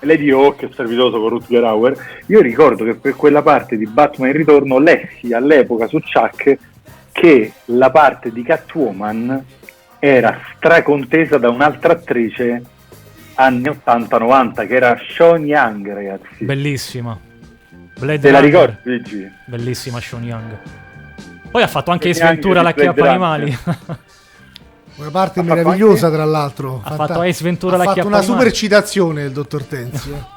Lady 0.00 0.30
Hawk, 0.30 0.68
servitoso 0.74 1.18
con 1.18 1.30
Rutger 1.30 1.64
Hauer, 1.64 1.96
io 2.26 2.40
ricordo 2.42 2.84
che 2.84 2.94
per 2.94 3.16
quella 3.16 3.40
parte 3.42 3.78
di 3.78 3.86
Batman 3.86 4.28
in 4.28 4.36
ritorno 4.36 4.78
lessi 4.78 5.32
all'epoca 5.32 5.86
su 5.86 5.98
Chuck 6.00 6.58
che 7.12 7.52
la 7.66 7.90
parte 7.90 8.30
di 8.30 8.42
Catwoman 8.42 9.42
era 9.98 10.38
stracontesa 10.54 11.38
da 11.38 11.48
un'altra 11.48 11.94
attrice 11.94 12.62
anni 13.40 13.68
80-90 13.68 14.66
che 14.66 14.74
era 14.74 14.96
Sean 15.16 15.46
Young 15.46 15.92
ragazzi 15.92 16.44
Bellissima. 16.44 17.18
Blade 17.98 18.18
te 18.20 18.30
la 18.30 18.40
ricordi 18.40 18.76
Luigi? 18.82 19.30
Bellissima 19.46 20.00
Sean 20.00 20.24
Young. 20.24 20.58
Poi 21.50 21.62
ha 21.62 21.66
fatto 21.66 21.90
anche 21.90 22.12
Sventura 22.14 22.60
di 22.60 22.64
la 22.64 22.72
chiappa 22.72 23.08
animali. 23.08 23.58
Una 24.96 25.10
parte 25.10 25.40
Ha 25.40 25.42
fatto 25.42 25.54
meravigliosa, 25.54 26.06
anche- 26.06 26.16
tra 26.18 26.26
l'altro. 26.26 26.80
Ha 26.84 26.94
fatto 26.94 27.20
Ace 27.20 27.42
Ventura 27.42 27.74
ha 27.74 27.78
la 27.78 27.84
fatto 27.84 27.94
chiappa 27.94 28.08
una 28.08 28.18
animali. 28.18 28.40
super 28.40 28.56
citazione 28.56 29.22
il 29.24 29.32
dottor 29.32 29.64
Tenzio. 29.64 30.28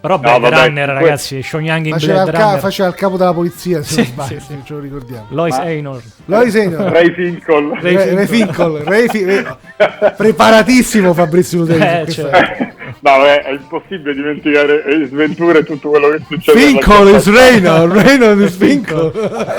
Però 0.00 0.14
No, 0.14 0.20
Blade 0.20 0.40
vabbè, 0.40 0.64
Runner, 0.66 0.84
que- 0.86 0.94
ragazzi, 0.94 1.42
Sean 1.42 1.62
Young 1.64 1.84
in 1.86 1.92
faceva, 1.92 2.12
il 2.12 2.22
Blade 2.22 2.36
ca- 2.38 2.44
Runner. 2.44 2.60
faceva 2.60 2.88
il 2.88 2.94
capo 2.94 3.16
della 3.18 3.34
polizia, 3.34 3.82
se 3.82 3.92
Sì, 3.92 3.96
non 3.98 4.06
sbaglio, 4.06 4.40
sì, 4.40 4.46
se 4.46 4.58
ce 4.64 4.72
lo 4.72 4.78
ricordiamo. 4.80 5.26
Lois 5.28 5.56
Ma- 5.58 5.64
Einor. 5.68 6.02
Lois 6.24 6.54
Einor. 6.54 6.90
Ray 6.90 7.12
Finkel 7.12 7.78
Ray 7.82 7.94
Ray, 7.96 8.14
Ray 8.14 8.26
Finkel, 8.26 8.72
Ray 8.84 9.08
Fi- 9.08 9.44
preparatissimo 10.16 11.12
Fabrizio 11.12 11.64
Tenzio. 11.66 12.28
Eh, 12.28 12.30
cioè. 12.30 12.72
no 13.00 13.10
vabbè, 13.18 13.42
è 13.42 13.50
impossibile 13.52 14.14
dimenticare 14.14 14.84
Ace 14.86 15.08
Ventura 15.12 15.58
e 15.58 15.64
tutto 15.64 15.90
quello 15.90 16.08
che 16.08 16.22
succede 16.26 16.58
Finkel 16.58 17.14
is 17.14 17.30
Raynor, 17.30 17.88
Raynor 17.92 18.40
is 18.40 18.56
Finkel. 18.56 19.12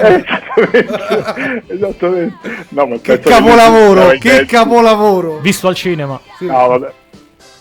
esattamente 0.07 1.63
esattamente 1.67 2.35
no, 2.69 2.85
ma 2.87 2.95
Che 2.99 3.19
capolavoro, 3.19 4.07
che 4.19 4.45
capolavoro. 4.45 5.39
Visto 5.39 5.67
al 5.67 5.75
cinema. 5.75 6.19
no, 6.39 6.67
vabbè. 6.67 6.91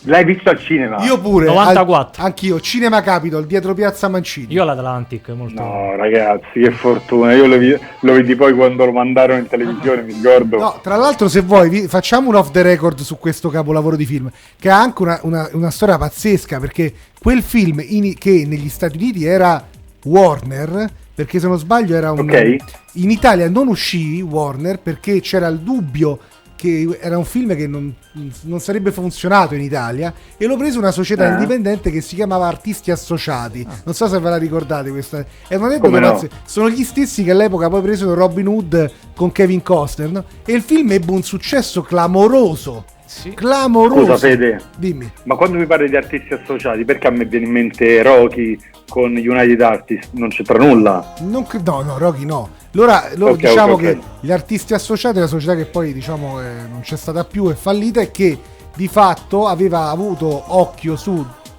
L'hai 0.05 0.25
visto 0.25 0.49
al 0.51 0.59
cinema? 0.59 1.03
Io 1.05 1.19
pure, 1.21 1.47
94. 1.47 2.21
al- 2.23 2.27
anch'io, 2.29 2.61
Cinema 2.61 3.03
Capitol, 3.03 3.47
dietro 3.47 3.75
Piazza 3.75 4.09
Mancini. 4.09 4.53
Io 4.53 4.65
l'Atlantic, 4.65 5.29
molto. 5.31 5.63
No, 5.63 5.97
ragazzi, 5.97 6.61
che 6.61 6.71
fortuna. 6.71 7.33
Io 7.35 7.47
lo, 7.47 7.57
vi- 7.59 7.79
lo 8.01 8.13
vidi 8.15 8.35
poi 8.35 8.55
quando 8.55 8.85
lo 8.85 8.93
mandarono 8.93 9.39
in 9.39 9.47
televisione, 9.47 10.03
mi 10.03 10.13
ricordo. 10.15 10.59
No, 10.59 10.79
tra 10.83 10.97
l'altro, 10.97 11.29
se 11.29 11.41
vuoi, 11.41 11.69
vi- 11.69 11.87
facciamo 11.89 12.29
un 12.29 12.35
off 12.37 12.51
the 12.51 12.63
record 12.63 13.01
su 13.01 13.19
questo 13.19 13.49
capolavoro 13.51 13.97
di 13.97 14.07
film, 14.07 14.31
che 14.59 14.71
ha 14.71 14.81
anche 14.81 15.03
una, 15.03 15.19
una- 15.23 15.49
una 15.53 15.71
storia 15.71 15.99
pazzesca, 15.99 16.59
perché 16.59 16.93
quel 17.21 17.43
film 17.43 17.83
in- 17.87 18.15
che 18.17 18.45
negli 18.47 18.69
Stati 18.69 18.97
Uniti 18.97 19.25
era 19.25 19.65
Warner, 20.05 20.91
perché 21.15 21.39
se 21.39 21.47
non 21.49 21.59
sbaglio 21.59 21.95
era 21.97 22.13
un... 22.13 22.21
Ok. 22.21 22.57
In 22.95 23.11
Italia 23.11 23.49
non 23.51 23.69
uscì 23.69 24.23
Warner 24.23 24.79
perché 24.79 25.21
c'era 25.21 25.47
il 25.49 25.59
dubbio 25.59 26.19
che 26.61 26.99
era 27.01 27.17
un 27.17 27.25
film 27.25 27.57
che 27.57 27.67
non, 27.67 27.95
non 28.43 28.61
sarebbe 28.61 28.93
funzionato 28.93 29.55
in 29.55 29.63
Italia 29.63 30.13
e 30.37 30.47
lo 30.47 30.59
prese 30.59 30.77
una 30.77 30.91
società 30.91 31.25
Ah. 31.25 31.33
indipendente 31.33 31.91
che 31.91 32.03
si 32.03 32.15
chiamava 32.15 32.47
Artisti 32.49 32.91
Associati. 32.91 33.67
Non 33.85 33.95
so 33.95 34.07
se 34.09 34.19
ve 34.19 34.29
la 34.29 34.37
ricordate 34.37 34.91
questa. 34.91 35.25
È 35.49 35.55
un 35.55 35.65
aneddoto 35.65 35.89
no? 35.99 36.29
Sono 36.45 36.69
gli 36.69 36.85
stessi 36.85 37.25
che 37.25 37.31
all'epoca 37.31 37.71
poi 37.71 37.81
presero 37.81 38.13
Robin 38.13 38.47
Hood 38.47 38.91
con 39.15 39.33
Kevin 39.33 39.63
Costner 39.63 40.11
no? 40.11 40.25
e 40.45 40.53
il 40.53 40.61
film 40.61 40.91
ebbe 40.93 41.11
un 41.13 41.23
successo 41.23 41.81
clamoroso. 41.81 42.85
Sì. 43.11 43.35
Clamoroso. 43.35 44.03
Scusa, 44.03 44.17
Fede. 44.19 44.61
Dimmi. 44.79 45.11
Ma 45.25 45.35
quando 45.35 45.59
mi 45.59 45.67
parli 45.67 45.89
di 45.89 45.97
artisti 45.97 46.33
associati, 46.33 46.85
perché 46.85 47.09
a 47.09 47.11
me 47.11 47.25
viene 47.25 47.45
in 47.45 47.51
mente 47.51 48.01
Rocky 48.05 48.57
con 48.89 49.17
United 49.17 49.61
Artists? 49.61 50.11
Non 50.13 50.29
c'entra 50.29 50.59
nulla. 50.59 51.15
Non 51.23 51.45
no, 51.65 51.83
no, 51.83 51.99
Rocky 51.99 52.25
no. 52.25 52.51
Allora, 52.73 53.09
loro 53.17 53.33
Ok, 53.33 53.39
diciamo 53.39 53.73
ok, 53.73 53.81
ok. 53.81 53.85
che 53.85 53.99
gli 54.21 54.31
artisti 54.31 54.75
associati 54.75 55.17
è 55.17 55.19
una 55.19 55.27
società 55.27 55.57
che 55.57 55.65
poi 55.65 55.93
diciamo 55.93 56.41
eh, 56.41 56.53
non 56.71 56.83
c'è 56.83 56.97
stata 56.97 57.25
più, 57.25 57.51
è 57.51 57.55
fallita 57.55 58.01
e 58.01 58.13
che 58.13 58.39
di 58.77 58.87
fatto 58.87 59.49
aveva 59.49 59.91
avuto 59.91 60.45
occhio 60.47 60.95
su, 60.95 61.15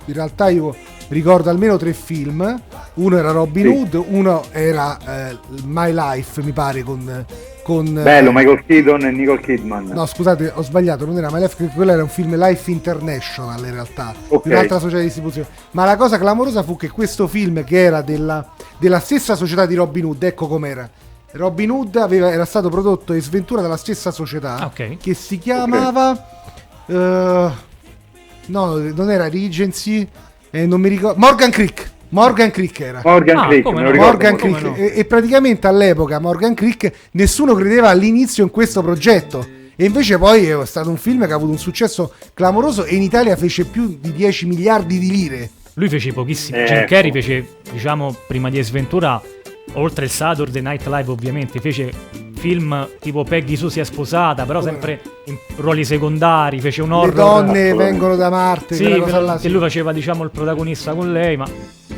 in 0.06 0.14
realtà 0.14 0.48
io 0.48 0.74
ricordo 1.10 1.50
almeno 1.50 1.76
tre 1.76 1.92
film. 1.92 2.62
Uno 2.94 3.18
era 3.18 3.32
Robin 3.32 3.66
Sì. 3.66 3.74
Hood, 3.74 4.06
uno 4.08 4.44
era 4.52 4.98
eh, 5.30 5.38
My 5.66 5.92
Life, 5.94 6.42
mi 6.42 6.54
pare, 6.54 6.82
con... 6.82 7.26
con 7.64 7.86
eh, 7.88 8.02
Bello, 8.04 8.32
Michael 8.32 8.64
Keaton 8.66 9.02
e 9.06 9.12
Nicole 9.12 9.40
Kidman. 9.42 9.86
No, 9.88 10.06
scusate, 10.06 10.52
ho 10.56 10.62
sbagliato, 10.64 11.06
non 11.06 11.18
era 11.18 11.30
che 11.48 11.68
quello 11.68 11.92
era 11.92 12.02
un 12.04 12.10
film 12.10 12.36
Life 12.36 12.70
International 12.72 13.60
in 13.66 13.72
realtà, 13.72 14.14
Ok. 14.30 14.44
di 14.48 14.52
un'altra 14.54 14.80
società 14.80 14.98
di 15.00 15.06
distribuzione. 15.06 15.48
Ma 15.72 15.86
la 15.86 15.96
cosa 15.96 16.18
clamorosa 16.18 16.64
fu 16.64 16.76
che 16.76 16.90
questo 16.90 17.28
film, 17.28 17.64
che 17.64 17.82
era 17.84 18.02
della, 18.02 18.48
della 18.78 19.00
stessa 19.00 19.36
società 19.36 19.66
di 19.66 19.76
Robin 19.76 20.06
Hood, 20.06 20.24
ecco 20.24 20.48
com'era. 20.48 20.90
Robin 21.34 21.70
Hood 21.72 21.96
aveva- 21.96 22.32
era 22.32 22.46
stato 22.46 22.68
prodotto 22.70 23.14
e 23.14 23.22
sventura 23.22 23.62
dalla 23.62 23.78
stessa 23.78 24.12
società, 24.12 24.56
Ah, 24.58 24.66
ok. 24.66 24.98
che 24.98 25.14
si 25.14 25.38
chiamava... 25.40 26.14
eh, 26.88 27.50
no, 28.48 28.76
non 28.76 29.10
era 29.10 29.30
Regency, 29.30 30.08
eh, 30.50 30.66
non 30.66 30.82
mi 30.82 30.90
ricordo... 30.90 31.18
Morgan 31.20 31.50
Creek. 31.52 31.90
Morgan 32.12 32.52
Creek 32.52 32.80
era. 32.80 33.02
Morgan 33.04 33.38
Ah, 33.38 33.48
Creek, 33.48 33.64
come 33.64 33.76
me 33.78 33.82
no? 33.82 33.88
lo 33.88 33.92
ricordo 33.94 34.18
Morgan 34.24 34.38
come 34.38 34.60
no? 34.62 34.76
e, 34.76 34.92
e 34.96 35.06
praticamente 35.06 35.68
all'epoca 35.68 36.20
Morgan 36.20 36.54
Creek 36.54 36.92
nessuno 37.12 37.54
credeva 37.56 37.90
all'inizio 37.90 38.44
in 38.44 38.50
questo 38.52 38.82
progetto 38.82 39.46
e 39.76 39.86
invece 39.86 40.18
poi 40.18 40.46
è 40.48 40.66
stato 40.66 40.90
un 40.90 40.98
film 40.98 41.26
che 41.26 41.32
ha 41.32 41.36
avuto 41.36 41.52
un 41.52 41.58
successo 41.58 42.14
clamoroso 42.34 42.84
e 42.86 42.96
in 42.96 43.02
Italia 43.02 43.36
fece 43.36 43.66
più 43.66 43.98
di 44.00 44.12
10 44.14 44.46
miliardi 44.46 45.00
di 45.00 45.10
lire 45.10 45.50
Lui 45.76 45.90
fece 45.90 46.12
pochissimo. 46.14 46.58
Eh, 46.58 46.66
Jim 46.66 46.86
Carrey 46.86 47.12
fece, 47.12 47.46
diciamo, 47.72 48.16
prima 48.28 48.50
di 48.50 48.62
Sventura, 48.62 49.20
oltre 49.74 50.06
il 50.06 50.12
Saturday 50.12 50.62
Night 50.62 50.86
Live 50.86 51.10
ovviamente, 51.10 51.60
fece 51.62 51.92
film 52.42 52.88
tipo 53.00 53.24
Peggy 53.24 53.56
Sue 53.56 53.70
si 53.70 53.80
è 53.80 53.84
sposata, 53.84 54.46
però 54.46 54.60
Come 54.60 54.72
sempre 54.72 55.02
in 55.26 55.38
ruoli 55.58 55.86
secondari, 55.86 56.60
fece 56.60 56.82
un 56.82 56.90
le 56.90 56.96
horror. 56.96 57.14
donne 57.14 57.40
assolutamente. 57.42 57.84
vengono 57.84 58.16
da 58.16 58.30
Marte 58.32 58.76
Sì, 58.76 58.98
cosa 59.00 59.20
là, 59.20 59.38
sì. 59.38 59.50
lui 59.50 59.60
faceva, 59.62 59.92
diciamo, 59.94 60.24
il 60.24 60.32
protagonista 60.32 60.94
con 60.94 61.12
lei, 61.12 61.38
ma 61.38 61.46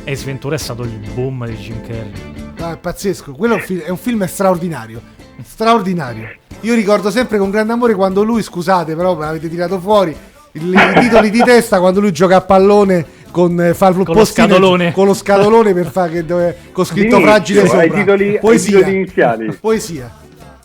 e 0.04 0.14
Sventura 0.16 0.54
è 0.56 0.58
stato 0.58 0.82
il 0.82 1.00
boom 1.14 1.46
di 1.46 1.54
Jim 1.54 1.80
Carrey. 1.80 2.12
Ah, 2.60 2.72
è 2.74 2.76
pazzesco 2.76 3.32
quello 3.32 3.54
è 3.54 3.56
un, 3.56 3.62
film, 3.62 3.80
è 3.80 3.88
un 3.88 3.96
film 3.96 4.24
straordinario 4.26 5.00
straordinario 5.42 6.28
io 6.60 6.74
ricordo 6.74 7.10
sempre 7.10 7.36
con 7.38 7.50
grande 7.50 7.72
amore 7.72 7.94
quando 7.94 8.22
lui 8.22 8.42
scusate 8.42 8.94
però 8.94 9.16
me 9.16 9.24
l'avete 9.26 9.48
tirato 9.50 9.78
fuori 9.80 10.14
i 10.52 10.60
titoli 11.00 11.30
di 11.30 11.42
testa 11.42 11.80
quando 11.80 12.00
lui 12.00 12.12
gioca 12.12 12.36
a 12.36 12.40
pallone 12.42 13.04
con, 13.32 13.60
eh, 13.60 13.74
fa 13.74 13.88
il 13.88 13.94
Con 13.96 14.04
lo 14.06 14.12
postino- 14.12 14.46
scatolone. 14.46 14.92
con 14.92 15.06
lo 15.06 15.14
scatolone 15.14 15.74
per 15.74 15.86
fare 15.90 16.12
che 16.12 16.24
dove, 16.24 16.56
con 16.72 16.84
scritto 16.84 17.16
Inizio, 17.16 17.20
fragile 17.26 17.66
sopra 17.66 17.82
titoli- 17.88 18.28
ai 18.34 18.38
poesia 18.38 18.78
titoli 18.78 18.94
iniziali. 18.96 19.58
poesia 19.60 20.10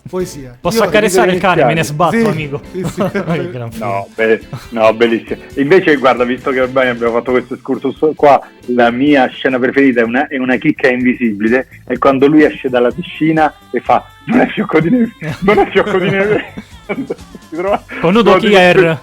poesia 0.10 0.58
Posso 0.60 0.80
Io- 0.80 0.84
accarezzare 0.84 1.32
il 1.32 1.40
cane? 1.40 1.64
Me 1.66 1.74
ne 1.76 1.84
sbatto, 1.84 2.18
Sì, 2.18 2.26
amico. 2.26 2.62
sì, 2.72 2.84
sì. 2.84 3.02
No, 3.80 4.08
be- 4.16 4.42
no, 4.70 4.94
bellissimo. 4.94 5.40
Invece, 5.56 5.96
guarda, 5.98 6.24
visto 6.24 6.52
che 6.52 6.62
ormai 6.62 6.90
abbiamo 6.90 7.14
fatto 7.14 7.32
questo 7.32 7.54
excursus 7.54 7.98
qua, 8.16 8.42
la 8.68 8.90
mia 8.92 9.28
scena 9.28 9.60
preferita 9.60 10.02
è 10.02 10.04
una, 10.04 10.28
è 10.28 10.38
una 10.38 10.56
chicca 10.58 10.90
invisibile. 10.90 11.68
È 11.86 11.98
quando 11.98 12.28
lui 12.28 12.44
esce 12.44 12.70
dalla 12.70 12.92
piscina 12.92 13.54
e 13.72 13.80
fa: 13.80 14.06
Non 14.26 14.40
è 14.42 14.48
fiocco 14.48 14.80
di 14.80 14.90
neve, 14.90 15.12
non 15.42 15.60
è 15.60 15.70
fiocco 15.70 15.98
di 15.98 16.10
neve. 16.10 16.54
Si 17.50 17.56
trova- 17.56 17.84
Con 18.02 18.16
Udo 18.16 18.36
Kier. 18.38 19.00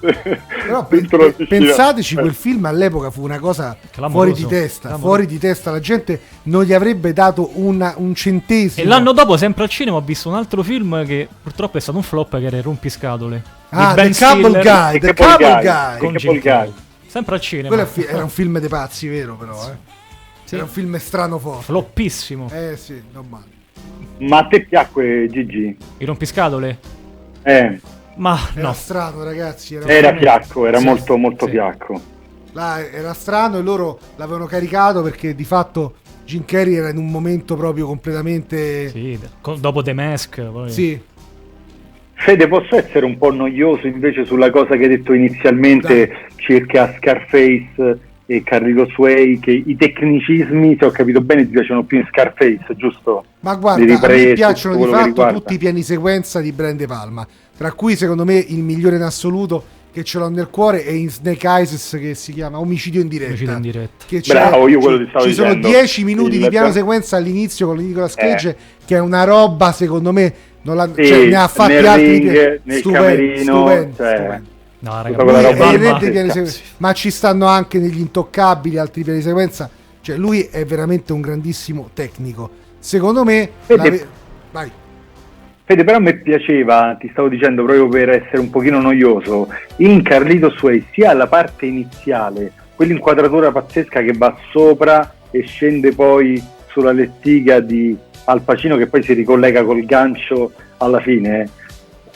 Però 0.00 0.86
pe- 0.86 1.02
pe- 1.06 1.46
pensateci, 1.46 2.14
Eh. 2.16 2.20
quel 2.20 2.34
film 2.34 2.64
all'epoca 2.64 3.10
fu 3.10 3.22
una 3.22 3.38
cosa 3.38 3.76
Clamoroso. 3.90 4.34
fuori 4.34 4.42
di 4.42 4.46
testa, 4.48 4.80
Clamoroso. 4.88 5.06
fuori 5.06 5.26
di 5.26 5.38
testa, 5.38 5.70
la 5.70 5.80
gente 5.80 6.20
non 6.44 6.64
gli 6.64 6.72
avrebbe 6.72 7.12
dato 7.12 7.50
una- 7.54 7.94
un 7.96 8.14
centesimo. 8.14 8.84
E 8.84 8.88
l'anno 8.88 9.12
dopo, 9.12 9.36
sempre 9.36 9.62
al 9.64 9.68
cinema, 9.70 9.96
ho 9.96 10.00
visto 10.00 10.28
un 10.28 10.34
altro 10.34 10.62
film 10.62 11.04
che 11.06 11.28
purtroppo 11.42 11.78
è 11.78 11.80
stato 11.80 11.98
un 11.98 12.04
flop, 12.04 12.38
che 12.38 12.44
era 12.46 12.56
Il 12.56 12.62
Rompiscatole. 12.62 13.42
Ah, 13.70 13.94
The 13.94 14.10
Cable 14.10 14.62
Guy, 14.62 14.98
The 14.98 15.14
Cable 15.14 15.60
Guy. 15.62 15.98
Con. 15.98 16.72
Sempre 17.06 17.34
al 17.34 17.40
cinema. 17.40 17.68
Quello 17.68 17.86
fi- 17.86 18.04
era 18.08 18.22
un 18.22 18.28
film 18.28 18.58
dei 18.58 18.68
pazzi, 18.68 19.08
vero 19.08 19.34
però, 19.36 19.56
eh. 19.70 19.88
Era 20.52 20.64
un 20.64 20.68
film 20.68 20.96
strano 20.98 21.38
forte. 21.38 21.64
Floppissimo. 21.64 22.48
Eh 22.52 22.76
sì, 22.76 23.00
non 23.12 23.26
male. 23.28 23.44
Ma 24.18 24.38
a 24.38 24.46
te 24.46 24.64
piacque 24.64 25.28
Gigi? 25.30 25.76
Il 25.98 26.06
rompiscatole? 26.06 26.78
Eh, 27.42 27.80
Ma 28.20 28.38
Era 28.54 28.68
no. 28.68 28.72
strano, 28.74 29.24
ragazzi. 29.24 29.74
Era, 29.76 29.86
era 29.88 30.16
fiacco, 30.16 30.66
era 30.66 30.78
Sì, 30.78 30.84
molto 30.84 31.16
molto 31.16 31.46
sì. 31.46 31.52
fiacco. 31.52 32.00
là, 32.52 32.84
era 32.86 33.14
strano 33.14 33.58
e 33.58 33.62
loro 33.62 33.98
l'avevano 34.16 34.44
caricato 34.46 35.02
perché 35.02 35.34
di 35.34 35.44
fatto 35.44 35.94
Jim 36.26 36.44
Carrey 36.44 36.74
era 36.74 36.90
in 36.90 36.98
un 36.98 37.10
momento 37.10 37.56
proprio 37.56 37.86
completamente... 37.86 38.88
Sì, 38.90 39.18
dopo 39.58 39.82
The 39.82 39.92
Mask. 39.94 40.40
Poi. 40.42 40.70
Sì, 40.70 41.00
Fede, 42.14 42.46
posso 42.48 42.76
essere 42.76 43.06
un 43.06 43.16
po' 43.16 43.32
noioso 43.32 43.86
invece 43.86 44.26
sulla 44.26 44.50
cosa 44.50 44.76
che 44.76 44.82
hai 44.82 44.88
detto 44.88 45.14
inizialmente 45.14 46.28
circa 46.36 46.94
Scarface 46.98 47.98
e 48.26 48.42
Carlitos 48.44 48.94
Way, 48.96 49.38
che 49.40 49.50
i 49.50 49.74
tecnicismi, 49.74 50.76
se 50.78 50.84
ho 50.84 50.90
capito 50.90 51.20
bene, 51.20 51.44
ti 51.46 51.50
piacciono 51.50 51.82
più 51.82 51.98
in 51.98 52.06
Scarface, 52.08 52.76
giusto? 52.76 53.24
Ma 53.40 53.54
guarda, 53.56 53.82
Le 53.84 53.86
a 53.86 53.94
me 53.94 54.00
riprese, 54.00 54.32
piacciono 54.34 54.76
di 54.76 54.84
fatto 54.84 55.32
tutti 55.32 55.54
i 55.54 55.58
piani 55.58 55.82
sequenza 55.82 56.40
di 56.40 56.52
Brand 56.52 56.76
De 56.76 56.86
Palma, 56.86 57.26
tra 57.60 57.72
cui 57.72 57.94
secondo 57.94 58.24
me 58.24 58.36
il 58.38 58.62
migliore 58.62 58.96
in 58.96 59.02
assoluto 59.02 59.62
che 59.92 60.02
ce 60.02 60.18
l'ho 60.18 60.30
nel 60.30 60.48
cuore 60.48 60.82
è 60.82 60.92
in 60.92 61.10
Snake 61.10 61.46
Eyes 61.46 61.94
che 62.00 62.14
si 62.14 62.32
chiama 62.32 62.58
Omicidio 62.58 63.02
in 63.02 63.08
diretta. 63.08 63.32
Omicidio 63.32 63.54
in 63.56 63.60
diretta. 63.60 64.04
Che 64.06 64.20
c'è- 64.22 64.32
Bravo, 64.32 64.66
io 64.66 64.78
quello 64.78 64.96
ci- 64.96 65.02
ti 65.04 65.08
stavo 65.10 65.24
Ci 65.26 65.34
sono 65.34 65.48
dicendo. 65.48 65.68
10 65.68 66.04
minuti 66.04 66.36
Il- 66.36 66.42
di 66.44 66.48
piano 66.48 66.72
sequenza 66.72 67.16
all'inizio 67.18 67.66
con 67.66 67.76
Nicolas 67.76 68.14
Cage 68.14 68.48
Eh. 68.48 68.56
che 68.86 68.96
è 68.96 68.98
una 68.98 69.24
roba 69.24 69.72
secondo 69.72 70.10
me 70.10 70.32
non 70.62 70.76
l'ha- 70.76 70.88
Sì, 70.94 71.04
cioè, 71.06 71.26
ne 71.26 71.36
ha 71.36 71.48
fatti 71.48 71.72
nel 71.74 71.86
altri 71.86 72.06
ring, 72.18 72.30
pi- 72.30 72.60
nel 72.62 72.78
stupendi, 72.78 72.92
camerino, 73.26 73.42
stupendi, 73.42 73.96
cioè, 73.96 74.14
stupendi. 74.16 74.48
No, 74.78 75.02
raga, 75.02 75.16
roba 75.18 75.32
ma- 76.78 76.92
ci 76.94 77.10
stanno 77.10 77.44
anche 77.46 77.78
negli 77.78 77.98
intoccabili 78.00 78.78
altri 78.78 79.04
piani 79.04 79.20
sequenza. 79.20 79.68
Cioè, 80.00 80.16
lui 80.16 80.48
è 80.50 80.64
veramente 80.64 81.12
un 81.12 81.20
grandissimo 81.20 81.90
tecnico. 81.92 82.48
Secondo 82.78 83.22
me, 83.22 83.50
Vedi- 83.66 83.82
la 83.84 83.90
ve- 83.90 84.06
vai. 84.50 84.70
Fede, 85.70 85.84
però 85.84 85.98
a 85.98 86.00
me 86.00 86.16
piaceva, 86.16 86.96
ti 86.98 87.08
stavo 87.12 87.28
dicendo 87.28 87.62
proprio 87.62 87.86
per 87.86 88.08
essere 88.08 88.40
un 88.40 88.50
pochino 88.50 88.80
noioso, 88.80 89.46
in 89.76 90.02
Carlitos 90.02 90.60
Way 90.60 90.84
sia 90.90 91.12
la 91.12 91.28
parte 91.28 91.66
iniziale, 91.66 92.50
quell'inquadratura 92.74 93.52
pazzesca 93.52 94.02
che 94.02 94.12
va 94.16 94.36
sopra 94.50 95.14
e 95.30 95.42
scende 95.46 95.92
poi 95.92 96.44
sulla 96.70 96.90
lettiga 96.90 97.60
di 97.60 97.96
Al 98.24 98.40
Pacino 98.40 98.76
che 98.76 98.88
poi 98.88 99.04
si 99.04 99.12
ricollega 99.12 99.62
col 99.62 99.84
gancio 99.84 100.50
alla 100.78 100.98
fine, 100.98 101.48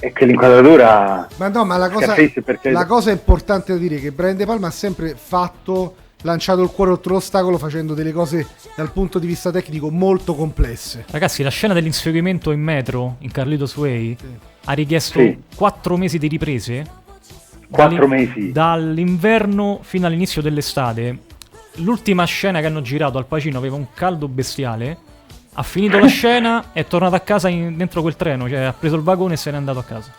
e 0.00 0.12
quell'inquadratura... 0.12 1.28
Ma 1.36 1.46
no, 1.46 1.64
ma 1.64 1.76
la 1.76 1.90
cosa, 1.90 2.12
perché- 2.44 2.72
la 2.72 2.86
cosa 2.86 3.12
importante 3.12 3.72
da 3.72 3.78
dire 3.78 3.98
è 3.98 4.00
che 4.00 4.10
Brian 4.10 4.36
De 4.36 4.46
Palma 4.46 4.66
ha 4.66 4.72
sempre 4.72 5.14
fatto, 5.16 5.94
lanciato 6.24 6.62
il 6.62 6.70
cuore 6.70 6.90
oltre 6.92 7.12
l'ostacolo 7.12 7.58
facendo 7.58 7.94
delle 7.94 8.12
cose 8.12 8.46
dal 8.74 8.90
punto 8.92 9.18
di 9.18 9.26
vista 9.26 9.50
tecnico 9.50 9.90
molto 9.90 10.34
complesse. 10.34 11.04
Ragazzi, 11.10 11.42
la 11.42 11.50
scena 11.50 11.74
dell'inseguimento 11.74 12.50
in 12.50 12.60
metro 12.60 13.16
in 13.20 13.30
Carlitos 13.30 13.76
Way 13.76 14.16
ha 14.64 14.72
richiesto 14.72 15.18
Sì. 15.20 15.38
4 15.54 15.96
mesi 15.96 16.18
di 16.18 16.28
riprese. 16.28 16.84
Quattro 17.70 18.06
Dall'in- 18.06 18.26
mesi. 18.34 18.52
Dall'inverno 18.52 19.80
fino 19.82 20.06
all'inizio 20.06 20.40
dell'estate. 20.42 21.18
L'ultima 21.78 22.24
scena 22.24 22.60
che 22.60 22.66
hanno 22.66 22.82
girato 22.82 23.18
al 23.18 23.26
Pacino 23.26 23.58
aveva 23.58 23.76
un 23.76 23.86
caldo 23.94 24.28
bestiale. 24.28 24.96
Ha 25.54 25.62
finito 25.62 25.98
la 25.98 26.06
scena, 26.06 26.72
è 26.72 26.86
tornato 26.86 27.14
a 27.16 27.20
casa 27.20 27.48
in- 27.48 27.76
dentro 27.76 28.00
quel 28.00 28.16
treno, 28.16 28.48
cioè 28.48 28.60
ha 28.60 28.72
preso 28.72 28.96
il 28.96 29.02
vagone 29.02 29.34
e 29.34 29.36
se 29.36 29.50
n'è 29.50 29.56
andato 29.56 29.78
a 29.78 29.84
casa. 29.84 30.12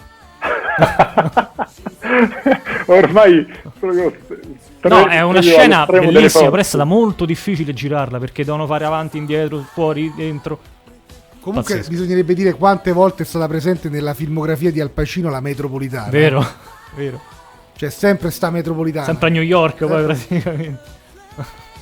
Ormai... 2.88 3.46
No, 4.90 5.08
è 5.08 5.22
una 5.22 5.42
scena 5.42 5.86
bellissima, 5.86 6.50
però 6.50 6.62
è 6.62 6.64
stata 6.64 6.84
molto 6.84 7.26
difficile 7.26 7.74
girarla 7.74 8.20
perché 8.20 8.44
devono 8.44 8.66
fare 8.66 8.86
avanti, 8.86 9.18
indietro, 9.18 9.66
fuori, 9.72 10.12
dentro. 10.16 10.60
Comunque 11.40 11.76
Pazzesco. 11.76 11.92
bisognerebbe 11.92 12.34
dire 12.34 12.54
quante 12.54 12.92
volte 12.92 13.24
è 13.24 13.26
stata 13.26 13.48
presente 13.48 13.90
nella 13.90 14.14
filmografia 14.14 14.72
di 14.72 14.80
Al 14.80 14.90
Pacino 14.90 15.30
la 15.30 15.40
metropolitana. 15.42 16.10
Vero, 16.10 16.46
vero. 16.96 17.22
C'è 17.78 17.90
sempre 17.90 18.32
sta 18.32 18.50
metropolitana. 18.50 19.06
Sempre 19.06 19.28
a 19.28 19.32
New 19.32 19.42
York 19.44 19.86
poi 19.86 20.04
praticamente. 20.04 20.80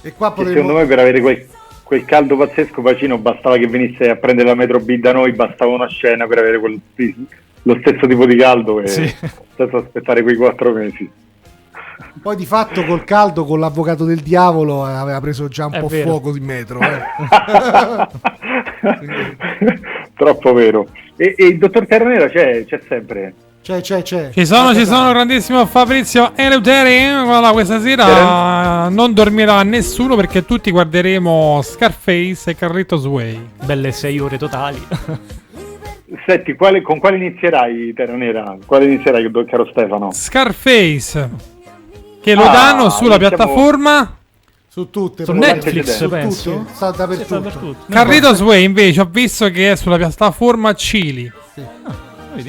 E 0.01 0.13
qua 0.13 0.31
potremmo... 0.31 0.57
secondo 0.59 0.79
me 0.79 0.85
per 0.85 0.99
avere 0.99 1.21
quel, 1.21 1.45
quel 1.83 2.03
caldo 2.03 2.35
pazzesco 2.35 2.81
Pacino 2.81 3.17
bastava 3.17 3.57
che 3.57 3.67
venisse 3.67 4.09
a 4.09 4.15
prendere 4.17 4.49
la 4.49 4.55
metro 4.55 4.79
B 4.79 4.97
da 4.99 5.13
noi, 5.13 5.31
bastava 5.31 5.71
una 5.71 5.87
scena 5.87 6.27
per 6.27 6.39
avere 6.39 6.59
quel, 6.59 6.79
lo 7.61 7.77
stesso 7.79 8.05
tipo 8.05 8.25
di 8.25 8.35
caldo 8.35 8.81
e 8.81 8.87
Sì. 8.87 9.15
senza 9.55 9.77
aspettare 9.77 10.23
quei 10.23 10.35
quattro 10.35 10.73
mesi. 10.73 11.09
Poi 12.21 12.35
di 12.35 12.45
fatto 12.45 12.83
col 12.85 13.03
caldo, 13.03 13.43
con 13.43 13.59
l'avvocato 13.59 14.05
del 14.05 14.19
diavolo, 14.21 14.87
eh, 14.87 14.93
aveva 14.93 15.19
preso 15.19 15.47
già 15.47 15.65
un 15.65 15.73
È 15.73 15.79
po' 15.79 15.87
vero. 15.87 16.09
fuoco 16.11 16.35
in 16.37 16.43
metro. 16.43 16.79
eh. 16.79 17.01
Troppo 20.15 20.53
vero. 20.53 20.87
E, 21.17 21.33
e 21.37 21.45
il 21.45 21.57
dottor 21.57 21.85
Terranera 21.87 22.27
c'è, 22.29 22.65
c'è 22.65 22.79
sempre. 22.87 23.33
C'è, 23.61 23.79
c'è, 23.81 24.01
c'è. 24.01 24.29
Ci 24.31 24.45
sono, 24.45 24.73
ci 24.73 24.85
sono, 24.85 25.09
grandissimo 25.09 25.65
Fabrizio 25.65 26.33
Eleuteri. 26.35 27.23
Guarda, 27.23 27.51
questa 27.51 27.79
sera 27.79 28.89
non 28.89 29.13
dormirà 29.13 29.63
nessuno 29.63 30.15
perché 30.15 30.45
tutti 30.45 30.69
guarderemo 30.69 31.61
Scarface 31.63 32.51
e 32.51 32.55
Carlitos 32.55 33.05
Way. 33.05 33.39
Belle 33.63 33.91
6 33.91 34.19
ore 34.19 34.37
totali. 34.37 34.81
Senti, 36.27 36.53
quale- 36.55 36.81
con 36.81 36.99
quale 36.99 37.15
inizierai 37.17 37.93
Terranera? 37.93 38.57
Quale 38.65 38.85
inizierai, 38.85 39.29
caro 39.45 39.65
Stefano? 39.71 40.11
Scarface. 40.11 41.52
Che 42.23 42.33
lo 42.35 42.43
Ah, 42.43 42.51
danno 42.51 42.89
sulla 42.89 43.17
diciamo- 43.17 43.35
piattaforma. 43.35 44.15
Su 44.69 44.89
tutte. 44.89 45.25
Su. 45.25 45.33
Netflix, 45.33 45.97
Su 45.97 46.09
penso. 46.09 46.51
tutte, 46.51 46.71
sta 46.73 46.89
dappertutto. 46.91 47.75
Carlitos 47.89 48.39
Way 48.41 48.63
invece 48.63 49.01
ho 49.01 49.07
visto 49.11 49.49
che 49.51 49.73
è 49.73 49.75
sulla 49.75 49.97
piattaforma 49.97 50.73
Chili. 50.73 51.31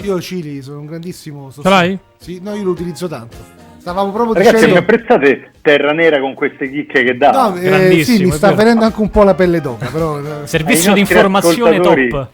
Io 0.03 0.21
Cili 0.21 0.63
sono 0.63 0.79
un 0.79 0.87
grandissimo 0.87 1.53
Ce 1.53 1.69
l'hai? 1.69 1.99
Sì, 2.19 2.41
no, 2.43 2.55
io 2.55 2.63
lo 2.65 2.71
utilizzo 2.71 3.07
tanto. 3.09 3.37
Stavamo 3.79 4.11
proprio 4.13 4.33
Ragazzi, 4.33 4.55
mi 4.55 4.61
dicendo 4.61 4.79
apprezzate 4.79 5.51
Terra 5.61 5.93
Nera 5.93 6.19
con 6.21 6.33
queste 6.33 6.71
chicche 6.71 7.05
che 7.05 7.17
dà? 7.19 7.31
No, 7.33 7.57
eh, 7.57 7.61
grandissimo, 7.61 8.17
sì, 8.17 8.25
mi 8.25 8.31
sta 8.31 8.53
venendo 8.53 8.87
anche 8.87 9.01
un 9.03 9.11
po' 9.11 9.25
la 9.25 9.35
pelle 9.35 9.61
d'oca, 9.61 9.87
però 9.93 10.19
eh, 10.21 10.47
Servizio 10.47 10.95
di 10.95 11.01
informazione 11.01 11.79
top. 11.81 12.29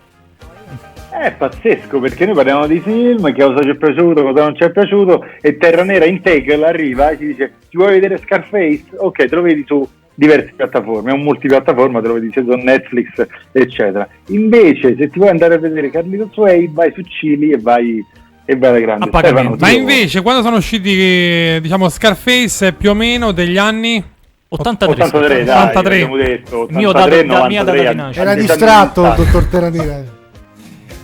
È 1.20 1.32
pazzesco 1.32 2.00
perché 2.00 2.24
noi 2.24 2.34
parliamo 2.34 2.66
di 2.66 2.80
film, 2.80 3.30
che 3.34 3.44
cosa 3.44 3.60
ci 3.60 3.68
è 3.68 3.74
piaciuto, 3.74 4.22
cosa 4.22 4.42
non 4.42 4.56
ci 4.56 4.64
è 4.64 4.70
piaciuto 4.70 5.26
e 5.42 5.58
Terra 5.58 5.84
Nera 5.84 6.06
in 6.06 6.22
take 6.22 6.54
arriva 6.64 7.10
e 7.10 7.18
ci 7.18 7.26
dice 7.26 7.52
ti 7.68 7.76
vuoi 7.76 7.90
vedere 8.00 8.18
Scarface? 8.24 8.84
Ok, 8.96 9.26
te 9.26 9.34
lo 9.34 9.42
vedi 9.42 9.62
su 9.66 9.86
diverse 10.14 10.54
piattaforme, 10.56 11.10
è 11.10 11.14
un 11.14 11.20
multipiattaforma, 11.20 12.00
te 12.00 12.08
lo 12.08 12.14
vedi 12.14 12.30
su 12.32 12.40
Netflix 12.42 13.26
eccetera. 13.52 14.08
Invece 14.28 14.96
se 14.96 15.10
ti 15.10 15.18
vuoi 15.18 15.28
andare 15.28 15.56
a 15.56 15.58
vedere 15.58 15.90
Carlito 15.90 16.30
Sway 16.32 16.72
vai 16.72 16.90
su 16.94 17.02
Cili 17.02 17.50
e 17.50 17.58
vai, 17.60 18.02
e 18.46 18.56
vai 18.56 18.70
alla 18.70 18.78
grande. 18.78 19.10
Stefano, 19.12 19.56
Ma 19.58 19.68
invece, 19.68 20.22
quando 20.22 20.40
sono 20.40 20.56
usciti, 20.56 21.60
diciamo, 21.60 21.90
Scarface 21.90 22.72
più 22.72 22.88
o 22.88 22.94
meno 22.94 23.32
degli 23.32 23.58
anni. 23.58 24.02
83. 24.48 25.04
83, 25.04 25.44
dai, 25.44 25.56
83. 25.68 25.94
abbiamo 25.94 26.16
detto, 26.16 26.66
Il 26.70 26.76
mio 26.76 26.88
83, 26.88 27.26
dato- 27.26 27.40
la 27.42 27.46
mia 27.46 27.62
data 27.62 27.76
di 27.76 27.84
93, 27.84 27.94
nascita. 27.94 28.22
era 28.22 28.34
distratto, 28.34 29.00
80. 29.02 29.22
dottor 29.22 29.44
Terranera. 29.44 30.18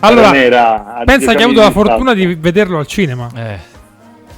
Allora, 0.01 0.31
Nera, 0.31 0.95
a 0.97 1.05
pensa 1.05 1.33
che 1.33 1.39
hai 1.39 1.45
avuto 1.45 1.61
la 1.61 1.71
fortuna 1.71 2.15
di 2.15 2.35
vederlo 2.35 2.79
al 2.79 2.87
cinema. 2.87 3.29
Eh. 3.35 3.75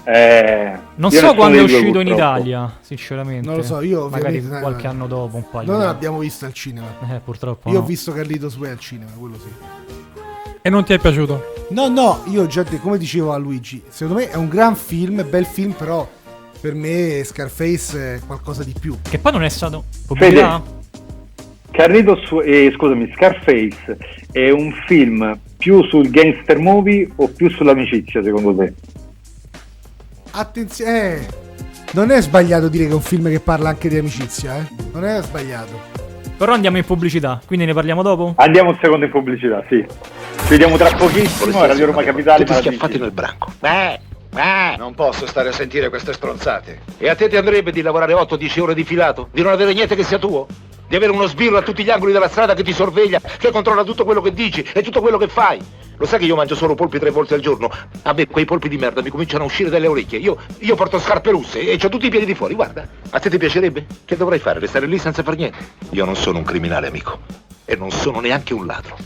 Eh, 0.04 0.72
Non 0.94 1.10
so 1.10 1.34
quando 1.34 1.58
è 1.58 1.62
uscito 1.62 1.86
in 2.00 2.06
purtroppo. 2.06 2.14
Italia, 2.14 2.76
sinceramente. 2.80 3.46
Non 3.46 3.56
lo 3.56 3.62
so, 3.62 3.82
io 3.82 4.08
Magari 4.08 4.36
ovviamente- 4.38 4.60
qualche 4.62 4.86
anno 4.86 5.06
dopo, 5.06 5.36
un 5.36 5.44
paio. 5.50 5.66
Noi 5.70 5.80
di- 5.80 5.84
l'abbiamo 5.86 6.18
visto 6.20 6.46
al 6.46 6.52
cinema. 6.54 6.86
Eh, 7.12 7.20
purtroppo. 7.22 7.68
Io 7.68 7.74
no. 7.78 7.80
ho 7.82 7.86
visto 7.86 8.12
Carlito 8.12 8.48
Sway 8.48 8.70
al 8.70 8.78
cinema, 8.78 9.10
quello 9.18 9.36
sì. 9.38 9.48
E 10.62 10.70
non 10.70 10.84
ti 10.84 10.94
è 10.94 10.98
piaciuto? 10.98 11.52
No, 11.70 11.88
no, 11.88 12.22
io 12.26 12.46
già 12.46 12.62
de- 12.62 12.80
come 12.80 12.96
dicevo 12.96 13.32
a 13.32 13.36
Luigi, 13.36 13.82
secondo 13.88 14.20
me 14.20 14.30
è 14.30 14.36
un 14.36 14.48
gran 14.48 14.74
film, 14.76 15.26
bel 15.28 15.44
film, 15.44 15.72
però 15.72 16.08
per 16.60 16.74
me 16.74 17.22
Scarface 17.24 18.14
è 18.16 18.20
qualcosa 18.26 18.64
di 18.64 18.74
più. 18.78 18.96
Che 19.02 19.18
poi 19.18 19.32
non 19.32 19.44
è 19.44 19.48
stato 19.50 19.84
pubblicità? 20.06 20.62
Carlito 21.70 22.16
Su- 22.24 22.40
eh, 22.40 22.72
scusami, 22.74 23.12
Scarface 23.14 23.98
è 24.32 24.48
un 24.50 24.72
film 24.86 25.38
più 25.58 25.84
sul 25.88 26.08
gangster 26.08 26.58
movie 26.58 27.08
o 27.16 27.28
più 27.28 27.50
sull'amicizia 27.50 28.22
secondo 28.22 28.54
te? 28.54 28.72
Attenzione, 30.30 31.14
eh, 31.14 31.26
non 31.92 32.10
è 32.10 32.22
sbagliato 32.22 32.68
dire 32.68 32.84
che 32.84 32.90
è 32.90 32.94
un 32.94 33.00
film 33.00 33.28
che 33.28 33.40
parla 33.40 33.70
anche 33.70 33.88
di 33.88 33.98
amicizia, 33.98 34.56
eh? 34.56 34.68
Non 34.92 35.04
è 35.04 35.20
sbagliato. 35.22 36.06
Però 36.36 36.52
andiamo 36.52 36.76
in 36.76 36.84
pubblicità, 36.84 37.40
quindi 37.44 37.66
ne 37.66 37.74
parliamo 37.74 38.02
dopo? 38.02 38.34
Andiamo 38.36 38.70
un 38.70 38.78
secondo 38.80 39.04
in 39.06 39.10
pubblicità, 39.10 39.64
sì. 39.68 39.84
Ci 39.84 40.48
vediamo 40.48 40.76
tra 40.76 40.94
pochissimo 40.94 41.58
a 41.58 41.66
Radio 41.66 41.86
Roma 41.86 42.04
Capitale. 42.04 42.44
Tutti 42.44 42.52
ma- 42.52 42.58
schiaffati 42.58 42.98
nel 42.98 43.10
branco. 43.10 43.52
Eh, 43.60 43.98
eh. 44.36 44.76
Non 44.76 44.94
posso 44.94 45.26
stare 45.26 45.48
a 45.48 45.52
sentire 45.52 45.88
queste 45.88 46.12
stronzate. 46.12 46.80
E 46.98 47.08
a 47.08 47.16
te 47.16 47.28
ti 47.28 47.36
andrebbe 47.36 47.72
di 47.72 47.82
lavorare 47.82 48.12
8-10 48.12 48.60
ore 48.60 48.74
di 48.74 48.84
filato? 48.84 49.28
Di 49.32 49.42
non 49.42 49.50
avere 49.50 49.72
niente 49.72 49.96
che 49.96 50.04
sia 50.04 50.18
tuo? 50.18 50.46
Di 50.88 50.96
avere 50.96 51.12
uno 51.12 51.26
sbirro 51.26 51.58
a 51.58 51.62
tutti 51.62 51.84
gli 51.84 51.90
angoli 51.90 52.12
della 52.12 52.30
strada 52.30 52.54
che 52.54 52.64
ti 52.64 52.72
sorveglia, 52.72 53.20
che 53.20 53.50
controlla 53.50 53.84
tutto 53.84 54.06
quello 54.06 54.22
che 54.22 54.32
dici 54.32 54.66
e 54.72 54.82
tutto 54.82 55.02
quello 55.02 55.18
che 55.18 55.28
fai? 55.28 55.60
Lo 55.98 56.06
sai 56.06 56.18
che 56.20 56.24
io 56.24 56.34
mangio 56.34 56.54
solo 56.54 56.74
polpi 56.74 56.98
tre 56.98 57.10
volte 57.10 57.34
al 57.34 57.40
giorno? 57.40 57.70
A 58.02 58.12
me 58.14 58.26
quei 58.26 58.46
polpi 58.46 58.70
di 58.70 58.78
merda 58.78 59.02
mi 59.02 59.10
cominciano 59.10 59.42
a 59.42 59.46
uscire 59.46 59.68
dalle 59.68 59.86
orecchie. 59.86 60.18
Io, 60.18 60.38
io 60.60 60.76
porto 60.76 60.98
scarpe 60.98 61.30
russe 61.30 61.60
e 61.60 61.78
ho 61.82 61.88
tutti 61.90 62.06
i 62.06 62.08
piedi 62.08 62.24
di 62.24 62.34
fuori, 62.34 62.54
guarda. 62.54 62.88
A 63.10 63.18
te 63.18 63.28
ti 63.28 63.36
piacerebbe? 63.36 63.84
Che 64.04 64.16
dovrei 64.16 64.38
fare? 64.38 64.60
Restare 64.60 64.86
lì 64.86 64.96
senza 64.96 65.22
far 65.22 65.36
niente? 65.36 65.58
Io 65.90 66.06
non 66.06 66.16
sono 66.16 66.38
un 66.38 66.44
criminale, 66.44 66.86
amico. 66.86 67.18
E 67.66 67.76
non 67.76 67.90
sono 67.90 68.20
neanche 68.20 68.54
un 68.54 68.64
ladro. 68.64 68.96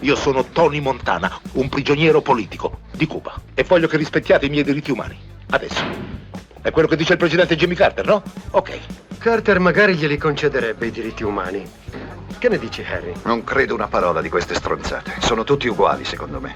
Io 0.00 0.14
sono 0.14 0.44
Tony 0.44 0.78
Montana, 0.78 1.40
un 1.54 1.68
prigioniero 1.68 2.20
politico 2.20 2.80
di 2.92 3.06
Cuba. 3.08 3.34
E 3.54 3.64
voglio 3.64 3.88
che 3.88 3.96
rispettiate 3.96 4.46
i 4.46 4.48
miei 4.48 4.62
diritti 4.62 4.92
umani. 4.92 5.18
Adesso. 5.50 5.84
È 6.62 6.70
quello 6.70 6.86
che 6.86 6.94
dice 6.94 7.14
il 7.14 7.18
presidente 7.18 7.56
Jimmy 7.56 7.74
Carter, 7.74 8.06
no? 8.06 8.22
Ok. 8.52 8.78
Carter 9.18 9.58
magari 9.58 9.96
glieli 9.96 10.16
concederebbe 10.16 10.86
i 10.86 10.90
diritti 10.92 11.24
umani. 11.24 11.68
Che 12.38 12.48
ne 12.48 12.56
dici, 12.56 12.84
Harry? 12.88 13.12
Non 13.24 13.42
credo 13.42 13.74
una 13.74 13.88
parola 13.88 14.20
di 14.20 14.28
queste 14.28 14.54
stronzate. 14.54 15.14
Sono 15.18 15.42
tutti 15.42 15.66
uguali, 15.66 16.04
secondo 16.04 16.40
me. 16.40 16.54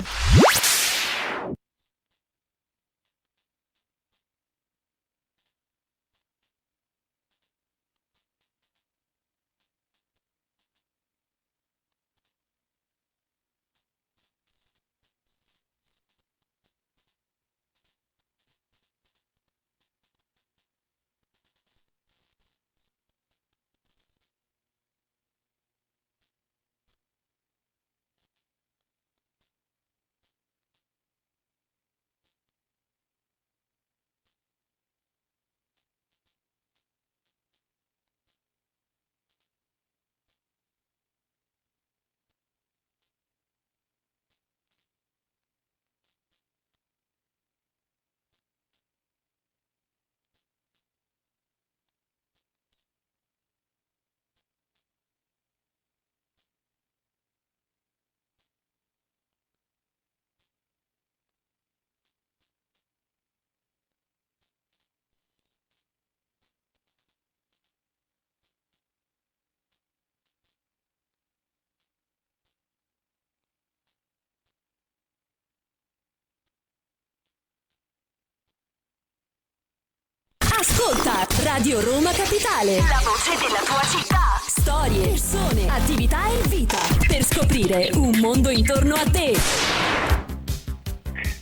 Radio 81.17 81.81
Roma 81.81 82.11
Capitale. 82.12 82.77
La 82.77 83.01
voce 83.01 83.33
della 83.41 83.64
tua 83.64 83.81
città. 83.89 84.37
Storie, 84.47 85.09
persone, 85.09 85.67
attività 85.67 86.29
e 86.29 86.47
vita. 86.47 86.77
Per 87.09 87.23
scoprire 87.23 87.89
un 87.95 88.19
mondo 88.21 88.51
intorno 88.51 88.93
a 88.97 89.05
te. 89.11 89.33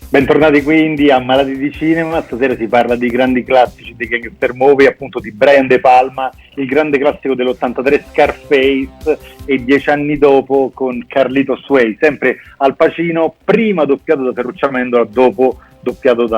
Bentornati 0.09 0.63
quindi 0.63 1.11
a 1.11 1.19
Malati 1.19 1.59
di 1.59 1.73
Cinema, 1.73 2.23
stasera 2.23 2.55
si 2.55 2.69
parla 2.69 2.95
di 2.95 3.09
grandi 3.09 3.43
classici 3.43 3.97
di 3.97 4.07
gangster 4.07 4.55
movie, 4.55 4.87
appunto 4.87 5.19
di 5.19 5.33
Brian 5.33 5.67
De 5.67 5.81
Palma, 5.81 6.31
il 6.55 6.67
grande 6.67 6.99
classico 6.99 7.35
dell'83 7.35 8.05
Scarface 8.13 9.19
e 9.45 9.65
dieci 9.65 9.91
anni 9.91 10.17
dopo 10.19 10.71
con 10.73 11.05
Carlito 11.09 11.57
Sway, 11.57 11.97
sempre 12.01 12.37
Al 12.59 12.77
Pacino, 12.77 13.35
prima 13.43 13.85
doppiato 13.85 14.23
da 14.23 14.33
Ferruccio 14.33 14.67
Amendola, 14.67 15.05
dopo 15.05 15.59
doppiato 15.81 16.29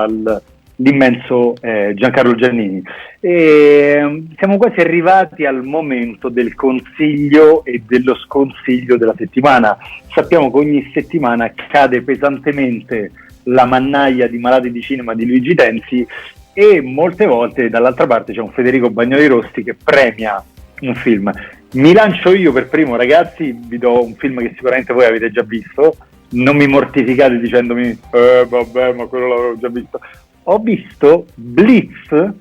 dall'immenso 0.77 1.55
eh, 1.61 1.93
Giancarlo 1.95 2.35
Giannini. 2.35 2.83
E, 3.20 3.99
mm, 4.03 4.27
siamo 4.37 4.59
quasi 4.59 4.81
arrivati 4.81 5.45
al 5.45 5.64
momento 5.64 6.29
del 6.29 6.55
consiglio 6.55 7.64
e 7.64 7.83
dello 7.87 8.14
sconsiglio 8.16 8.97
della 8.97 9.14
settimana. 9.16 9.77
Sappiamo 10.14 10.51
che 10.51 10.59
ogni 10.59 10.91
settimana 10.93 11.53
cade 11.70 12.03
pesantemente 12.03 13.11
la 13.45 13.64
mannaia 13.64 14.29
di 14.29 14.39
malati 14.39 14.70
di 14.70 14.81
cinema 14.83 15.14
di 15.14 15.27
Luigi 15.27 15.55
Tenzi 15.55 16.07
e 16.53 16.81
molte 16.81 17.27
volte 17.27 17.68
dall'altra 17.68 18.07
parte 18.07 18.33
c'è 18.33 18.41
un 18.41 18.51
Federico 18.51 18.91
Bagnoli 18.91 19.27
Rosti 19.27 19.62
che 19.62 19.74
premia 19.74 20.43
un 20.81 20.95
film. 20.95 21.31
Mi 21.72 21.93
lancio 21.93 22.33
io 22.33 22.53
per 22.53 22.68
primo, 22.68 22.97
ragazzi, 22.97 23.55
vi 23.66 23.79
do 23.79 24.03
un 24.03 24.14
film 24.14 24.39
che 24.41 24.53
sicuramente 24.55 24.93
voi 24.93 25.05
avete 25.05 25.31
già 25.31 25.43
visto, 25.43 25.97
non 26.31 26.57
mi 26.57 26.66
mortificate 26.66 27.39
dicendomi 27.39 27.99
eh 28.12 28.47
vabbè 28.49 28.93
ma 28.95 29.07
quello 29.07 29.29
l'avevo 29.29 29.59
già 29.59 29.68
visto. 29.68 30.01
Ho 30.49 30.59
visto 30.59 31.26
Blitz 31.34 32.32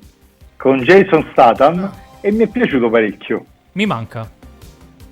con 0.57 0.77
Jason 0.79 1.27
Statham 1.31 1.91
e 2.21 2.31
mi 2.31 2.43
è 2.43 2.47
piaciuto 2.47 2.89
parecchio. 2.89 3.45
Mi 3.73 3.85
manca. 3.87 4.29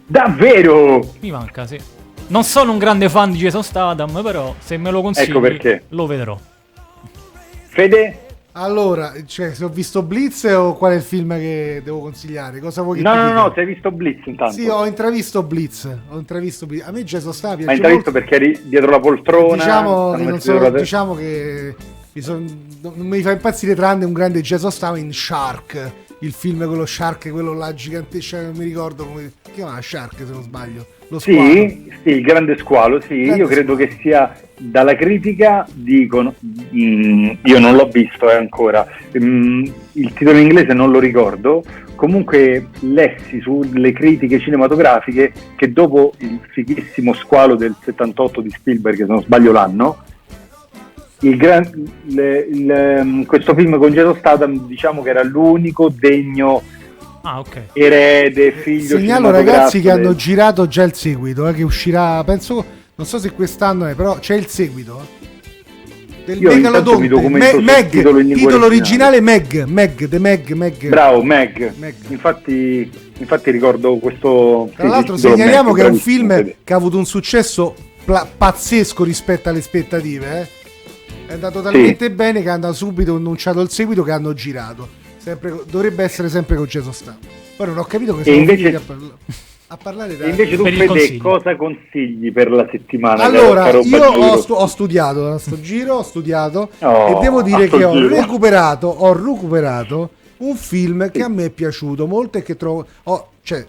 Davvero? 0.06 1.04
Mi 1.22 1.32
manca, 1.32 1.66
sì. 1.66 1.80
Non 2.28 2.44
sono 2.44 2.72
un 2.72 2.78
grande 2.78 3.10
fan 3.10 3.32
di 3.32 3.38
Jason 3.40 3.64
Statham, 3.64 4.22
però 4.22 4.54
se 4.60 4.78
me 4.78 4.92
lo 4.92 5.02
consigli 5.02 5.30
Ecco 5.30 5.40
perché. 5.40 5.84
lo 5.90 6.06
vedrò. 6.06 6.38
Fede? 7.68 8.20
Allora, 8.56 9.14
cioè, 9.26 9.56
se 9.56 9.64
ho 9.66 9.70
visto 9.70 10.04
Blitz 10.04 10.44
o 10.44 10.76
qual 10.76 10.92
è 10.92 10.96
il 10.96 11.02
film 11.02 11.36
che 11.40 11.82
devo 11.84 11.98
consigliare? 12.00 12.60
Cosa 12.60 12.84
vuoi 12.84 12.98
che 12.98 13.04
No, 13.04 13.12
ti 13.14 13.18
no, 13.18 13.26
dica? 13.26 13.42
no, 13.42 13.52
sei 13.56 13.66
visto 13.66 13.90
Blitz 13.92 14.26
intanto. 14.28 14.54
Sì, 14.54 14.68
ho 14.68 14.86
intravisto 14.86 15.42
Blitz. 15.42 15.90
Ho 16.10 16.18
intravisto 16.20 16.68
Blitz. 16.68 16.86
A 16.86 16.92
me 16.92 17.04
Jason 17.04 17.34
Statham 17.34 17.64
Ma 17.66 17.74
piace 17.74 17.78
intravisto 17.78 18.12
molto. 18.12 18.30
perché 18.30 18.36
eri 18.36 18.62
dietro 18.70 18.92
la 18.92 19.00
poltrona. 19.00 19.56
Diciamo 19.56 20.38
so- 20.40 20.70
diciamo 20.70 21.16
che 21.16 21.76
mi 22.14 22.22
son- 22.22 22.46
non 22.82 23.08
mi 23.08 23.22
fa 23.22 23.32
impazzire 23.32 23.76
tranne 23.76 24.06
un 24.06 24.14
grande 24.14 24.42
Jason 24.42 24.72
Statham 24.72 24.98
in 24.98 25.14
Shark. 25.14 25.92
Il 26.20 26.32
film 26.32 26.66
con 26.66 26.78
lo 26.78 26.86
Shark, 26.86 27.30
quello 27.32 27.54
là 27.54 27.74
gigantesco, 27.74 28.40
non 28.40 28.54
mi 28.56 28.64
ricordo 28.64 29.06
come 29.06 29.32
si 29.44 29.52
chiama 29.52 29.82
Shark 29.82 30.16
se 30.18 30.32
non 30.32 30.44
sbaglio. 30.44 30.86
Lo 31.10 31.20
squalo. 31.20 31.52
Sì, 31.52 31.92
sì, 32.04 32.10
il 32.10 32.22
grande 32.22 32.58
squalo, 32.58 33.02
sì, 33.02 33.24
Grande 33.24 33.44
io 33.44 33.48
credo 33.48 33.76
che 33.76 33.98
sia 34.02 34.34
dalla 34.58 34.96
critica 34.96 35.68
dicono 35.74 36.34
mm, 36.46 37.30
io 37.44 37.60
non 37.60 37.76
l'ho 37.76 37.88
visto 37.88 38.32
eh, 38.32 38.36
ancora. 38.36 38.88
mm, 39.18 39.66
il 39.94 40.14
titolo 40.14 40.38
in 40.38 40.46
inglese 40.46 40.74
non 40.74 40.92
lo 40.92 41.00
ricordo. 41.00 41.64
Comunque 41.96 42.68
lessi 42.80 43.40
sulle 43.42 43.92
critiche 43.92 44.40
cinematografiche 44.40 45.32
che 45.56 45.72
dopo 45.72 46.14
il 46.20 46.40
fighissimo 46.52 47.14
squalo 47.14 47.56
del 47.56 47.76
78 47.82 48.42
di 48.42 48.50
Spielberg, 48.50 48.98
se 48.98 49.06
non 49.06 49.22
sbaglio 49.22 49.52
l'anno, 49.52 50.04
il 51.24 51.38
gran- 51.38 51.70
il- 52.08 52.48
il, 52.54 52.72
ehm, 52.72 53.26
questo 53.26 53.54
film 53.56 53.78
con 53.78 53.92
Jason 53.92 54.16
Statham 54.18 54.66
diciamo 54.68 55.02
che 55.02 55.10
era 55.10 55.24
l'unico 55.24 55.90
degno 55.90 56.62
Ah, 57.22 57.40
ok. 57.40 57.62
erede, 57.74 58.52
figlio 58.52 58.98
Segnalo 58.98 59.32
ragazzi 59.32 59.80
che 59.82 59.90
hanno 59.90 60.14
girato 60.16 60.68
già 60.68 60.84
il 60.84 60.94
seguito, 60.94 61.48
eh, 61.48 61.54
che 61.54 61.64
uscirà, 61.64 62.24
penso, 62.24 62.66
non 62.96 63.08
so 63.08 63.18
se 63.20 63.32
quest'anno 63.32 63.86
è, 63.86 63.96
però 63.96 64.18
c'è 64.20 64.36
il 64.36 64.48
seguito. 64.48 65.00
eh. 65.02 65.22
Del 66.26 66.38
Io 66.42 66.52
intanto 66.52 66.70
Megalodonte, 66.96 67.02
mi 67.02 67.08
documento 67.10 67.58
Me- 67.58 67.64
Meg, 67.64 67.90
titolo 67.90 68.20
titolo 68.24 68.66
originale. 68.66 69.20
Meg, 69.20 69.64
Meg, 69.66 70.08
The 70.08 70.20
Meg, 70.20 70.52
Meg. 70.52 70.88
Bravo, 70.88 71.22
Meg. 71.22 71.74
Infatti, 72.08 72.90
infatti 73.18 73.52
ricordo 73.52 73.98
questo. 73.98 74.70
Tra 74.74 74.88
l'altro 74.88 75.18
segnaliamo 75.18 75.74
che 75.74 75.82
è 75.86 75.90
un 75.90 75.96
film 75.98 76.54
che 76.64 76.74
ha 76.74 76.78
avuto 76.78 76.98
un 76.98 77.06
successo 77.06 77.76
pla- 78.06 78.26
pazzesco 78.38 79.04
rispetto 79.04 79.50
alle 79.50 79.60
aspettative. 79.60 80.40
eh. 80.42 80.48
È 81.34 81.36
andato 81.38 81.62
talmente 81.64 82.12
bene 82.12 82.44
che 82.44 82.50
hanno 82.50 82.72
subito 82.74 83.16
annunciato 83.16 83.60
il 83.62 83.70
seguito 83.72 84.04
che 84.04 84.12
hanno 84.12 84.34
girato. 84.34 84.88
Sempre 85.18 85.62
dovrebbe 85.68 86.04
essere 86.04 86.30
sempre 86.30 86.56
con 86.56 86.66
Jason 86.66 86.94
Statham. 86.94 87.18
Poi 87.58 87.66
non 87.68 87.80
ho 87.80 87.84
capito 87.86 88.14
che 88.14 88.20
E 88.22 88.24
siamo 88.26 88.40
invece- 88.42 88.76
a, 88.76 88.80
parla- 88.86 89.18
a 89.68 89.78
parlare 89.78 90.16
da... 90.16 90.28
Invece 90.28 90.56
tu, 90.56 90.64
Fede, 90.64 91.18
cosa 91.18 91.56
consigli 91.56 92.32
per 92.32 92.52
la 92.52 92.68
settimana? 92.70 93.24
Allora, 93.24 93.72
io 93.72 94.04
ho, 94.06 94.38
stu- 94.42 94.52
ho 94.56 94.68
studiato 94.68 95.32
a 95.32 95.40
sto 95.40 95.60
giro, 95.60 95.96
ho 95.96 96.04
studiato 96.04 96.70
Oh, 96.82 97.18
e 97.18 97.20
devo 97.22 97.42
dire 97.42 97.68
che 97.68 97.84
ho 97.84 97.94
giro. 97.94 98.10
recuperato, 98.10 98.86
ho 98.86 99.12
recuperato 99.14 100.10
un 100.38 100.56
film 100.56 101.10
che 101.10 101.24
a 101.24 101.30
me 101.30 101.46
è 101.46 101.50
piaciuto 101.50 102.06
molto 102.06 102.38
e 102.38 102.44
che 102.44 102.56
trovo... 102.56 102.86
ho- 103.06 103.28
cioè, 103.42 103.66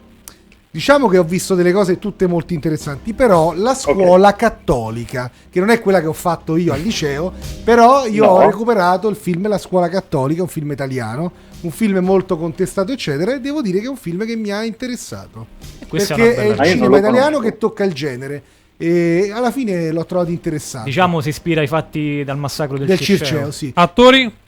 diciamo 0.74 1.06
che 1.06 1.18
ho 1.18 1.22
visto 1.22 1.54
delle 1.54 1.70
cose 1.70 2.00
tutte 2.00 2.26
molto 2.26 2.52
interessanti, 2.52 3.12
però 3.14 3.52
la 3.54 3.74
scuola 3.74 4.34
cattolica, 4.34 5.30
che 5.48 5.60
non 5.60 5.70
è 5.70 5.80
quella 5.80 6.00
che 6.00 6.08
ho 6.08 6.12
fatto 6.12 6.56
io 6.56 6.72
al 6.72 6.80
liceo, 6.80 7.32
però 7.62 8.06
io 8.06 8.24
No. 8.24 8.30
ho 8.32 8.40
recuperato 8.40 9.08
il 9.08 9.14
film 9.14 9.46
La 9.46 9.58
scuola 9.58 9.88
cattolica, 9.88 10.42
un 10.42 10.48
film 10.48 10.72
italiano, 10.72 11.30
un 11.60 11.70
film 11.70 11.98
molto 11.98 12.36
contestato 12.36 12.90
eccetera 12.90 13.34
e 13.34 13.40
devo 13.40 13.62
dire 13.62 13.78
che 13.78 13.86
è 13.86 13.88
un 13.88 13.96
film 13.96 14.26
che 14.26 14.34
mi 14.34 14.50
ha 14.50 14.64
interessato. 14.64 15.46
questa 15.86 16.14
è 16.14 16.16
perché 16.16 16.34
è, 16.34 16.36
bella 16.48 16.54
il. 16.54 16.60
Ah, 16.60 16.64
cinema 16.64 16.98
italiano 16.98 17.38
che 17.38 17.56
tocca 17.56 17.84
il 17.84 17.92
genere 17.92 18.42
e 18.76 19.30
alla 19.32 19.52
fine 19.52 19.92
l'ho 19.92 20.04
trovato 20.04 20.30
interessante. 20.32 20.88
Diciamo 20.88 21.20
si 21.20 21.28
ispira 21.28 21.60
ai 21.60 21.68
fatti 21.68 22.24
dal 22.24 22.36
massacro 22.36 22.78
del, 22.78 22.88
Del 22.88 22.98
Circeo. 22.98 23.26
Circeo, 23.28 23.50
sì. 23.52 23.70
Attori? 23.76 24.42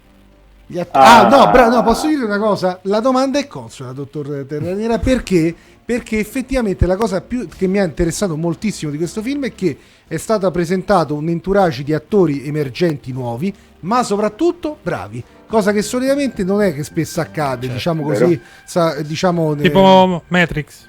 Gli 0.68 0.80
att- 0.80 0.88
Ah. 0.96 1.20
ah, 1.20 1.28
no, 1.28 1.48
bra- 1.52 1.68
no, 1.68 1.84
posso 1.84 2.08
dire 2.08 2.24
una 2.24 2.38
cosa? 2.40 2.80
La 2.82 2.98
domanda 2.98 3.38
è 3.38 3.46
consona, 3.46 3.92
dottor 3.92 4.44
Terraniera, 4.48 4.98
perché? 4.98 5.54
Perché 5.86 6.18
effettivamente 6.18 6.84
la 6.84 6.96
cosa 6.96 7.20
più 7.20 7.46
che 7.46 7.68
mi 7.68 7.78
ha 7.78 7.84
interessato 7.84 8.36
moltissimo 8.36 8.90
di 8.90 8.96
questo 8.96 9.22
film 9.22 9.44
è 9.44 9.54
che 9.54 9.78
è 10.08 10.16
stato 10.16 10.50
presentato 10.50 11.14
un 11.14 11.28
entourage 11.28 11.84
di 11.84 11.94
attori 11.94 12.44
emergenti 12.44 13.12
nuovi, 13.12 13.54
ma 13.80 14.02
soprattutto 14.02 14.78
bravi. 14.82 15.22
Cosa 15.46 15.70
che 15.70 15.82
solitamente 15.82 16.42
non 16.42 16.60
è 16.60 16.74
che 16.74 16.82
spesso 16.82 17.20
accade, 17.20 17.68
diciamo 17.68 18.04
vero. 18.04 18.24
così, 18.26 18.40
sa- 18.64 19.00
diciamo 19.00 19.54
Tipo 19.54 20.24
Matrix. 20.26 20.88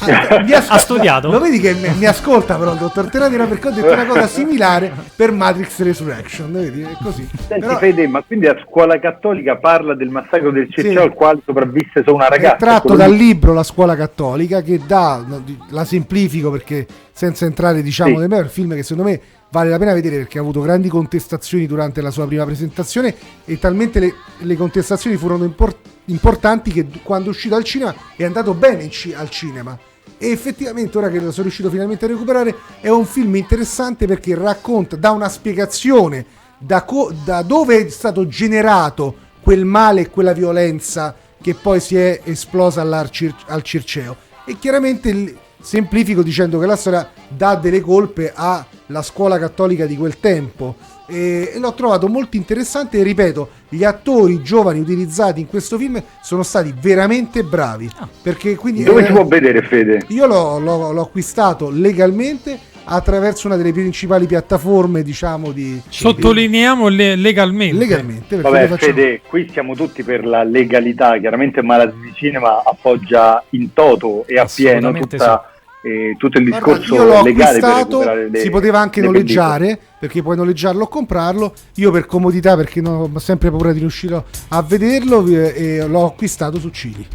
Ah, 0.00 0.56
asco- 0.56 0.72
Ha 0.72 0.78
studiato? 0.78 1.30
Lo 1.30 1.40
vedi 1.40 1.58
che 1.60 1.74
mi, 1.74 1.88
mi 1.98 2.06
ascolta 2.06 2.56
però 2.56 2.72
il 2.72 2.78
dottor 2.78 3.08
Terraniera 3.10 3.46
perché 3.46 3.68
ho 3.68 3.70
detto 3.70 3.92
una 3.92 4.06
cosa 4.06 4.26
similare 4.28 4.92
per 5.14 5.32
Matrix 5.32 5.80
Resurrection, 5.80 6.52
vedi? 6.52 6.82
È 6.82 6.96
così. 7.02 7.28
Senti, 7.46 7.66
Però- 7.66 7.76
Fede, 7.78 8.06
ma 8.06 8.22
quindi 8.22 8.46
la 8.46 8.56
scuola 8.66 8.98
cattolica 8.98 9.56
parla 9.56 9.94
del 9.94 10.08
massacro 10.08 10.50
del 10.50 10.68
Circeo 10.70 10.92
Sì. 10.92 10.98
al 10.98 11.12
quale 11.14 11.40
sopravvisse 11.44 12.02
solo 12.04 12.14
una 12.16 12.28
ragazza? 12.28 12.54
È 12.54 12.58
tratto 12.58 12.94
dal 12.96 13.10
lì? 13.10 13.18
libro 13.18 13.52
La 13.52 13.62
scuola 13.62 13.94
cattolica 13.96 14.62
che 14.62 14.80
dà, 14.86 15.24
la 15.70 15.84
semplifico 15.84 16.50
perché 16.50 16.86
senza 17.12 17.44
entrare 17.44 17.82
diciamo 17.82 18.14
Sì. 18.14 18.26
nel 18.26 18.30
è 18.30 18.40
un 18.42 18.48
film 18.48 18.74
che 18.74 18.82
secondo 18.82 19.10
me 19.10 19.20
vale 19.50 19.68
la 19.68 19.78
pena 19.78 19.92
vedere 19.92 20.16
perché 20.16 20.38
ha 20.38 20.40
avuto 20.40 20.60
grandi 20.60 20.88
contestazioni 20.88 21.66
durante 21.66 22.00
la 22.00 22.10
sua 22.10 22.26
prima 22.26 22.44
presentazione 22.44 23.14
e 23.44 23.58
talmente 23.58 23.98
le, 24.00 24.14
le 24.38 24.56
contestazioni 24.56 25.16
furono 25.16 25.44
impor- 25.44 25.76
importanti 26.06 26.70
che 26.72 26.86
quando 27.02 27.26
è 27.26 27.30
uscito 27.30 27.56
al 27.56 27.64
cinema 27.64 27.94
è 28.16 28.24
andato 28.24 28.54
bene 28.54 28.88
ci- 28.90 29.12
al 29.12 29.28
cinema. 29.28 29.76
E 30.22 30.30
effettivamente, 30.30 30.98
ora 30.98 31.08
che 31.08 31.18
lo 31.18 31.30
sono 31.30 31.44
riuscito 31.44 31.70
finalmente 31.70 32.04
a 32.04 32.08
recuperare, 32.08 32.54
è 32.82 32.90
un 32.90 33.06
film 33.06 33.36
interessante 33.36 34.06
perché 34.06 34.34
racconta, 34.34 34.96
dà 34.96 35.12
una 35.12 35.30
spiegazione 35.30 36.26
da, 36.58 36.84
co- 36.84 37.10
da 37.24 37.40
dove 37.40 37.86
è 37.86 37.88
stato 37.88 38.26
generato 38.26 39.16
quel 39.40 39.64
male 39.64 40.02
e 40.02 40.10
quella 40.10 40.34
violenza 40.34 41.16
che 41.40 41.54
poi 41.54 41.80
si 41.80 41.96
è 41.96 42.20
esplosa 42.24 42.82
al 42.82 43.62
Circeo. 43.62 44.14
E 44.44 44.58
chiaramente 44.58 45.38
semplifico 45.58 46.22
dicendo 46.22 46.58
che 46.58 46.66
la 46.66 46.76
storia 46.76 47.08
dà 47.26 47.54
delle 47.54 47.80
colpe 47.80 48.30
alla 48.34 49.02
scuola 49.02 49.38
cattolica 49.38 49.86
di 49.86 49.96
quel 49.96 50.20
tempo. 50.20 50.76
E, 51.10 51.50
e 51.54 51.58
l'ho 51.58 51.74
trovato 51.74 52.06
molto 52.08 52.36
interessante 52.36 52.98
e 52.98 53.02
ripeto, 53.02 53.48
gli 53.68 53.82
attori 53.84 54.42
giovani 54.42 54.78
utilizzati 54.78 55.40
in 55.40 55.46
questo 55.48 55.76
film 55.76 56.00
sono 56.22 56.42
stati 56.44 56.72
veramente 56.80 57.42
bravi. 57.42 57.90
Perché 58.22 58.54
quindi 58.54 58.84
Dove 58.84 59.02
eh, 59.02 59.06
si 59.06 59.12
può 59.12 59.24
vedere, 59.26 59.62
Fede? 59.62 60.02
io 60.08 60.26
l'ho, 60.26 60.58
l'ho- 60.60 60.92
l'ho 60.92 61.02
acquistato 61.02 61.68
legalmente 61.70 62.58
attraverso 62.92 63.46
una 63.46 63.56
delle 63.56 63.72
principali 63.72 64.26
piattaforme, 64.26 65.02
diciamo, 65.02 65.52
di... 65.52 65.80
Sottolineiamo 65.88 66.88
le- 66.88 67.14
legalmente. 67.16 67.76
Legalmente, 67.76 68.36
Vabbè, 68.40 68.66
facciamo- 68.68 68.92
Fede, 68.94 69.20
qui 69.28 69.48
siamo 69.52 69.74
tutti 69.74 70.02
per 70.02 70.24
la 70.24 70.42
legalità. 70.42 71.18
Chiaramente 71.18 71.62
Malati 71.62 71.94
di 72.00 72.12
Cinema 72.14 72.62
appoggia 72.64 73.42
in 73.50 73.72
toto 73.72 74.24
e 74.26 74.38
a 74.38 74.44
pieno 74.52 74.88
Assolutamente 74.88 75.16
tutta, 75.16 75.50
eh, 75.82 76.14
tutto 76.18 76.38
il 76.38 76.48
Guarda, 76.48 76.72
discorso 76.72 76.94
io 76.94 77.04
l'ho 77.04 77.22
legale 77.22 77.58
per 77.60 78.30
le- 78.30 78.40
si 78.40 78.50
poteva 78.50 78.80
anche 78.80 79.00
le 79.00 79.06
noleggiare, 79.06 79.78
perché 79.98 80.22
puoi 80.22 80.36
noleggiarlo 80.36 80.84
o 80.84 80.88
comprarlo. 80.88 81.54
Io 81.76 81.90
per 81.90 82.06
comodità, 82.06 82.56
perché 82.56 82.80
non 82.80 83.10
ho 83.14 83.18
sempre 83.18 83.50
paura 83.50 83.72
di 83.72 83.78
riuscire 83.78 84.22
a 84.48 84.62
vederlo, 84.62 85.26
eh, 85.26 85.86
l'ho 85.86 86.06
acquistato 86.06 86.58
su 86.58 86.68
Cili. 86.70 87.06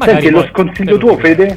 Senti, 0.00 0.30
lo 0.30 0.46
sconsiglio 0.52 0.96
tuo, 0.98 1.16
Fede? 1.18 1.56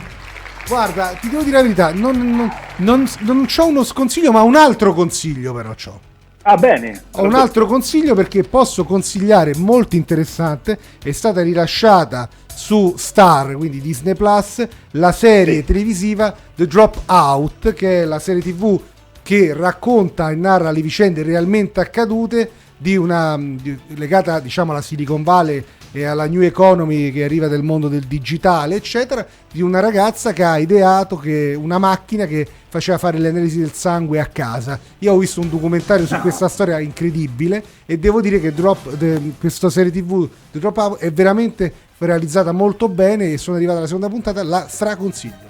Guarda, 0.67 1.07
ti 1.19 1.30
devo 1.30 1.43
dire 1.43 1.57
la 1.57 1.61
verità, 1.63 1.91
non, 1.93 2.15
non, 2.17 2.49
non, 2.78 3.07
non 3.19 3.45
c'ho 3.45 3.67
uno 3.67 3.84
sconsiglio, 3.84 4.32
ma 4.32 4.41
un 4.41 4.55
altro 4.55 4.93
consiglio 4.93 5.53
però 5.53 5.74
c'ho. 5.74 5.99
Ah, 6.44 6.58
bene. 6.58 7.04
Ho 7.12 7.24
un 7.24 7.36
altro 7.36 7.68
consiglio 7.68 8.16
perché 8.16 8.44
posso 8.44 8.84
consigliare 8.84 9.54
molto 9.58 9.96
interessante, 9.96 10.78
è 11.04 11.12
stata 11.12 11.42
rilasciata 11.42 12.28
su 12.54 12.96
Star, 12.98 13.56
quindi 13.56 13.80
Disney 13.80 14.16
Plus, 14.16 14.66
la 14.92 15.12
serie 15.12 15.64
televisiva 15.64 16.36
The 16.56 16.66
Dropout, 16.66 17.74
che 17.74 18.02
è 18.02 18.06
la 18.06 18.20
serie 18.20 18.42
TV 18.42 18.80
che 19.22 19.54
racconta 19.54 20.32
e 20.32 20.36
narra 20.36 20.72
le 20.72 20.82
vicende 20.82 21.22
realmente 21.22 21.80
accadute 21.80 22.50
di 22.76 22.96
una 22.96 23.38
di- 23.38 23.78
legata 23.89 24.39
diciamo 24.39 24.72
alla 24.72 24.82
Silicon 24.82 25.22
Valley 25.22 25.64
e 25.92 26.06
alla 26.06 26.26
new 26.26 26.42
economy 26.42 27.12
che 27.12 27.24
arriva 27.24 27.48
del 27.48 27.64
mondo 27.64 27.88
del 27.88 28.02
digitale, 28.04 28.76
eccetera, 28.76 29.26
di 29.52 29.62
una 29.62 29.80
ragazza 29.80 30.32
che 30.34 30.44
ha 30.44 30.58
ideato 30.58 31.18
che 31.18 31.54
una 31.60 31.78
macchina 31.78 32.26
che 32.26 32.48
faceva 32.70 32.98
fare 32.98 33.18
le 33.18 33.28
analisi 33.28 33.60
del 33.60 33.74
sangue 33.74 34.20
a 34.20 34.26
casa. 34.28 34.80
Io 35.00 35.14
ho 35.14 35.18
visto 35.18 35.42
un 35.42 35.50
documentario 35.50 36.06
su 36.06 36.18
questa 36.22 36.48
storia 36.48 36.80
incredibile 36.80 37.62
e 37.86 37.98
devo 37.98 38.22
dire 38.22 38.39
che 38.39 38.54
Drop, 38.54 38.94
de- 38.94 39.34
questa 39.39 39.70
serie 39.70 39.92
TV 39.92 40.28
The 40.52 40.60
Dropout 40.60 41.00
è 41.00 41.12
veramente 41.12 41.72
realizzata 41.98 42.52
molto 42.52 42.88
bene 42.88 43.34
e 43.34 43.38
sono 43.38 43.58
arrivata 43.58 43.80
alla 43.80 43.88
seconda 43.88 44.08
puntata, 44.10 44.44
la 44.44 44.66
straconsiglio. 44.70 45.50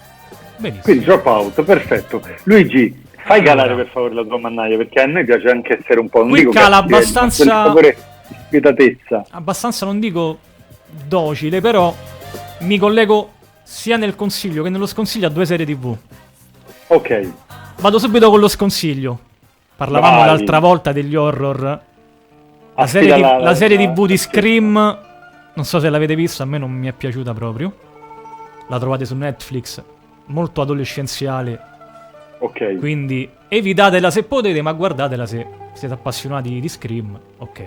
Quindi 0.81 1.05
Dropout, 1.05 1.61
perfetto. 1.63 2.21
Luigi, 2.43 3.01
fai 3.25 3.43
calare 3.43 3.75
per 3.75 3.89
favore 3.91 4.15
la 4.15 4.23
tua 4.23 4.39
mannaia, 4.39 4.77
perché 4.77 5.01
a 5.01 5.05
noi 5.05 5.23
piace 5.23 5.49
anche 5.49 5.77
essere 5.79 5.99
un 5.99 6.09
po'... 6.09 6.19
non 6.19 6.29
Qui 6.29 6.39
dico 6.39 6.51
cala 6.51 6.77
abbastanza- 6.77 7.71
spietatezza. 8.51 9.25
abbastanza 9.31 9.85
non 9.85 9.99
dico 9.99 10.37
docile, 11.07 11.61
però 11.61 11.95
mi 12.59 12.77
collego 12.77 13.31
sia 13.63 13.95
nel 13.95 14.15
consiglio 14.15 14.63
che 14.63 14.69
nello 14.69 14.85
sconsiglio 14.85 15.27
a 15.27 15.29
due 15.29 15.45
serie 15.45 15.65
TV. 15.65 15.95
Ok. 16.87 17.29
Vado 17.79 17.97
subito 17.97 18.29
con 18.29 18.39
lo 18.41 18.49
sconsiglio. 18.49 19.17
Parlavamo 19.77 20.17
Vai. 20.17 20.25
l'altra 20.27 20.59
volta 20.59 20.91
degli 20.91 21.15
horror 21.15 21.79
La 22.75 22.87
serie, 22.87 23.17
la- 23.17 23.37
la 23.39 23.55
serie 23.55 23.77
TV 23.77 24.05
di 24.05 24.17
Scream, 24.17 24.73
non 25.53 25.65
so 25.65 25.79
se 25.79 25.89
l'avete 25.89 26.15
vista, 26.15 26.43
a 26.43 26.45
me 26.45 26.57
non 26.57 26.71
mi 26.71 26.87
è 26.87 26.91
piaciuta 26.91 27.33
proprio. 27.33 27.73
La 28.67 28.77
trovate 28.79 29.05
su 29.05 29.15
Netflix, 29.15 29.81
molto 30.25 30.61
adolescenziale. 30.61 31.59
Ok. 32.39 32.77
Quindi 32.79 33.29
evitatela 33.47 34.11
se 34.11 34.23
potete, 34.23 34.61
ma 34.61 34.71
guardatela 34.73 35.25
se 35.25 35.45
siete 35.73 35.93
appassionati 35.93 36.59
di 36.59 36.67
Scream. 36.67 37.19
Ok. 37.37 37.61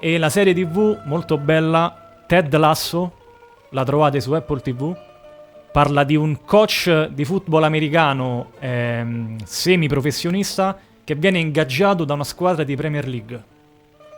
E 0.00 0.18
la 0.18 0.28
serie 0.28 0.54
TV, 0.54 1.00
molto 1.04 1.38
bella, 1.38 2.22
Ted 2.26 2.54
Lasso, 2.56 3.12
la 3.70 3.84
trovate 3.84 4.20
su 4.20 4.32
Apple 4.32 4.60
TV. 4.60 4.96
Parla 5.72 6.04
di 6.04 6.14
un 6.14 6.44
coach 6.44 7.08
di 7.08 7.24
football 7.24 7.64
americano 7.64 8.52
ehm, 8.60 9.38
semi-professionista 9.44 10.78
che 11.02 11.14
viene 11.14 11.38
ingaggiato 11.38 12.04
da 12.04 12.14
una 12.14 12.24
squadra 12.24 12.62
di 12.62 12.76
Premier 12.76 13.06
League 13.08 13.52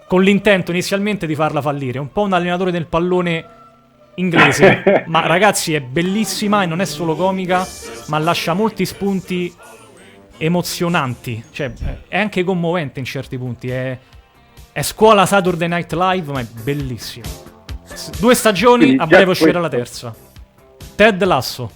con 0.07 0.23
l'intento 0.23 0.71
inizialmente 0.71 1.27
di 1.27 1.35
farla 1.35 1.61
fallire. 1.61 1.99
Un 1.99 2.13
po' 2.13 2.23
un 2.23 2.33
allenatore 2.33 2.71
del 2.71 2.87
pallone 2.87 3.45
inglese. 4.17 5.05
ma 5.07 5.27
ragazzi, 5.27 5.75
è 5.75 5.81
bellissima 5.81 6.63
e 6.63 6.67
non 6.67 6.81
è 6.81 6.85
solo 6.85 7.15
comica, 7.17 7.67
ma 8.07 8.19
lascia 8.19 8.55
molti 8.55 8.85
spunti 8.85 9.53
emozionanti. 10.39 11.43
Cioè, 11.51 11.73
è 12.09 12.19
anche 12.19 12.45
commovente 12.45 12.99
in 12.99 13.05
certi 13.05 13.37
punti. 13.37 13.69
È, 13.69 13.99
è 14.77 14.83
scuola 14.83 15.25
Saturday 15.25 15.69
Night 15.69 15.91
Live, 15.95 16.31
ma 16.31 16.41
è 16.41 16.45
bellissimo. 16.45 17.25
Due 18.21 18.35
stagioni, 18.35 18.85
Quindi 18.85 19.03
a 19.03 19.07
breve 19.07 19.31
uscirà 19.31 19.59
la 19.59 19.71
terza. 19.71 20.15
Ted 20.95 21.25
Lasso, 21.25 21.71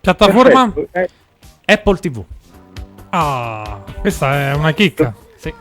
Piattaforma? 0.00 0.70
Perfetto, 0.70 0.96
eh, 0.96 1.72
Apple 1.72 1.96
TV. 1.98 2.24
Ah, 3.10 3.82
questa 3.98 4.52
è 4.52 4.54
una 4.54 4.70
chicca. 4.70 5.12
Sì. 5.36 5.52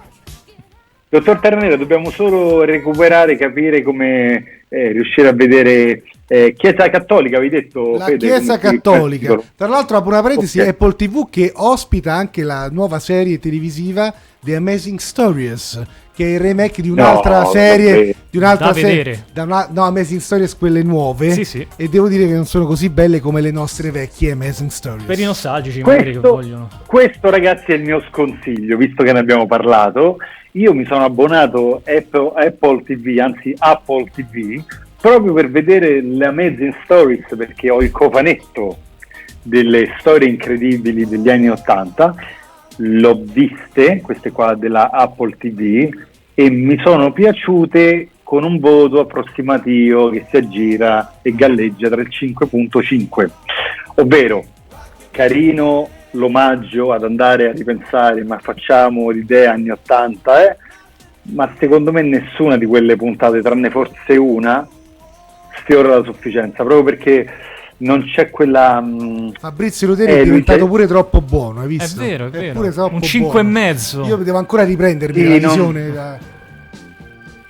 Dottor 1.09 1.39
Ternera, 1.39 1.75
dobbiamo 1.75 2.11
solo 2.11 2.63
recuperare, 2.65 3.35
capire 3.35 3.81
come 3.81 4.65
eh, 4.69 4.91
riuscire 4.91 5.27
a 5.27 5.33
vedere 5.33 6.03
eh, 6.33 6.53
Chiesa 6.55 6.89
Cattolica, 6.89 7.35
avevi 7.35 7.53
detto 7.53 7.97
La 7.97 8.05
Fede, 8.05 8.25
Chiesa 8.25 8.57
Cattolica. 8.57 9.37
Tra 9.57 9.67
l'altro, 9.67 9.97
apro 9.97 10.11
una 10.11 10.21
parentesi, 10.21 10.61
Ok. 10.61 10.67
Apple 10.69 10.95
TV 10.95 11.29
che 11.29 11.51
ospita 11.53 12.13
anche 12.13 12.43
la 12.43 12.69
nuova 12.71 12.99
serie 12.99 13.37
televisiva 13.37 14.13
The 14.39 14.55
Amazing 14.55 14.97
Stories, 14.97 15.81
che 16.15 16.23
è 16.25 16.29
il 16.35 16.39
remake 16.39 16.81
di 16.81 16.89
un'altra 16.89 17.41
No, 17.41 17.49
serie. 17.49 18.15
Di 18.29 18.37
un'altra 18.37 18.67
Da 18.67 18.73
serie. 18.73 18.95
vedere. 18.97 19.25
Da 19.33 19.43
una- 19.43 19.67
no, 19.73 19.83
Amazing 19.83 20.21
Stories, 20.21 20.55
quelle 20.57 20.83
nuove. 20.83 21.31
Sì, 21.31 21.43
sì. 21.43 21.67
E 21.75 21.89
devo 21.89 22.07
dire 22.07 22.25
che 22.25 22.33
non 22.33 22.45
sono 22.45 22.65
così 22.65 22.87
belle 22.89 23.19
come 23.19 23.41
le 23.41 23.51
nostre 23.51 23.91
vecchie 23.91 24.31
Amazing 24.31 24.69
Stories. 24.69 25.03
Per 25.03 25.19
i 25.19 25.23
nostalgici, 25.25 25.81
magari 25.81 26.13
che 26.13 26.19
Questo, 26.19 26.29
vogliono. 26.29 26.69
questo, 26.87 27.29
ragazzi 27.29 27.71
è 27.71 27.75
il 27.75 27.81
mio 27.83 28.01
sconsiglio, 28.09 28.77
visto 28.77 29.03
che 29.03 29.11
ne 29.11 29.19
abbiamo 29.19 29.45
parlato. 29.47 30.15
Io 30.55 30.73
mi 30.73 30.85
sono 30.85 31.05
abbonato 31.05 31.81
Apple, 31.85 32.31
Apple 32.35 32.83
TV, 32.83 33.17
anzi 33.19 33.53
Apple 33.57 34.09
TV, 34.13 34.61
proprio 35.01 35.33
per 35.33 35.49
vedere 35.49 35.99
le 36.01 36.25
Amazing 36.25 36.75
Stories, 36.83 37.25
perché 37.35 37.71
ho 37.71 37.81
il 37.81 37.91
cofanetto 37.91 38.77
delle 39.41 39.95
storie 39.99 40.29
incredibili 40.29 41.07
degli 41.07 41.29
anni 41.29 41.49
80. 41.49 42.15
L'ho 42.77 43.19
viste, 43.23 43.99
queste 44.01 44.31
qua 44.31 44.53
della 44.53 44.91
Apple 44.91 45.35
TV, 45.37 45.89
e 46.33 46.49
mi 46.49 46.79
sono 46.83 47.11
piaciute 47.11 48.09
con 48.23 48.43
un 48.43 48.59
voto 48.59 48.99
approssimativo 48.99 50.09
che 50.09 50.25
si 50.29 50.37
aggira 50.37 51.15
e 51.21 51.33
galleggia 51.33 51.89
tra 51.89 51.99
il 51.99 52.09
5.5. 52.09 53.29
Ovvero, 53.95 54.45
carino 55.09 55.89
l'omaggio 56.11 56.93
ad 56.93 57.03
andare 57.03 57.49
a 57.49 57.51
ripensare, 57.51 58.23
ma 58.23 58.37
facciamo 58.37 59.09
l'idea 59.09 59.51
anni 59.51 59.69
80, 59.69 60.49
eh? 60.49 60.57
ma 61.33 61.53
secondo 61.59 61.91
me 61.91 62.01
nessuna 62.03 62.57
di 62.57 62.65
quelle 62.65 62.95
puntate, 62.95 63.41
tranne 63.41 63.69
forse 63.69 64.15
una, 64.15 64.67
sfiora 65.55 65.97
la 65.97 66.03
sufficienza, 66.03 66.63
proprio 66.63 66.83
perché 66.83 67.27
non 67.77 68.03
c'è 68.03 68.29
quella... 68.29 68.79
mh, 68.79 69.33
Fabrizio 69.39 69.87
Ruggeri 69.87 70.11
Eh, 70.11 70.19
è 70.21 70.23
diventato 70.23 70.67
pure 70.67 70.87
troppo 70.87 71.21
buono, 71.21 71.61
hai 71.61 71.67
visto? 71.67 71.99
È 72.01 72.05
vero, 72.05 72.25
è 72.27 72.29
vero. 72.29 72.53
pure 72.53 72.71
troppo 72.71 72.95
Un 72.95 73.37
e 73.37 73.41
mezzo. 73.43 74.03
Io 74.05 74.17
devo 74.17 74.37
ancora 74.37 74.63
riprendermi 74.63 75.15
Sì, 75.15 75.23
la 75.23 75.29
non- 75.29 75.39
visione. 75.55 75.91
da- 75.91 76.17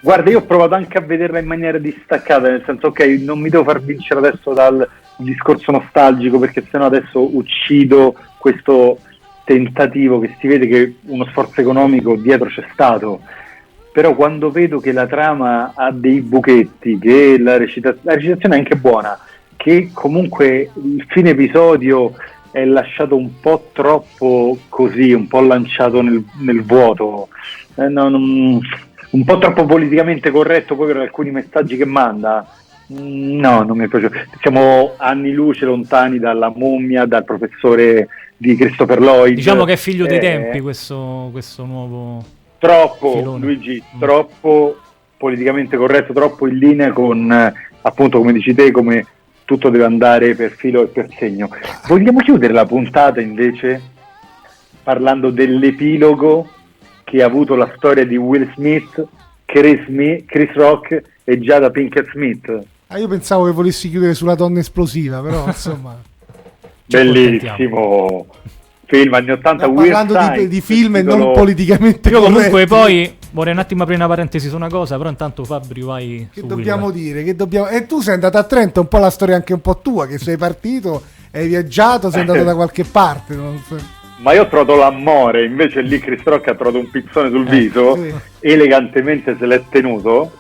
Guarda, 0.04 0.32
io 0.32 0.40
ho 0.40 0.44
provato 0.44 0.74
anche 0.74 0.98
a 0.98 1.02
vederla 1.02 1.38
in 1.38 1.46
maniera 1.46 1.78
distaccata, 1.78 2.50
nel 2.50 2.64
senso, 2.66 2.88
ok, 2.88 3.02
non 3.20 3.40
mi 3.40 3.50
devo 3.50 3.64
far 3.64 3.82
vincere 3.82 4.20
adesso 4.26 4.52
dal 4.52 4.88
discorso 5.18 5.72
nostalgico, 5.72 6.40
perché 6.40 6.66
sennò 6.72 6.86
adesso 6.86 7.36
uccido 7.36 8.16
questo 8.40 8.98
tentativo 9.44 10.20
che 10.20 10.36
si 10.40 10.48
vede 10.48 10.68
che 10.68 10.96
uno 11.06 11.26
sforzo 11.26 11.62
economico 11.62 12.16
dietro 12.16 12.48
c'è 12.50 12.64
stato. 12.74 13.22
Però 13.92 14.16
quando 14.16 14.52
vedo 14.52 14.80
che 14.80 14.92
la 14.94 15.06
trama 15.06 15.74
ha 15.76 15.92
dei 15.92 16.22
buchetti, 16.22 16.98
che 16.98 17.38
la, 17.38 17.58
recita- 17.58 17.96
la 18.02 18.14
recitazione 18.14 18.56
è 18.56 18.58
anche 18.60 18.76
buona, 18.78 19.20
che 19.58 19.90
comunque 19.94 20.70
il 20.76 21.06
fine 21.10 21.32
episodio 21.32 22.14
è 22.52 22.64
lasciato 22.66 23.16
un 23.18 23.40
po' 23.42 23.70
troppo 23.74 24.58
così, 24.70 25.12
un 25.12 25.28
po' 25.28 25.42
lanciato 25.42 26.02
nel, 26.02 26.24
nel 26.40 26.64
vuoto, 26.64 27.28
eh, 27.76 27.88
no, 27.90 28.08
non- 28.10 28.60
un 29.12 29.24
po' 29.26 29.38
troppo 29.40 29.66
politicamente 29.66 30.32
corretto 30.32 30.76
poi 30.78 30.88
per 30.88 30.98
alcuni 30.98 31.32
messaggi 31.32 31.76
che 31.76 31.86
manda. 31.86 32.46
Mm, 32.94 33.40
No, 33.40 33.64
non 33.64 33.78
mi 33.78 33.88
piaciuto. 33.90 34.16
Siamo 34.42 34.94
anni 34.98 35.32
luce 35.34 35.66
lontani 35.66 36.18
dalla 36.18 36.50
mummia, 36.54 37.06
dal 37.06 37.26
professore 37.26 38.08
di 38.38 38.56
Christopher 38.56 39.00
Lloyd. 39.02 39.36
Diciamo 39.36 39.66
che 39.66 39.74
è 39.74 39.78
figlio 39.78 40.06
dei 40.06 40.18
Eh, 40.18 40.22
tempi 40.22 40.60
questo, 40.62 41.28
questo 41.34 41.66
nuovo... 41.66 42.24
Troppo, 42.62 43.14
filone. 43.14 43.44
Luigi, 43.44 43.84
Mm. 43.96 44.00
troppo 44.00 44.78
politicamente 45.18 45.78
corretto, 45.78 46.14
troppo 46.14 46.48
in 46.48 46.58
linea 46.60 46.92
con, 46.94 47.32
eh, 47.32 47.54
appunto, 47.82 48.20
come 48.20 48.34
dici 48.34 48.54
te, 48.54 48.70
come 48.70 49.04
tutto 49.46 49.70
deve 49.70 49.84
andare 49.84 50.36
per 50.36 50.52
filo 50.52 50.84
e 50.84 50.88
per 50.88 51.08
segno. 51.18 51.50
Vogliamo 51.88 52.20
chiudere 52.20 52.54
la 52.54 52.66
puntata 52.68 53.20
invece 53.20 53.82
parlando 54.84 55.32
dell'epilogo 55.32 56.50
che 57.04 57.24
ha 57.24 57.26
avuto 57.26 57.56
la 57.56 57.72
storia 57.76 58.06
di 58.06 58.16
Will 58.16 58.52
Smith, 58.54 59.06
Chris, 59.46 59.88
Mi- 59.88 60.24
Chris 60.26 60.52
Rock 60.54 61.02
e 61.24 61.40
Jada 61.40 61.72
Pinkett 61.72 62.12
Smith. 62.12 62.64
Ah, 62.88 62.98
io 63.00 63.08
pensavo 63.08 63.46
che 63.46 63.52
volessi 63.52 63.90
chiudere 63.90 64.14
sulla 64.14 64.36
donna 64.36 64.60
esplosiva, 64.60 65.20
però 65.22 65.48
insomma. 65.48 65.98
Bellissimo 66.86 68.28
film 68.92 69.14
anni 69.14 69.32
80 69.32 69.56
Stiamo 69.64 69.80
Weird 69.80 69.92
parlando 70.12 70.40
di, 70.42 70.48
di 70.50 70.62
film 70.62 70.96
e 70.98 71.02
non 71.04 71.32
politicamente 71.34 72.10
Io 72.10 72.20
comunque 72.22 72.50
corretti. 72.66 72.70
poi 72.70 73.16
vorrei 73.32 73.54
un 73.54 73.60
attimo 73.60 73.84
aprire 73.84 74.00
una 74.00 74.10
parentesi 74.10 74.50
su 74.50 74.56
una 74.58 74.68
cosa, 74.70 74.98
però 74.98 75.08
intanto 75.10 75.46
Fabri 75.46 75.82
vai 75.82 76.28
Che 76.34 76.42
su 76.42 76.48
dobbiamo 76.48 76.88
Will. 76.88 76.96
dire? 76.96 77.24
Che 77.24 77.36
dobbiamo... 77.36 77.68
E 77.70 77.86
tu 77.86 78.02
sei 78.02 78.16
andato 78.16 78.38
a 78.38 78.44
Trento, 78.44 78.82
un 78.82 78.88
po' 78.90 78.98
la 78.98 79.10
storia 79.10 79.36
anche 79.36 79.54
un 79.54 79.62
po' 79.62 79.80
tua, 79.82 80.06
che 80.08 80.18
sei 80.18 80.36
partito, 80.36 81.02
hai 81.32 81.48
viaggiato, 81.48 82.12
sei 82.12 82.22
andato 82.22 82.44
da 82.46 82.54
qualche 82.56 82.84
parte. 82.84 83.34
non 83.36 83.62
so- 83.66 83.78
Ma 84.18 84.34
io 84.34 84.44
ho 84.44 84.48
trovato 84.48 84.76
l'amore, 84.76 85.46
invece 85.46 85.82
lì 85.82 85.98
Chris 86.00 86.22
Rock 86.24 86.50
ha 86.50 86.56
trovato 86.56 86.78
un 86.78 86.90
pizzone 86.92 87.30
sul 87.30 87.48
Eh, 87.48 87.50
viso, 87.50 87.96
sì. 87.96 88.14
elegantemente 88.42 89.36
se 89.40 89.46
l'è 89.46 89.64
tenuto. 89.70 90.32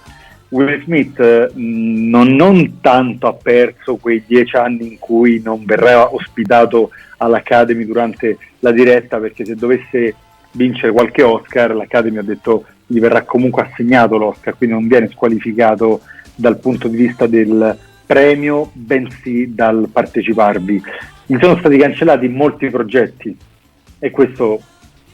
Will 0.52 0.84
Smith 0.84 1.20
mh, 1.54 2.10
non, 2.10 2.36
non 2.36 2.80
tanto 2.82 3.28
ha 3.28 3.34
perso 3.34 3.96
quei 3.96 4.24
dieci 4.26 4.56
anni 4.56 4.88
in 4.88 5.00
cui 5.00 5.42
non 5.44 5.64
verrà 5.66 6.14
ospitato 6.14 6.92
all'Academy 7.18 7.86
durante 7.86 8.38
la 8.60 8.72
diretta, 8.72 9.18
perché 9.18 9.46
se 9.46 9.56
dovesse 9.56 10.16
vincere 10.52 10.92
qualche 10.92 11.24
Oscar, 11.24 11.74
l'Academy 11.74 12.18
ha 12.18 12.24
detto 12.24 12.66
gli 12.86 13.00
verrà 13.00 13.24
comunque 13.24 13.64
assegnato 13.64 14.18
l'Oscar, 14.18 14.58
quindi 14.58 14.76
non 14.76 14.88
viene 14.88 15.08
squalificato 15.10 16.02
dal 16.36 16.60
punto 16.60 16.90
di 16.90 16.98
vista 16.98 17.28
del 17.28 17.78
premio, 18.06 18.70
bensì 18.74 19.54
dal 19.54 19.88
parteciparvi. 19.90 20.84
Gli 21.28 21.38
sono 21.40 21.58
stati 21.58 21.78
cancellati 21.78 22.28
molti 22.28 22.70
progetti 22.70 23.38
e 24.00 24.12
questo 24.12 24.62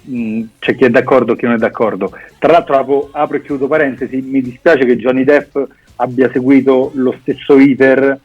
mh, 0.08 0.41
c'è 0.60 0.76
chi 0.76 0.86
è 0.86 0.89
d'accordo 0.89 1.34
e 1.34 1.36
chi 1.38 1.45
non 1.45 1.55
è 1.55 1.58
d'accordo. 1.58 2.12
Tra 2.39 2.51
l'altro 2.51 2.76
apro, 2.78 3.10
apro 3.12 3.38
e 3.38 3.41
chiudo 3.41 3.68
parentesi, 3.68 4.22
mi 4.22 4.41
dispiace 4.41 4.86
che 4.86 4.97
Johnny 4.97 5.24
Depp 5.24 5.58
abbia 5.97 6.30
seguito 6.32 6.91
lo 6.95 7.16
stesso 7.22 7.58
iter 7.58 8.20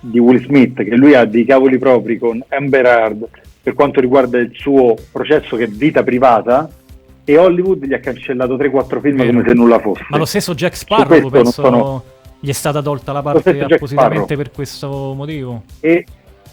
di 0.00 0.18
Will 0.18 0.44
Smith, 0.44 0.82
che 0.82 0.96
lui 0.96 1.14
ha 1.14 1.24
dei 1.24 1.44
cavoli 1.44 1.78
propri 1.78 2.18
con 2.18 2.42
Amber 2.48 2.84
Heard 2.84 3.28
per 3.62 3.72
quanto 3.72 4.00
riguarda 4.00 4.38
il 4.38 4.50
suo 4.52 4.94
processo 5.10 5.56
che 5.56 5.64
è 5.64 5.68
vita 5.68 6.02
privata 6.02 6.68
e 7.24 7.38
Hollywood 7.38 7.86
gli 7.86 7.94
ha 7.94 8.00
cancellato 8.00 8.56
3-4 8.56 9.00
film 9.00 9.16
Vero. 9.16 9.30
come 9.30 9.44
se 9.48 9.54
nulla 9.54 9.78
fosse. 9.78 10.04
Ma 10.10 10.18
lo 10.18 10.26
stesso 10.26 10.52
Jack 10.54 10.76
Sparrow 10.76 11.30
penso 11.30 11.50
sono- 11.62 12.04
gli 12.38 12.50
è 12.50 12.52
stata 12.52 12.82
tolta 12.82 13.12
la 13.12 13.22
parte 13.22 13.58
appositamente 13.62 14.36
per 14.36 14.50
questo 14.50 15.14
motivo. 15.16 15.62
e, 15.80 16.04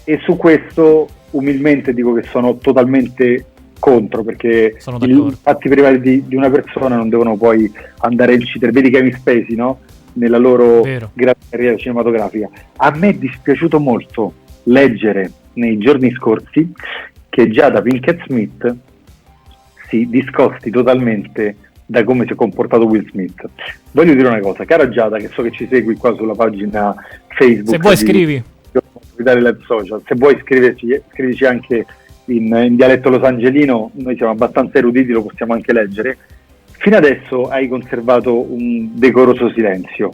e 0.04 0.18
su 0.24 0.38
questo 0.38 1.06
umilmente 1.32 1.92
dico 1.92 2.14
che 2.14 2.22
sono 2.22 2.56
totalmente 2.56 3.44
contro 3.82 4.22
perché 4.22 4.76
i 4.78 5.36
fatti 5.42 5.68
privati 5.68 5.98
di, 5.98 6.24
di 6.28 6.36
una 6.36 6.48
persona 6.50 6.94
non 6.94 7.08
devono 7.08 7.36
poi 7.36 7.68
andare 7.98 8.34
a 8.34 8.36
incidere 8.36 8.70
vedi 8.70 8.90
Kevin 8.90 9.12
Spacey 9.12 9.56
no? 9.56 9.80
nella 10.12 10.38
loro 10.38 10.82
carriera 11.48 11.76
cinematografica 11.76 12.48
a 12.76 12.92
me 12.96 13.08
è 13.08 13.14
dispiaciuto 13.14 13.80
molto 13.80 14.34
leggere 14.64 15.32
nei 15.54 15.78
giorni 15.78 16.12
scorsi 16.12 16.72
che 17.28 17.50
già 17.50 17.70
da 17.70 17.82
Pinkett 17.82 18.24
Smith 18.26 18.76
si 19.88 20.06
discosti 20.08 20.70
totalmente 20.70 21.56
da 21.84 22.04
come 22.04 22.24
si 22.24 22.32
è 22.32 22.34
comportato 22.34 22.86
Will 22.86 23.06
Smith. 23.10 23.42
Voglio 23.90 24.14
dire 24.14 24.28
una 24.28 24.40
cosa, 24.40 24.64
cara 24.64 24.88
Giada, 24.88 25.18
che 25.18 25.28
so 25.28 25.42
che 25.42 25.50
ci 25.50 25.66
segui 25.70 25.96
qua 25.96 26.14
sulla 26.14 26.34
pagina 26.34 26.94
Facebook. 27.28 27.68
Se 27.68 27.78
vuoi 27.78 27.94
di- 27.94 28.00
scrivi. 28.00 28.42
Social, 29.66 30.02
se 30.06 30.14
vuoi 30.16 30.38
scriverci, 30.40 31.00
scrivici 31.12 31.44
anche 31.44 31.86
in, 32.36 32.54
in 32.64 32.76
dialetto 32.76 33.10
losangelino, 33.10 33.90
noi 33.94 34.16
siamo 34.16 34.32
abbastanza 34.32 34.78
eruditi, 34.78 35.12
lo 35.12 35.22
possiamo 35.22 35.54
anche 35.54 35.72
leggere. 35.72 36.18
Fino 36.64 36.96
adesso 36.96 37.48
hai 37.48 37.68
conservato 37.68 38.52
un 38.52 38.90
decoroso 38.94 39.50
silenzio. 39.50 40.12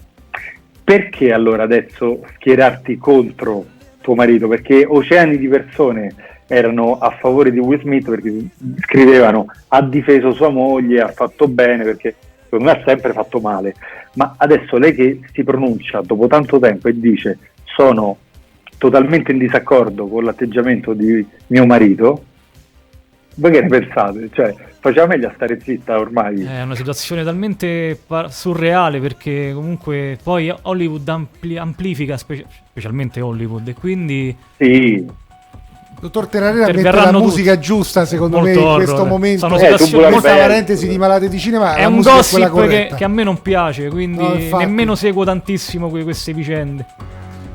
Perché 0.85 1.33
allora 1.33 1.65
adesso 1.65 2.25
schierarti 2.35 2.97
contro 2.99 3.65
tuo 4.01 4.15
marito? 4.15 4.49
Perché 4.49 4.85
oceani 4.87 5.37
di 5.39 5.49
persone 5.49 6.15
erano 6.47 6.99
a 6.99 7.11
favore 7.11 7.53
di 7.53 7.59
Will 7.59 7.81
Smith 7.81 8.09
perché 8.09 8.33
scrivevano 8.81 9.47
ha 9.69 9.83
difeso 9.83 10.33
sua 10.33 10.49
moglie, 10.49 11.03
ha 11.03 11.09
fatto 11.09 11.47
bene 11.47 11.85
perché 11.85 12.15
secondo 12.45 12.65
me 12.65 12.71
ha 12.71 12.83
sempre 12.87 13.13
fatto 13.13 13.39
male. 13.39 13.75
Ma 14.15 14.35
adesso 14.39 14.79
lei 14.79 14.95
che 14.95 15.21
si 15.33 15.45
pronuncia 15.45 16.01
dopo 16.01 16.27
tanto 16.27 16.59
tempo 16.59 16.89
e 16.89 16.99
dice 16.99 17.39
sono 17.65 18.17
totalmente 18.79 19.33
in 19.33 19.39
disaccordo 19.39 20.07
con 20.07 20.25
l'atteggiamento 20.25 20.93
di 20.95 21.25
mio 21.49 21.67
marito, 21.67 22.25
voi 23.35 23.51
che 23.53 23.61
ne 23.63 23.69
pensate? 23.69 24.29
Cioè, 24.33 24.55
faceva 24.81 25.07
meglio 25.07 25.29
a 25.29 25.33
stare 25.35 25.61
zitta 25.61 25.99
ormai. 25.99 26.43
È 26.45 26.63
una 26.63 26.75
situazione 26.75 27.23
talmente 27.25 27.99
par- 28.07 28.33
surreale 28.33 29.01
perché 29.01 29.53
comunque 29.55 30.19
poi 30.23 30.53
Hollywood 30.63 31.09
ampli- 31.09 31.57
amplifica, 31.59 32.17
specie- 32.17 32.47
specialmente 32.71 33.21
Hollywood, 33.21 33.69
e 33.69 33.75
quindi... 33.75 34.35
Sì. 34.57 35.07
Dottor 36.01 36.29
Terrarera 36.29 36.67
mette 36.73 36.91
la 36.93 37.11
musica 37.11 37.59
giusta 37.59 38.05
secondo 38.05 38.39
me 38.41 38.55
Molto 38.55 38.69
in 38.71 38.75
questo 38.77 38.95
horror. 38.95 39.09
momento. 39.09 39.41
Sono 39.49 39.59
situazioni- 39.59 40.11
questa 40.13 40.37
parentesi 40.37 40.87
di 40.87 40.97
malate 40.97 41.29
di 41.29 41.39
cinema 41.41 41.75
È 41.75 41.81
la 41.83 41.89
un 41.89 41.95
musica 41.95 42.13
è 42.15 42.17
gossip 42.19 42.67
che, 42.69 42.93
che 42.97 43.03
a 43.05 43.09
me 43.09 43.25
non 43.25 43.43
piace, 43.43 43.89
quindi 43.89 44.49
No, 44.49 44.59
nemmeno 44.59 44.95
seguo 44.95 45.25
tantissimo 45.25 45.89
que- 45.89 46.05
queste 46.05 46.33
vicende. 46.33 46.87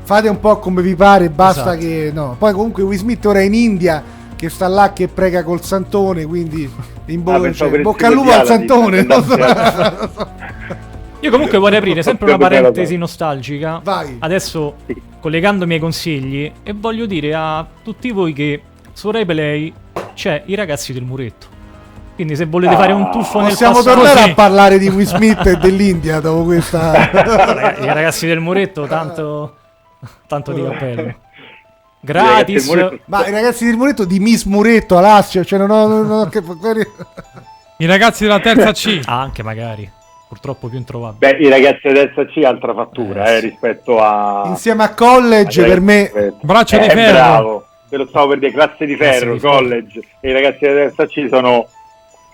Fate 0.04 0.28
un 0.28 0.38
po' 0.38 0.58
come 0.58 0.82
vi 0.82 0.94
pare, 0.94 1.30
basta 1.30 1.72
Esatto. 1.76 1.78
che 1.78 2.10
no. 2.12 2.36
Poi 2.38 2.52
comunque 2.52 2.82
Will 2.82 2.98
Smith 2.98 3.24
ora 3.24 3.40
è 3.40 3.42
in 3.44 3.54
India 3.54 4.02
che 4.36 4.48
sta 4.50 4.68
là 4.68 4.92
che 4.92 5.08
prega 5.08 5.42
col 5.42 5.62
santone, 5.62 6.26
quindi 6.26 6.70
in 7.06 7.22
bo- 7.22 7.32
Ah, 7.32 7.52
cioè, 7.52 7.80
bocca 7.80 8.08
al 8.08 8.12
lupo 8.12 8.30
al 8.30 8.44
santone. 8.46 9.06
Io 11.20 11.30
comunque 11.30 11.56
vorrei 11.56 11.78
aprire 11.78 12.02
sempre 12.04 12.26
una 12.26 12.36
parentesi 12.36 12.96
nostalgica. 12.98 13.80
Vai. 13.82 14.16
Adesso 14.18 14.74
collegandomi 15.20 15.74
ai 15.74 15.80
consigli 15.80 16.52
e 16.62 16.74
voglio 16.74 17.06
dire 17.06 17.34
a 17.34 17.66
tutti 17.82 18.10
voi 18.10 18.34
che 18.34 18.60
su 18.92 19.10
Rai 19.10 19.24
Play 19.24 19.72
c'è 20.14 20.42
i 20.46 20.54
ragazzi 20.54 20.92
del 20.92 21.04
muretto. 21.04 21.46
Quindi 22.14 22.36
se 22.36 22.44
volete 22.44 22.76
fare 22.76 22.92
un 22.92 23.10
tuffo 23.10 23.40
nel 23.40 23.48
Possiamo 23.48 23.76
passato 23.76 23.96
tornare 23.96 24.20
sì. 24.20 24.30
a 24.30 24.34
parlare 24.34 24.78
di 24.78 24.88
Will 24.88 25.06
Smith 25.06 25.44
e 25.46 25.56
dell'India 25.56 26.20
dopo 26.20 26.44
questa 26.44 27.10
I 27.80 27.86
ragazzi 27.86 28.26
del 28.26 28.38
muretto 28.38 28.86
tanto 28.86 29.56
tanto 30.26 30.52
di 30.52 30.62
cappello. 30.62 31.14
Gratis. 32.00 32.68
Ma 33.06 33.26
i 33.26 33.30
ragazzi 33.30 33.64
del 33.64 33.76
muretto 33.76 34.04
di 34.04 34.18
Miss 34.18 34.44
Muretto, 34.44 34.98
Alassio, 34.98 35.44
cioè 35.44 35.58
non 35.58 35.70
ho, 35.70 35.86
non 35.86 36.10
ho 36.10 36.26
che 36.28 36.42
I 37.78 37.86
ragazzi 37.86 38.24
della 38.24 38.40
terza 38.40 38.72
C. 38.72 39.00
Ah, 39.06 39.20
anche 39.20 39.42
magari. 39.42 39.90
Purtroppo 40.28 40.68
più 40.68 40.76
introvabile. 40.78 41.36
Beh, 41.36 41.42
i 41.44 41.48
ragazzi 41.48 41.86
adesso 41.88 42.24
C 42.26 42.42
altra 42.44 42.74
fattura 42.74 43.26
eh, 43.34 43.40
rispetto 43.40 44.00
a... 44.00 44.42
insieme 44.46 44.82
a 44.82 44.92
College 44.92 45.62
ai 45.62 45.68
per 45.68 45.80
me 45.80 46.34
Braccio 46.42 46.76
di 46.76 46.86
Eh, 46.86 46.90
ferro. 46.90 47.12
Bravo, 47.12 47.66
te 47.88 47.96
lo 47.96 48.06
stavo 48.08 48.28
per 48.28 48.38
dire, 48.40 48.52
classe 48.52 48.84
di 48.84 48.96
Classe 48.96 49.18
ferro, 49.20 49.32
di 49.34 49.38
ferro. 49.38 49.54
college. 49.54 50.00
E 50.20 50.28
i 50.30 50.32
ragazzi 50.32 50.58
della 50.60 50.74
terza 50.90 51.06
C 51.06 51.26
sono 51.30 51.66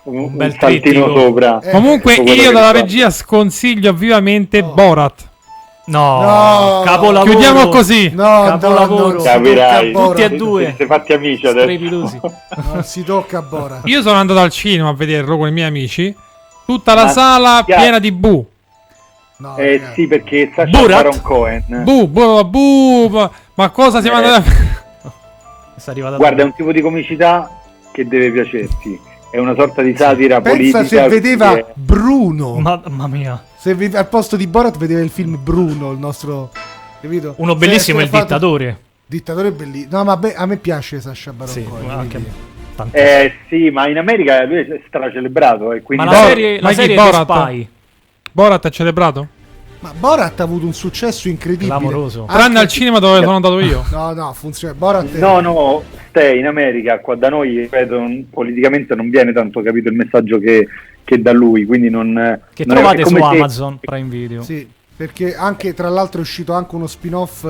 un, 0.03 0.17
un 0.17 0.35
bel 0.35 0.51
saltino 0.59 1.03
trittico. 1.05 1.19
sopra. 1.19 1.59
Eh, 1.61 1.69
Comunque 1.71 2.13
io 2.15 2.51
dalla 2.51 2.71
regia 2.71 3.09
sconsiglio 3.11 3.93
vivamente 3.93 4.59
Oh. 4.61 4.73
Borat. 4.73 5.29
No, 5.91 6.21
No. 6.21 6.81
capolavoro. 6.85 7.29
Chiudiamo 7.31 7.67
così. 7.69 8.09
no, 8.13 8.43
Capolavoro. 8.45 9.17
no, 9.17 9.21
Capirai. 9.23 9.91
Tutti 9.91 10.21
e 10.21 10.29
due. 10.29 10.63
Siete 10.65 10.85
fatti 10.85 11.13
amici 11.13 11.45
adesso. 11.47 12.19
Non 12.73 12.83
si 12.83 13.03
tocca 13.03 13.39
a 13.39 13.41
Borat. 13.41 13.81
Io 13.87 14.01
sono 14.01 14.17
andato 14.17 14.39
al 14.39 14.49
cinema 14.51 14.89
a 14.89 14.93
vederlo 14.93 15.37
con 15.37 15.47
i 15.47 15.51
miei 15.51 15.67
amici. 15.67 16.15
Tutta 16.65 16.93
la 16.93 17.05
Ma- 17.05 17.09
sala 17.11 17.63
Chiaro. 17.65 17.81
piena 17.81 17.99
di 17.99 18.11
bu. 18.11 18.45
No, 19.37 19.57
Eh 19.57 19.77
ragazzi. 19.77 19.93
sì, 20.01 20.07
perché 20.07 20.51
Sacha 20.55 20.69
Borat? 20.69 20.87
Baron 21.03 21.21
Cohen. 21.21 21.63
Bu, 21.83 22.07
bu, 22.07 22.45
bu. 22.45 23.09
bu. 23.09 23.29
Ma 23.55 23.69
cosa 23.69 24.01
siamo 24.01 24.19
Eh. 24.21 24.23
andati 24.25 24.49
a... 24.49 26.15
Guarda, 26.17 26.41
è 26.43 26.45
un 26.45 26.53
tipo 26.55 26.71
di 26.71 26.81
comicità 26.81 27.49
che 27.91 28.07
deve 28.07 28.31
piacerti. 28.31 28.99
È 29.31 29.37
una 29.39 29.55
sorta 29.55 29.81
di 29.81 29.95
satira 29.95 30.39
Pensa 30.41 30.79
politica. 30.79 30.85
se 31.03 31.07
vedeva 31.09 31.53
che- 31.55 31.65
Bruno. 31.73 32.59
Mamma 32.59 33.07
mia. 33.07 33.43
Se 33.61 33.75
ve- 33.75 33.95
al 33.95 34.07
posto 34.07 34.35
di 34.37 34.47
Borat 34.47 34.75
vedeva 34.79 35.01
il 35.01 35.11
film 35.11 35.37
Bruno, 35.39 35.91
il 35.91 35.99
nostro 35.99 36.49
capito? 36.99 37.35
Uno 37.37 37.53
bellissimo 37.55 37.99
è 37.99 38.01
il 38.01 38.09
fatto- 38.09 38.23
dittatore. 38.23 38.79
Dittatore 39.05 39.51
bellissimo. 39.51 39.97
No, 39.97 40.03
ma 40.03 40.17
beh, 40.17 40.33
a 40.33 40.47
me 40.47 40.57
piace 40.57 40.99
Sasha 40.99 41.31
Baron 41.31 41.53
Sì, 41.53 41.63
Cohen, 41.63 41.89
anche 41.91 42.17
a 42.17 42.19
me. 42.19 42.89
Eh 42.89 43.33
sì, 43.49 43.69
ma 43.69 43.87
in 43.87 43.97
America 43.99 44.43
lui 44.45 44.61
è 44.61 44.81
stracelebrato. 44.87 45.73
E 45.73 45.83
quindi 45.83 46.03
Ma 46.03 46.11
la 46.11 46.17
Bor- 46.17 46.29
serie, 46.29 46.59
la 46.59 46.73
serie 46.73 46.95
Borat? 46.95 47.21
Spy. 47.29 47.67
Borat 48.31 48.65
è 48.65 48.69
celebrato? 48.71 49.27
Ma 49.81 49.93
Borat 49.97 50.39
ha 50.39 50.43
avuto 50.43 50.65
un 50.65 50.73
successo 50.73 51.27
incredibile. 51.27 51.67
Clamoroso. 51.69 52.21
Anche- 52.21 52.33
Tranne 52.33 52.59
al 52.59 52.67
cinema 52.67 52.99
dove 52.99 53.19
sono 53.21 53.35
andato 53.35 53.59
io. 53.59 53.83
No, 53.91 54.13
no, 54.13 54.33
funziona. 54.33 54.73
Borat 54.75 55.11
è- 55.13 55.17
No, 55.19 55.39
no, 55.39 55.83
Ste 56.09 56.35
in 56.35 56.45
America, 56.45 56.99
qua 56.99 57.15
da 57.15 57.29
noi, 57.29 57.57
ripeto, 57.61 57.97
non- 57.97 58.27
politicamente 58.29 58.95
non 58.95 59.09
viene 59.09 59.33
tanto 59.33 59.61
capito 59.61 59.89
il 59.89 59.95
messaggio 59.95 60.37
che, 60.39 60.67
che 61.03 61.21
da 61.21 61.31
lui, 61.31 61.65
quindi 61.65 61.89
non... 61.89 62.39
Che 62.53 62.63
non 62.65 62.75
trovate 62.75 63.01
è 63.01 63.05
su 63.05 63.15
Amazon 63.15 63.79
Prime 63.79 64.07
Video. 64.09 64.43
Sì, 64.43 64.69
perché 64.95 65.35
anche 65.35 65.73
tra 65.73 65.89
l'altro 65.89 66.19
è 66.19 66.21
uscito 66.23 66.53
anche 66.53 66.75
uno 66.75 66.85
spin-off 66.85 67.43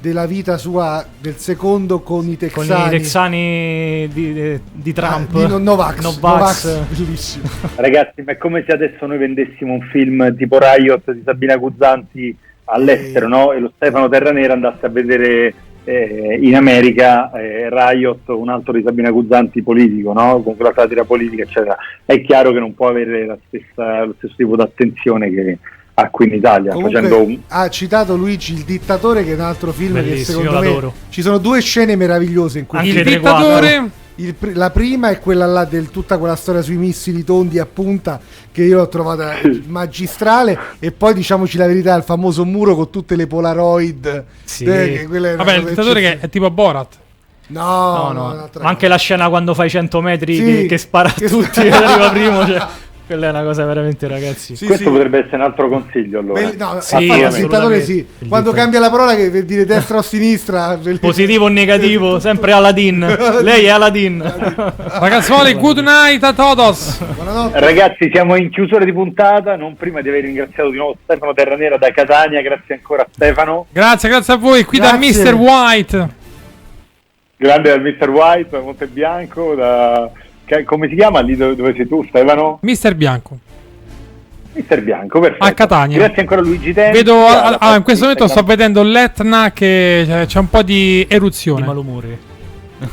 della 0.00 0.26
vita 0.26 0.56
sua 0.56 1.04
del 1.20 1.34
secondo 1.36 2.00
con 2.00 2.24
i 2.26 2.36
Con 2.36 2.48
texani. 2.66 2.86
i 2.86 2.90
texani 2.98 4.08
di, 4.12 4.60
di 4.72 4.92
Trump. 4.92 5.34
Ah, 5.34 5.38
di 5.38 5.46
no- 5.48 5.58
Novax. 5.58 6.00
Novax. 6.00 6.20
Novax, 6.22 6.78
bellissimo. 6.96 7.44
Ragazzi, 7.76 8.22
ma 8.22 8.32
è 8.32 8.36
come 8.38 8.64
se 8.66 8.72
adesso 8.72 9.06
noi 9.06 9.18
vendessimo 9.18 9.74
un 9.74 9.82
film 9.90 10.34
tipo 10.36 10.58
Riot 10.58 11.12
di 11.12 11.22
Sabina 11.24 11.56
Guzzanti 11.56 12.36
all'estero, 12.64 13.28
no? 13.28 13.52
E 13.52 13.60
lo 13.60 13.72
Stefano 13.76 14.08
Terranera 14.08 14.52
andasse 14.54 14.86
a 14.86 14.88
vedere 14.88 15.52
eh, 15.84 16.38
in 16.40 16.54
America 16.56 17.30
eh, 17.32 17.68
Riot, 17.68 18.28
un 18.28 18.48
altro 18.48 18.72
di 18.72 18.82
Sabina 18.84 19.10
Guzzanti 19.10 19.62
politico, 19.62 20.12
no? 20.12 20.40
Con 20.42 20.56
quella 20.56 20.72
satira 20.74 21.04
politica, 21.04 21.42
eccetera. 21.42 21.76
È 22.04 22.20
chiaro 22.22 22.52
che 22.52 22.58
non 22.60 22.74
può 22.74 22.88
avere 22.88 23.26
la 23.26 23.36
stessa- 23.48 24.04
lo 24.04 24.14
stesso 24.18 24.34
tipo 24.36 24.56
di 24.56 24.62
attenzione 24.62 25.30
che 25.30 25.58
ha 26.00 26.10
qui 26.10 26.26
in 26.28 26.34
Italia, 26.34 26.72
facendo 26.72 27.08
Comunque 27.16 27.34
un... 27.34 27.38
ha 27.48 27.68
citato 27.68 28.16
Luigi 28.16 28.52
il 28.54 28.64
dittatore 28.64 29.24
che 29.24 29.30
è 29.32 29.34
un 29.34 29.40
altro 29.40 29.72
film 29.72 29.94
che 29.96 30.02
Bellissimo, 30.02 30.40
secondo 30.40 30.50
io 30.52 30.58
me 30.60 30.66
l'adoro. 30.66 30.94
ci 31.10 31.22
sono 31.22 31.38
due 31.38 31.60
scene 31.60 31.96
meravigliose 31.96 32.58
in 32.60 32.66
cui 32.66 32.86
Il 32.88 33.02
dittatore... 33.04 33.90
Il 34.16 34.34
la 34.52 34.68
prima 34.68 35.08
è 35.08 35.18
quella 35.18 35.46
là 35.46 35.64
del 35.64 35.88
tutta 35.88 36.18
quella 36.18 36.36
storia 36.36 36.60
sui 36.60 36.76
missili 36.76 37.24
tondi 37.24 37.58
a 37.58 37.64
punta 37.64 38.20
che 38.52 38.62
io 38.64 38.76
l'ho 38.76 38.88
trovata 38.88 39.32
magistrale 39.66 40.58
e 40.78 40.92
poi 40.92 41.14
diciamoci 41.14 41.56
la 41.56 41.66
verità 41.66 41.94
il 41.94 42.02
famoso 42.02 42.44
muro 42.44 42.74
con 42.74 42.90
tutte 42.90 43.16
le 43.16 43.26
polaroid 43.26 44.24
Sì. 44.44 44.64
eh, 44.64 45.06
che 45.10 45.34
Vabbè, 45.36 45.54
il 45.56 45.64
dittatore 45.64 46.00
che 46.02 46.18
è 46.20 46.28
tipo 46.28 46.50
Borat. 46.50 46.96
no, 47.46 48.12
No, 48.12 48.32
no, 48.34 48.50
Ma 48.60 48.68
anche 48.68 48.88
la 48.88 48.96
scena 48.98 49.30
quando 49.30 49.54
fai 49.54 49.70
100 49.70 50.00
metri 50.02 50.34
Sì. 50.36 50.44
che, 50.44 50.66
che 50.66 50.76
spara 50.78 51.08
a 51.08 51.12
Che 51.12 51.26
tutti 51.28 51.60
e 51.60 51.70
arriva 51.70 52.10
primo. 52.10 52.46
Cioè, 52.46 52.66
quella 53.10 53.26
è 53.26 53.30
una 53.30 53.42
cosa 53.42 53.64
veramente, 53.64 54.06
ragazzi. 54.06 54.54
Sì, 54.54 54.66
Questo 54.66 54.84
sì. 54.84 54.90
potrebbe 54.90 55.18
essere 55.18 55.34
un 55.36 55.42
altro 55.42 55.68
consiglio 55.68 56.20
allora. 56.20 56.40
Belli- 56.42 56.56
no, 56.56 56.78
Sì, 56.80 56.96
dittatore 57.40 57.80
sì. 57.82 58.06
Quando 58.28 58.52
cambia 58.52 58.78
la 58.78 58.88
parola 58.88 59.16
che 59.16 59.30
per 59.30 59.42
dire 59.42 59.64
destra 59.64 59.96
o 59.96 60.02
sinistra. 60.02 60.78
Positivo 61.00 61.46
o 61.46 61.48
negativo, 61.48 62.20
sempre 62.20 62.52
Aladdin. 62.52 63.00
Lei 63.42 63.64
è 63.64 63.70
Aladdin. 63.70 64.22
Ragazzuoli, 64.76 65.54
good 65.54 65.78
night 65.78 66.22
a 66.22 66.32
todos. 66.32 67.02
Buonanotte. 67.02 67.58
Ragazzi, 67.58 68.10
siamo 68.12 68.36
in 68.36 68.48
chiusura 68.50 68.84
di 68.84 68.92
puntata, 68.92 69.56
non 69.56 69.74
prima 69.74 70.00
di 70.02 70.08
aver 70.08 70.22
ringraziato 70.22 70.70
di 70.70 70.76
nuovo 70.76 70.96
Stefano 71.02 71.34
Terranera 71.34 71.78
da 71.78 71.90
Catania, 71.90 72.40
grazie 72.42 72.74
ancora 72.76 73.02
a 73.02 73.06
Stefano, 73.10 73.66
Grazie, 73.72 74.08
grazie 74.08 74.34
a 74.34 74.36
voi. 74.36 74.62
Qui 74.62 74.78
da 74.78 74.96
Grazie. 74.96 75.24
Mr. 75.24 75.34
White. 75.34 76.08
grande 77.36 77.70
dal 77.70 77.80
Mr. 77.80 78.08
White, 78.08 78.50
da 78.50 78.60
Monte 78.60 78.86
Bianco, 78.86 79.54
da... 79.56 80.08
che- 80.56 80.64
come 80.64 80.88
si 80.88 80.96
chiama 80.96 81.20
lì 81.20 81.36
dove, 81.36 81.54
dove 81.54 81.74
sei 81.74 81.86
tu 81.86 82.04
Stefano? 82.08 82.58
Mr. 82.62 82.94
Bianco. 82.94 83.38
Mr. 84.52 84.82
Bianco, 84.82 85.20
perfetto. 85.20 85.44
A 85.44 85.52
Catania. 85.52 85.98
Grazie 85.98 86.22
ancora 86.22 86.40
Luigi 86.40 86.72
Tenzi. 86.72 86.98
Vedo, 86.98 87.24
ah, 87.24 87.56
ah, 87.60 87.76
in 87.76 87.82
questo 87.84 88.04
momento 88.04 88.26
sto 88.26 88.42
vedendo 88.42 88.82
l'Etna 88.82 89.52
che 89.52 90.02
cioè, 90.06 90.26
c'è 90.26 90.38
un 90.40 90.50
po' 90.50 90.62
di 90.62 91.06
Di 91.08 91.14
eruzione. 91.14 91.64
malumore. 91.64 92.28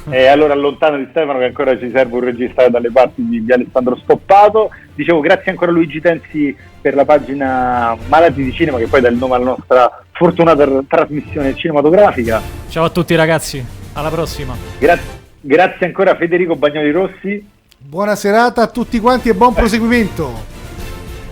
E 0.10 0.18
Eh, 0.24 0.28
allora 0.28 0.54
allontano 0.54 0.98
di 0.98 1.08
Stefano 1.10 1.40
che 1.40 1.46
ancora 1.46 1.78
ci 1.80 1.90
serve 1.94 2.14
un 2.14 2.24
regista 2.26 2.68
dalle 2.70 2.92
parti 2.92 3.26
di, 3.28 3.44
di 3.44 3.52
Alessandro 3.52 3.98
Stoppato. 4.04 4.70
Dicevo 4.94 5.20
grazie 5.20 5.50
ancora 5.52 5.72
a 5.72 5.74
Luigi 5.74 6.00
Tenzi 6.00 6.56
per 6.80 6.94
la 6.94 7.06
pagina 7.06 7.98
Malati 8.08 8.44
di 8.44 8.52
Cinema 8.54 8.78
che 8.78 8.88
poi 8.88 9.02
dà 9.02 9.08
il 9.10 9.18
nome 9.18 9.36
alla 9.36 9.46
nostra 9.46 10.04
fortunata 10.12 10.64
r- 10.64 10.84
trasmissione 10.88 11.56
cinematografica. 11.56 12.40
Ciao 12.70 12.84
a 12.86 12.90
tutti, 12.90 13.16
ragazzi. 13.16 13.64
Alla 13.94 14.10
prossima. 14.10 14.56
Gra- 14.78 15.17
grazie 15.48 15.86
ancora 15.86 16.12
a 16.12 16.16
Federico 16.16 16.58
Bagnoli 16.58 16.92
Rossi. 16.92 17.50
Buona 17.78 18.16
serata 18.16 18.64
a 18.64 18.68
tutti 18.68 19.00
quanti 19.00 19.30
e 19.30 19.34
buon 19.34 19.54
proseguimento. 19.54 20.56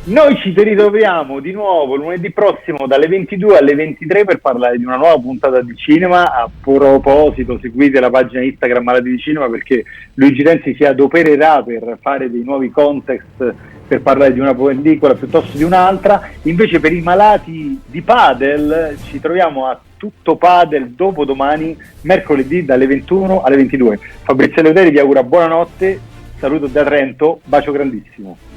Noi 0.06 0.38
ci 0.38 0.54
ritroviamo 0.56 1.40
di 1.40 1.52
nuovo 1.52 1.96
lunedì 1.96 2.32
prossimo 2.32 2.88
dalle 2.88 3.08
22 3.08 3.58
alle 3.58 3.76
23 3.76 4.24
per 4.24 4.38
parlare 4.38 4.78
di 4.78 4.86
una 4.86 4.96
nuova 4.96 5.20
puntata 5.20 5.62
di 5.62 5.76
cinema. 5.76 6.32
A 6.32 6.50
proposito, 6.62 7.60
seguite 7.60 8.00
la 8.00 8.10
pagina 8.10 8.42
Instagram 8.42 8.84
Malati 8.84 9.10
di 9.10 9.20
Cinema 9.20 9.50
perché 9.50 9.84
Luigi 10.14 10.44
Tenzi 10.44 10.76
si 10.76 10.86
adopererà 10.86 11.62
per 11.64 11.98
fare 12.00 12.32
dei 12.32 12.44
nuovi 12.44 12.70
context 12.70 13.54
per 13.88 14.02
parlare 14.02 14.34
di 14.34 14.40
una 14.40 14.54
pellicola 14.54 15.14
piuttosto 15.14 15.58
di 15.58 15.64
un'altra. 15.64 16.30
Invece 16.44 16.80
per 16.80 16.94
i 16.94 17.02
malati 17.02 17.80
di 17.86 18.02
padel 18.02 18.98
ci 19.06 19.20
troviamo 19.20 19.68
a 19.68 19.80
tutto 19.98 20.36
padel 20.36 20.92
dopo 20.92 21.26
domani, 21.26 21.78
mercoledì 22.02 22.66
dalle 22.66 22.88
21 22.88 23.44
alle 23.44 23.56
22. 23.56 24.00
Fabrizio 24.24 24.62
Leuteri 24.62 24.92
vi 24.92 25.00
augura 25.00 25.24
buonanotte, 25.24 26.00
saluto 26.38 26.68
da 26.68 26.84
Trento, 26.84 27.40
bacio 27.44 27.72
grandissimo. 27.72 28.55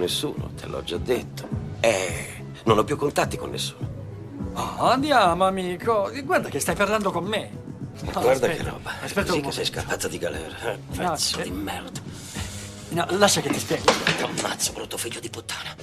Nessuno, 0.00 0.50
te 0.60 0.66
l'ho 0.66 0.82
già 0.82 0.96
detto. 0.96 1.48
Eh, 1.80 2.42
non 2.64 2.78
ho 2.78 2.84
più 2.84 2.96
contatti 2.96 3.36
con 3.36 3.50
nessuno. 3.50 3.88
Oh, 4.54 4.86
andiamo, 4.88 5.44
amico. 5.46 6.10
Guarda 6.24 6.48
che 6.48 6.58
stai 6.58 6.74
parlando 6.74 7.10
con 7.12 7.24
me. 7.24 7.50
No, 8.00 8.10
Guarda 8.12 8.30
aspetta, 8.30 8.54
che 8.54 8.62
roba. 8.70 8.90
Aspetta 9.02 9.26
Così 9.28 9.38
un 9.38 9.44
che 9.44 9.52
sei 9.52 9.64
scappato 9.66 10.08
di 10.08 10.18
galera. 10.18 10.56
No, 10.72 11.10
Pezzo 11.10 11.36
se- 11.36 11.42
di 11.44 11.50
merda. 11.50 12.00
No, 12.90 13.06
lascia 13.10 13.40
che 13.40 13.50
ti 13.50 13.58
spieghi. 13.60 13.84
Ti 13.84 14.22
ammazzo, 14.22 14.72
brutto 14.72 14.96
figlio 14.96 15.20
di 15.20 15.30
puttana. 15.30 15.74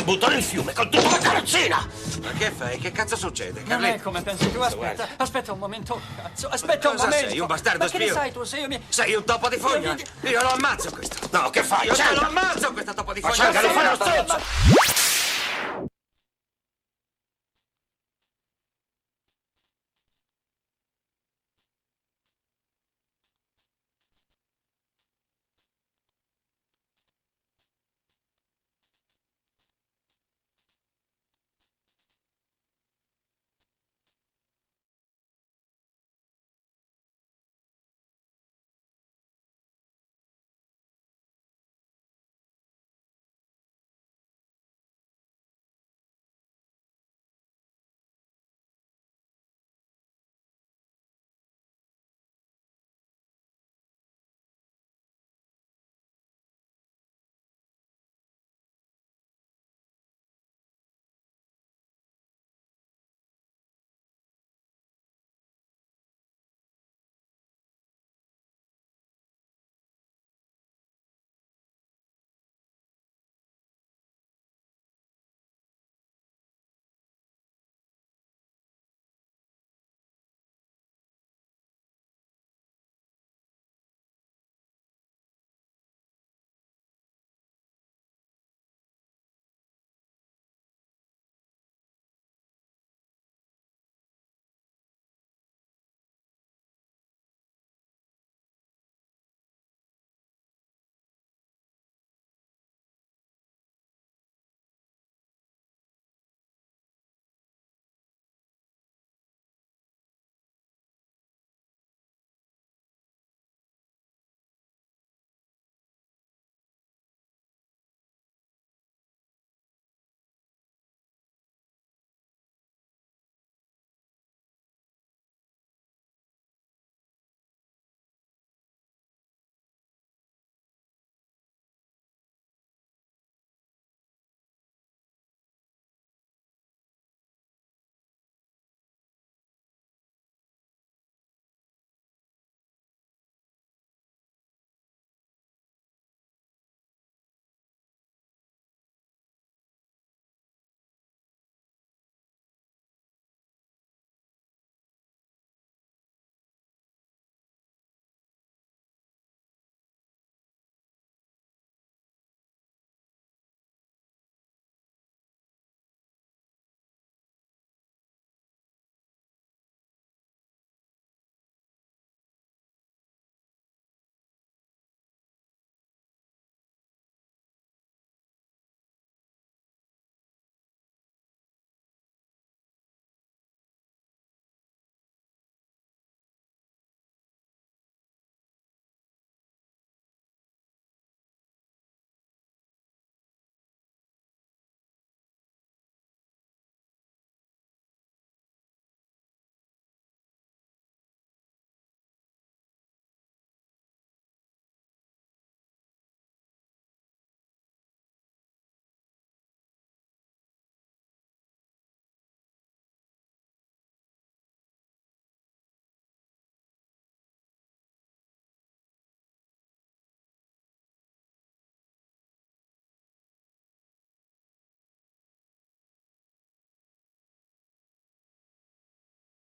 Ti 0.00 0.06
butto 0.06 0.28
nel 0.28 0.42
fiume 0.42 0.72
con 0.72 0.88
tutta 0.88 1.10
la 1.10 1.18
carrozzina! 1.18 1.86
Ma 2.22 2.30
che 2.30 2.50
fai? 2.50 2.78
Che 2.78 2.90
cazzo 2.90 3.16
succede, 3.16 3.60
Non 3.66 3.84
è 3.84 4.00
come 4.00 4.22
pensi 4.22 4.50
tu, 4.50 4.58
aspetta, 4.58 5.06
aspetta 5.18 5.52
un 5.52 5.58
momento, 5.58 6.00
cazzo, 6.16 6.48
aspetta 6.48 6.88
un 6.88 6.94
Cosa 6.96 7.08
momento. 7.08 7.28
sei, 7.28 7.38
un 7.38 7.46
bastardo 7.46 7.84
Ma 7.84 7.90
che 7.90 7.98
ne 7.98 8.04
spio? 8.04 8.16
sai 8.16 8.32
tu, 8.32 8.44
sei 8.44 8.60
io 8.62 8.68
mi... 8.68 8.82
Sei 8.88 9.14
un 9.14 9.24
topo 9.24 9.50
di 9.50 9.58
fogna? 9.58 9.94
Io 10.22 10.30
Io 10.30 10.40
lo 10.42 10.52
ammazzo 10.52 10.88
questo! 10.90 11.28
No, 11.32 11.50
che 11.50 11.62
fai? 11.62 11.86
Io 11.88 11.94
lo 12.14 12.20
ammazzo 12.22 12.72
questo 12.72 12.94
topo 12.94 13.12
di 13.12 13.20
fogna! 13.20 13.34
Cianga, 13.34 13.60
lo 13.60 13.68
fai 13.68 13.84
lo 13.84 13.94
stronzo! 13.94 15.09